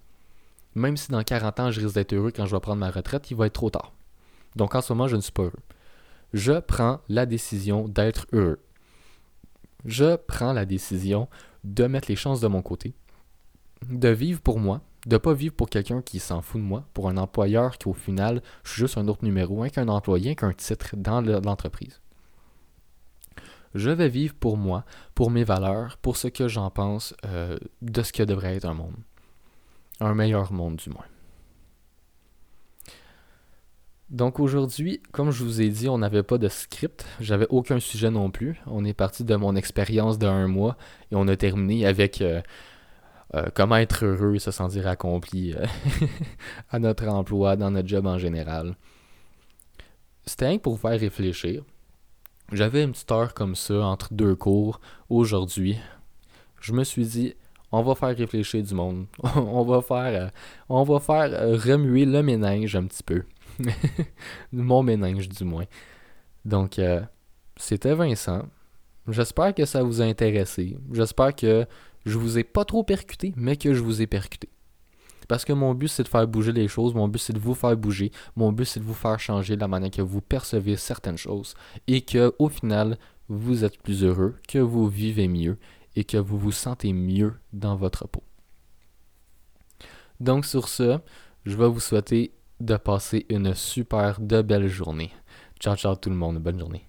Même 0.76 0.98
si 0.98 1.10
dans 1.10 1.22
40 1.22 1.60
ans, 1.60 1.70
je 1.70 1.80
risque 1.80 1.94
d'être 1.94 2.12
heureux 2.12 2.30
quand 2.30 2.44
je 2.44 2.54
vais 2.54 2.60
prendre 2.60 2.80
ma 2.80 2.90
retraite, 2.90 3.30
il 3.30 3.36
va 3.36 3.46
être 3.46 3.54
trop 3.54 3.70
tard. 3.70 3.94
Donc 4.56 4.74
en 4.74 4.82
ce 4.82 4.92
moment, 4.92 5.08
je 5.08 5.16
ne 5.16 5.22
suis 5.22 5.32
pas 5.32 5.44
heureux. 5.44 5.62
Je 6.34 6.60
prends 6.60 7.00
la 7.08 7.24
décision 7.24 7.88
d'être 7.88 8.26
heureux. 8.34 8.60
Je 9.86 10.16
prends 10.16 10.52
la 10.52 10.66
décision 10.66 11.28
de 11.64 11.86
mettre 11.86 12.08
les 12.10 12.16
chances 12.16 12.42
de 12.42 12.48
mon 12.48 12.60
côté, 12.60 12.92
de 13.88 14.10
vivre 14.10 14.42
pour 14.42 14.60
moi, 14.60 14.82
de 15.06 15.16
pas 15.16 15.32
vivre 15.32 15.54
pour 15.54 15.70
quelqu'un 15.70 16.02
qui 16.02 16.18
s'en 16.18 16.42
fout 16.42 16.60
de 16.60 16.66
moi, 16.66 16.84
pour 16.92 17.08
un 17.08 17.16
employeur 17.16 17.78
qui 17.78 17.88
au 17.88 17.94
final, 17.94 18.42
je 18.62 18.72
suis 18.72 18.80
juste 18.80 18.98
un 18.98 19.08
autre 19.08 19.24
numéro, 19.24 19.62
un 19.62 19.70
qu'un 19.70 19.88
employé, 19.88 20.36
qu'un 20.36 20.52
titre 20.52 20.94
dans 20.94 21.22
l'entreprise. 21.22 22.02
Je 23.74 23.90
vais 23.90 24.10
vivre 24.10 24.34
pour 24.34 24.58
moi, 24.58 24.84
pour 25.14 25.30
mes 25.30 25.44
valeurs, 25.44 25.96
pour 25.98 26.18
ce 26.18 26.28
que 26.28 26.48
j'en 26.48 26.68
pense 26.68 27.14
euh, 27.24 27.56
de 27.80 28.02
ce 28.02 28.12
que 28.12 28.22
devrait 28.22 28.56
être 28.56 28.66
un 28.66 28.74
monde. 28.74 28.96
Un 30.00 30.14
meilleur 30.14 30.52
monde 30.52 30.76
du 30.76 30.90
moins. 30.90 31.04
Donc 34.10 34.38
aujourd'hui, 34.38 35.00
comme 35.10 35.32
je 35.32 35.42
vous 35.42 35.60
ai 35.60 35.68
dit, 35.68 35.88
on 35.88 35.98
n'avait 35.98 36.22
pas 36.22 36.38
de 36.38 36.48
script, 36.48 37.04
j'avais 37.20 37.46
aucun 37.48 37.80
sujet 37.80 38.10
non 38.10 38.30
plus. 38.30 38.60
On 38.66 38.84
est 38.84 38.94
parti 38.94 39.24
de 39.24 39.34
mon 39.34 39.56
expérience 39.56 40.16
d'un 40.18 40.46
mois 40.46 40.76
et 41.10 41.16
on 41.16 41.26
a 41.26 41.36
terminé 41.36 41.86
avec 41.86 42.20
euh, 42.22 42.40
euh, 43.34 43.46
comment 43.54 43.76
être 43.76 44.04
heureux, 44.04 44.38
se 44.38 44.52
sentir 44.52 44.86
accompli 44.86 45.54
euh, 45.54 45.66
à 46.70 46.78
notre 46.78 47.08
emploi, 47.08 47.56
dans 47.56 47.72
notre 47.72 47.88
job 47.88 48.06
en 48.06 48.18
général. 48.18 48.76
C'était 50.24 50.58
pour 50.58 50.74
vous 50.74 50.88
faire 50.88 51.00
réfléchir. 51.00 51.64
J'avais 52.52 52.84
une 52.84 52.92
petite 52.92 53.10
heure 53.10 53.34
comme 53.34 53.56
ça 53.56 53.84
entre 53.84 54.14
deux 54.14 54.36
cours 54.36 54.80
aujourd'hui. 55.08 55.78
Je 56.60 56.72
me 56.72 56.84
suis 56.84 57.06
dit, 57.06 57.34
on 57.78 57.82
va 57.82 57.94
faire 57.94 58.16
réfléchir 58.16 58.62
du 58.62 58.74
monde. 58.74 59.06
on 59.36 59.64
va 59.64 59.82
faire, 59.82 60.30
euh, 60.60 60.98
faire 61.00 61.62
remuer 61.62 62.04
le 62.04 62.22
ménage 62.22 62.76
un 62.76 62.84
petit 62.84 63.02
peu. 63.02 63.22
Mon 64.52 64.82
ménage 64.82 65.28
du 65.28 65.44
moins. 65.44 65.64
Donc, 66.44 66.80
c'était 67.56 67.94
Vincent. 67.94 68.44
J'espère 69.08 69.54
que 69.54 69.64
ça 69.64 69.82
vous 69.82 70.00
a 70.00 70.04
intéressé. 70.04 70.76
J'espère 70.92 71.34
que 71.34 71.66
je 72.04 72.18
vous 72.18 72.38
ai 72.38 72.44
pas 72.44 72.64
trop 72.64 72.82
percuté, 72.82 73.32
mais 73.36 73.56
que 73.56 73.74
je 73.74 73.80
vous 73.80 74.02
ai 74.02 74.06
percuté. 74.06 74.48
Parce 75.28 75.44
que 75.44 75.52
mon 75.52 75.74
but, 75.74 75.88
c'est 75.88 76.04
de 76.04 76.08
faire 76.08 76.26
bouger 76.26 76.52
les 76.52 76.68
choses, 76.68 76.94
mon 76.94 77.08
but, 77.08 77.18
c'est 77.18 77.32
de 77.32 77.38
vous 77.38 77.54
faire 77.54 77.76
bouger, 77.76 78.12
mon 78.36 78.52
but, 78.52 78.64
c'est 78.64 78.80
de 78.80 78.84
vous 78.84 78.94
faire 78.94 79.18
changer 79.18 79.56
la 79.56 79.66
manière 79.66 79.90
que 79.90 80.02
vous 80.02 80.20
percevez 80.20 80.76
certaines 80.76 81.16
choses 81.16 81.54
et 81.88 82.02
que, 82.02 82.32
au 82.38 82.48
final, 82.48 82.96
vous 83.28 83.64
êtes 83.64 83.82
plus 83.82 84.04
heureux, 84.04 84.36
que 84.46 84.58
vous 84.58 84.88
vivez 84.88 85.26
mieux 85.26 85.58
et 85.96 86.04
que 86.04 86.18
vous 86.18 86.38
vous 86.38 86.52
sentez 86.52 86.92
mieux 86.92 87.34
dans 87.52 87.74
votre 87.74 88.06
peau. 88.06 88.22
Donc, 90.20 90.46
sur 90.46 90.68
ce, 90.68 90.98
je 91.44 91.56
vais 91.56 91.68
vous 91.68 91.80
souhaiter 91.80 92.32
de 92.60 92.76
passer 92.76 93.26
une 93.28 93.54
super 93.54 94.20
de 94.20 94.42
belle 94.42 94.68
journée. 94.68 95.10
Ciao, 95.60 95.76
ciao 95.76 95.96
tout 95.96 96.10
le 96.10 96.16
monde, 96.16 96.38
bonne 96.38 96.58
journée. 96.58 96.86